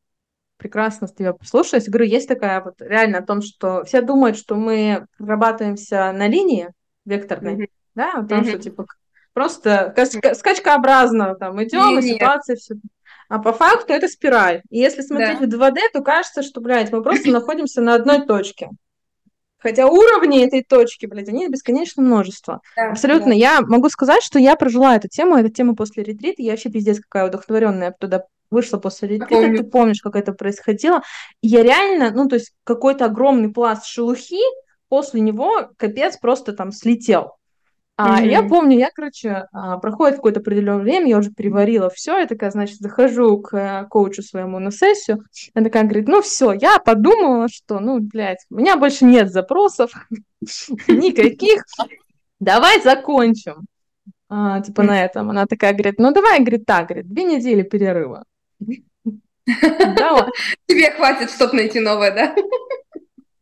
Прекрасно 0.58 1.08
с 1.08 1.14
тебя 1.14 1.34
послушаюсь. 1.34 1.88
Говорю, 1.88 2.06
есть 2.06 2.28
такая 2.28 2.62
вот 2.62 2.76
реально 2.80 3.20
о 3.20 3.26
том, 3.26 3.42
что 3.42 3.84
все 3.86 4.02
думают, 4.02 4.38
что 4.38 4.56
мы 4.56 5.08
прорабатываемся 5.18 6.12
на 6.12 6.28
линии 6.28 6.70
векторной, 7.06 7.56
mm-hmm. 7.56 7.70
да, 7.96 8.12
о 8.14 8.24
том, 8.26 8.42
mm-hmm. 8.42 8.50
что 8.50 8.60
типа 8.60 8.86
просто 9.34 9.94
скачкообразно 10.36 11.36
там 11.36 11.64
идем, 11.64 11.98
и 11.98 12.02
ситуация 12.02 12.58
все. 12.58 12.76
А 13.30 13.40
по 13.40 13.54
факту 13.54 13.94
это 13.94 14.08
спираль. 14.08 14.62
И 14.70 14.80
если 14.80 15.02
смотреть 15.02 15.40
да. 15.40 15.46
в 15.46 15.72
2D, 15.72 15.78
то 15.94 16.02
кажется, 16.02 16.44
что, 16.44 16.62
блядь, 16.62 16.92
мы 16.92 17.02
просто 17.02 17.30
находимся 17.30 17.80
на 17.80 17.94
одной 17.94 18.26
точке. 18.26 18.70
Хотя 19.60 19.88
уровни 19.88 20.46
этой 20.46 20.64
точки, 20.64 21.06
блядь, 21.06 21.30
они 21.30 21.48
бесконечно 21.50 22.02
множество. 22.02 22.62
Да, 22.76 22.92
Абсолютно. 22.92 23.30
Да. 23.30 23.34
Я 23.34 23.62
могу 23.62 23.90
сказать, 23.90 24.24
что 24.24 24.40
я 24.40 24.56
прожила 24.56 24.96
эту 24.96 25.10
тему, 25.10 25.36
эту 25.36 25.50
тему 25.50 25.76
после 25.76 26.04
ретрита. 26.04 26.42
Я 26.42 26.52
вообще 26.52 26.70
пиздец 26.70 27.00
какая 27.00 27.28
удохотворенная 27.28 27.94
туда 28.00 28.24
вышла 28.50 28.78
после 28.78 29.10
ретрита. 29.10 29.36
Помню. 29.36 29.58
Ты 29.58 29.64
помнишь, 29.64 30.02
как 30.02 30.16
это 30.16 30.34
происходило. 30.34 31.02
Я 31.42 31.62
реально, 31.62 32.12
ну, 32.12 32.28
то 32.28 32.36
есть 32.36 32.54
какой-то 32.64 33.06
огромный 33.06 33.50
пласт 33.50 33.86
шелухи, 33.86 34.42
после 34.88 35.22
него 35.22 35.70
капец 35.78 36.18
просто 36.18 36.54
там 36.54 36.72
слетел. 36.72 37.36
А, 38.02 38.22
mm-hmm. 38.22 38.30
Я 38.30 38.44
помню, 38.44 38.80
я, 38.80 38.92
короче, 38.96 39.48
а, 39.52 39.78
проходит 39.78 40.16
какое-то 40.16 40.40
определенное 40.40 40.82
время, 40.82 41.10
я 41.10 41.18
уже 41.18 41.32
переварила 41.32 41.90
все, 41.90 42.18
я 42.18 42.28
такая, 42.28 42.50
значит, 42.50 42.78
захожу 42.78 43.42
к 43.42 43.54
э, 43.54 43.88
коучу 43.90 44.24
своему 44.24 44.58
на 44.60 44.72
сессию, 44.72 45.26
она 45.54 45.66
такая 45.66 45.84
говорит, 45.84 46.08
ну 46.08 46.22
все, 46.22 46.54
я 46.54 46.80
подумала, 46.80 47.50
что, 47.50 47.82
ну, 47.82 48.00
блядь, 48.00 48.46
у 48.50 48.56
меня 48.56 48.78
больше 48.78 49.04
нет 49.04 49.34
запросов 49.34 49.92
никаких, 50.88 51.66
давай 52.40 52.82
закончим. 52.82 53.66
А, 54.30 54.62
типа 54.62 54.84
на 54.84 55.04
этом. 55.04 55.30
Она 55.30 55.46
такая 55.46 55.74
говорит, 55.74 55.96
ну 55.98 56.14
давай, 56.14 56.40
говорит, 56.40 56.66
так, 56.66 56.88
говорит, 56.88 57.10
две 57.10 57.26
недели 57.26 57.64
перерыва. 57.64 58.24
Тебе 60.68 60.92
хватит, 60.96 61.32
чтобы 61.32 61.56
найти 61.56 61.82
новое, 61.82 62.12
да? 62.12 62.34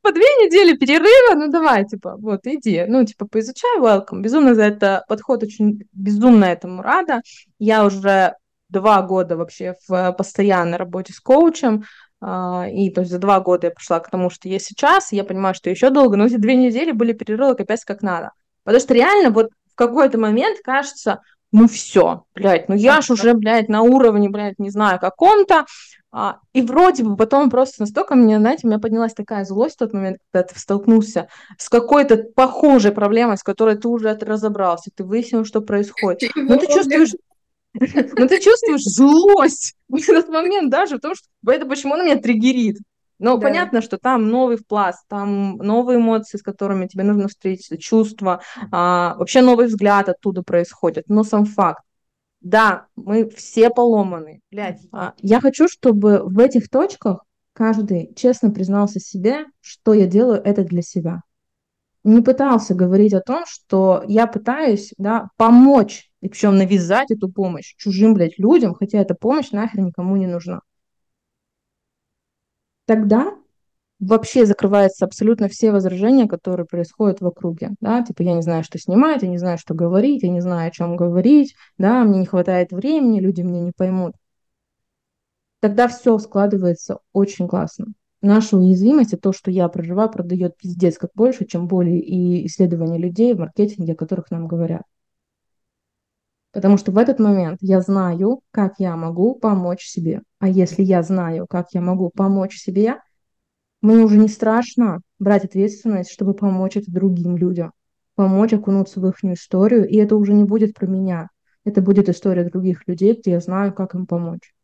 По 0.08 0.14
две 0.14 0.24
недели 0.24 0.78
перерыва, 0.78 1.36
ну 1.36 1.52
давай, 1.52 1.86
типа, 1.86 2.16
вот, 2.18 2.48
иди, 2.48 2.86
ну, 2.88 3.04
типа, 3.04 3.28
поизучай 3.28 3.78
welcome. 3.78 4.22
Безумно 4.22 4.56
за 4.56 4.64
это 4.64 5.04
подход, 5.10 5.44
очень 5.44 5.82
безумно 5.92 6.46
этому 6.46 6.82
рада. 6.82 7.22
Я 7.60 7.84
уже 7.84 8.36
два 8.70 9.02
года 9.02 9.36
вообще 9.36 9.76
в 9.86 10.14
постоянной 10.14 10.78
работе 10.78 11.14
с 11.14 11.20
коучем, 11.20 11.84
Uh, 12.20 12.68
и 12.72 12.90
то 12.90 13.02
есть 13.02 13.12
за 13.12 13.20
два 13.20 13.40
года 13.42 13.68
я 13.68 13.72
пришла 13.72 14.00
к 14.00 14.10
тому, 14.10 14.32
что 14.32 14.50
есть 14.50 14.66
сейчас, 14.66 15.14
и 15.14 15.16
я 15.16 15.24
понимаю, 15.24 15.54
что 15.54 15.70
еще 15.70 15.92
долго, 15.92 16.18
но 16.18 16.26
эти 16.26 16.38
две 16.38 16.56
недели 16.56 16.92
были 16.92 17.14
перерывы 17.14 17.54
капец 17.54 17.86
как 17.86 18.02
надо. 18.02 18.32
Потому 18.64 18.82
что 18.82 18.96
реально 18.96 19.30
вот 19.30 19.52
в 19.72 19.76
какой-то 19.76 20.18
момент 20.18 20.58
кажется, 20.64 21.20
ну 21.52 21.68
все, 21.68 22.26
блядь, 22.36 22.70
ну 22.70 22.76
я 22.76 23.02
ж 23.02 23.12
уже, 23.12 23.34
блядь, 23.34 23.70
на 23.70 23.82
уровне, 23.82 24.30
блядь, 24.30 24.60
не 24.60 24.70
знаю, 24.70 25.00
каком-то, 25.00 25.66
а, 26.12 26.40
и 26.54 26.62
вроде 26.62 27.04
бы 27.04 27.16
потом 27.16 27.50
просто 27.50 27.82
настолько 27.82 28.16
мне, 28.16 28.40
знаете, 28.40 28.62
у 28.64 28.68
меня 28.70 28.80
поднялась 28.80 29.14
такая 29.14 29.46
злость 29.46 29.76
в 29.76 29.80
тот 29.80 29.94
момент, 29.94 30.18
когда 30.32 30.48
ты 30.48 30.60
столкнулся 30.60 31.28
с 31.58 31.70
какой-то 31.70 32.18
похожей 32.36 32.92
проблемой, 32.92 33.38
с 33.38 33.44
которой 33.44 33.78
ты 33.78 33.88
уже 33.88 34.14
разобрался, 34.14 34.90
ты 34.96 35.04
выяснил, 35.04 35.46
что 35.46 35.62
происходит. 35.62 36.32
Но 36.36 36.58
ты 36.58 36.68
чувствуешь, 36.68 37.12
но 37.74 38.28
ты 38.28 38.40
чувствуешь 38.40 38.84
злость 38.84 39.76
в 39.90 39.96
этот 39.96 40.30
момент 40.30 40.70
даже 40.70 40.98
в 40.98 41.02
том, 41.02 41.14
что 41.16 41.52
это 41.52 41.66
почему 41.66 41.94
она 41.94 42.04
меня 42.04 42.18
триггерит. 42.18 42.78
Но 43.20 43.38
да. 43.38 43.48
понятно, 43.48 43.82
что 43.82 43.98
там 43.98 44.30
новый 44.30 44.58
пласт, 44.58 45.04
там 45.08 45.58
новые 45.58 45.98
эмоции, 45.98 46.38
с 46.38 46.44
которыми 46.44 46.88
тебе 46.88 47.04
нужно 47.04 47.28
встретиться, 47.28 47.78
чувства, 47.78 48.42
а, 48.72 49.16
вообще 49.18 49.42
новый 49.42 49.68
взгляд 49.68 50.10
оттуда 50.10 50.44
происходит. 50.44 51.06
Но 51.08 51.24
сам 51.24 51.46
факт, 51.46 51.82
да, 52.42 52.86
мы 52.96 53.30
все 53.30 53.70
поломаны. 53.70 54.42
Блядь, 54.52 54.82
а, 54.92 55.14
я 55.18 55.42
хочу, 55.42 55.68
чтобы 55.68 56.22
в 56.24 56.40
этих 56.40 56.70
точках 56.70 57.24
каждый 57.54 58.14
честно 58.16 58.52
признался 58.52 59.00
себе, 59.00 59.46
что 59.62 59.94
я 59.94 60.06
делаю 60.06 60.42
это 60.44 60.64
для 60.64 60.84
себя. 60.84 61.22
Не 62.04 62.22
пытался 62.22 62.76
говорить 62.76 63.14
о 63.14 63.22
том, 63.22 63.44
что 63.48 64.04
я 64.08 64.28
пытаюсь 64.28 64.94
да, 64.98 65.30
помочь, 65.36 66.10
и 66.22 66.30
причем 66.30 66.56
навязать 66.56 67.12
эту 67.12 67.30
помощь 67.30 67.76
чужим, 67.78 68.14
блядь, 68.14 68.38
людям, 68.38 68.76
хотя 68.76 69.00
эта 69.00 69.16
помощь 69.16 69.52
нахер 69.52 69.82
никому 69.82 70.16
не 70.16 70.28
нужна. 70.28 70.62
Тогда 72.88 73.36
вообще 74.00 74.46
закрываются 74.46 75.04
абсолютно 75.04 75.50
все 75.50 75.72
возражения, 75.72 76.26
которые 76.26 76.66
происходят 76.66 77.20
в 77.20 77.28
округе, 77.28 77.72
да, 77.82 78.02
типа 78.02 78.22
я 78.22 78.34
не 78.34 78.42
знаю, 78.42 78.64
что 78.64 78.80
снимать, 78.80 79.24
я 79.24 79.28
не 79.28 79.38
знаю, 79.38 79.58
что 79.58 79.74
говорить, 79.74 80.24
я 80.24 80.30
не 80.30 80.40
знаю, 80.40 80.70
о 80.70 80.72
чем 80.72 80.96
говорить, 80.96 81.54
да, 81.78 82.04
мне 82.06 82.20
не 82.20 82.26
хватает 82.26 82.72
времени, 82.72 83.20
люди 83.20 83.42
меня 83.42 83.60
не 83.60 83.74
поймут. 83.76 84.14
Тогда 85.60 85.90
все 85.90 86.18
складывается 86.18 87.00
очень 87.12 87.48
классно. 87.50 87.88
Наша 88.22 88.58
уязвимость 88.58 89.14
и 89.14 89.18
то, 89.18 89.34
что 89.34 89.52
я 89.52 89.68
проживаю, 89.68 90.10
продает 90.10 90.56
пиздец 90.56 90.98
как 90.98 91.10
больше, 91.14 91.46
чем 91.46 91.68
боли 91.68 91.98
и 91.98 92.48
исследования 92.48 92.98
людей 92.98 93.34
в 93.34 93.40
маркетинге, 93.40 93.94
о 93.94 93.96
которых 93.98 94.32
нам 94.32 94.48
говорят. 94.48 94.84
Потому 96.58 96.78
что 96.78 96.92
в 96.92 96.98
этот 96.98 97.20
момент 97.20 97.60
я 97.62 97.82
знаю, 97.82 98.42
как 98.50 98.80
я 98.80 98.96
могу 98.96 99.36
помочь 99.36 99.86
себе. 99.86 100.24
А 100.40 100.48
если 100.48 100.82
я 100.82 101.04
знаю, 101.04 101.46
как 101.48 101.68
я 101.74 101.82
могу 101.82 102.10
помочь 102.10 102.58
себе, 102.58 102.96
мне 103.82 103.98
уже 103.98 104.18
не 104.18 104.28
страшно 104.28 105.02
брать 105.20 105.46
ответственность, 105.46 106.12
чтобы 106.12 106.34
помочь 106.34 106.76
это 106.76 106.92
другим 106.92 107.38
людям. 107.38 107.74
помочь 108.16 108.54
окунуться 108.54 109.00
в 109.00 109.08
их 109.08 109.24
историю, 109.24 109.88
и 109.88 109.98
это 109.98 110.16
уже 110.16 110.34
не 110.34 110.46
будет 110.46 110.74
про 110.74 110.88
меня. 110.88 111.30
Это 111.64 111.84
будет 111.84 112.10
история 112.10 112.44
других 112.44 112.88
людей, 112.88 113.14
где 113.14 113.34
я 113.34 113.40
знаю, 113.40 113.72
как 113.72 113.94
им 113.94 114.08
помочь. 114.08 114.56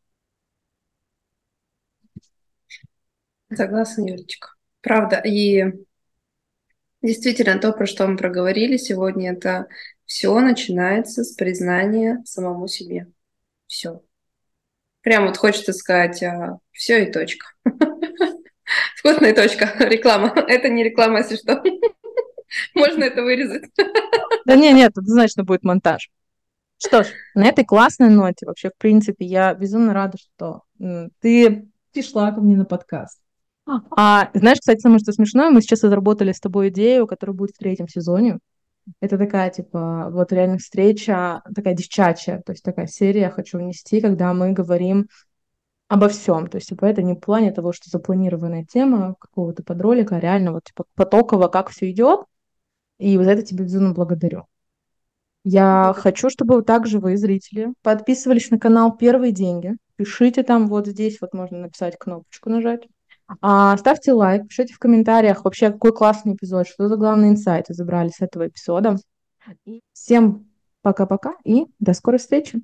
Согласна, 3.54 4.02
Юлечка. 4.10 4.48
Правда. 4.82 5.18
И 5.18 5.64
действительно, 7.04 7.60
то, 7.60 7.72
про 7.72 7.86
что 7.86 8.08
мы 8.08 8.18
проговорили 8.18 8.78
сегодня, 8.78 9.34
это 9.34 9.68
все 10.06 10.38
начинается 10.40 11.24
с 11.24 11.34
признания 11.34 12.22
самому 12.26 12.68
себе. 12.68 13.08
Все. 13.68 14.02
Прям 15.02 15.28
вот 15.28 15.38
хочется 15.38 15.74
сказать, 15.74 16.22
а, 16.24 16.60
все 16.72 17.06
и 17.06 17.12
точка. 17.12 17.48
Вкусная 18.98 19.36
точка. 19.36 19.74
Реклама. 19.80 20.34
Это 20.48 20.70
не 20.70 20.84
реклама, 20.84 21.20
если 21.20 21.36
что. 21.36 21.62
Можно 22.76 23.04
это 23.04 23.22
вырезать. 23.22 23.66
Да 24.46 24.56
не, 24.56 24.72
нет, 24.74 24.98
однозначно 24.98 25.44
будет 25.44 25.64
монтаж. 25.64 26.10
Что 26.78 27.04
ж, 27.04 27.08
на 27.34 27.46
этой 27.46 27.64
классной 27.64 28.10
ноте, 28.10 28.46
вообще, 28.46 28.70
в 28.70 28.78
принципе, 28.78 29.26
я 29.26 29.54
безумно 29.54 29.94
рада, 29.94 30.18
что 30.18 30.64
ты 31.22 31.68
пришла 31.94 32.32
ко 32.32 32.42
мне 32.42 32.58
на 32.58 32.66
подкаст. 32.66 33.20
А 33.66 34.30
знаешь, 34.34 34.60
кстати, 34.60 34.82
самое 34.82 35.00
что 35.00 35.14
смешное, 35.14 35.50
мы 35.50 35.62
сейчас 35.62 35.84
разработали 35.84 36.34
с 36.34 36.40
тобой 36.42 36.70
идею, 36.70 37.08
которая 37.08 37.36
будет 37.36 37.52
в 37.52 37.60
третьем 37.60 37.88
сезоне. 37.88 38.40
Это 39.00 39.18
такая, 39.18 39.50
типа, 39.50 40.10
вот 40.12 40.32
реально 40.32 40.58
встреча, 40.58 41.42
такая 41.56 41.74
девчачья, 41.74 42.42
то 42.46 42.52
есть 42.52 42.64
такая 42.64 42.88
серия 42.88 43.30
хочу 43.30 43.58
внести, 43.58 44.02
когда 44.02 44.34
мы 44.34 44.52
говорим 44.52 45.08
обо 45.88 46.10
всем. 46.10 46.48
То 46.48 46.58
есть, 46.58 46.70
типа, 46.70 46.86
это 46.86 47.02
не 47.02 47.14
в 47.14 47.20
плане 47.20 47.52
того, 47.52 47.72
что 47.72 47.90
запланированная 47.90 48.66
тема 48.66 49.16
какого-то 49.20 49.64
подролика, 49.64 50.16
а 50.16 50.20
реально 50.20 50.54
вот, 50.54 50.64
типа, 50.66 50.86
потоково, 50.96 51.48
как 51.48 51.70
все 51.70 51.92
идет. 51.92 52.22
И 53.00 53.18
вот 53.18 53.28
это 53.28 53.44
тебе 53.44 53.64
безумно 53.66 53.94
благодарю. 53.94 54.46
Я 55.44 55.94
хочу, 55.98 56.30
чтобы 56.30 56.64
также 56.64 57.00
вы, 57.00 57.18
зрители, 57.18 57.74
подписывались 57.82 58.50
на 58.50 58.60
канал 58.60 58.96
«Первые 58.96 59.34
деньги». 59.34 59.76
Пишите 59.98 60.42
там 60.42 60.68
вот 60.68 60.88
здесь, 60.88 61.20
вот 61.20 61.34
можно 61.34 61.60
написать 61.60 61.98
кнопочку 61.98 62.50
нажать. 62.50 62.88
А, 63.42 63.78
ставьте 63.78 64.14
лайк, 64.14 64.48
пишите 64.48 64.74
в 64.74 64.80
комментариях 64.80 65.46
вообще, 65.46 65.72
какой 65.72 65.94
классный 65.94 66.36
эпизод, 66.36 66.68
что 66.68 66.88
за 66.88 66.98
главные 66.98 67.32
инсайты 67.32 67.74
забрали 67.74 68.10
с 68.10 68.22
этого 68.22 68.48
эпизода. 68.48 68.98
Всем 69.94 70.50
пока-пока 70.82 71.36
и 71.44 71.66
до 71.80 71.94
скорой 71.94 72.20
встречи. 72.20 72.62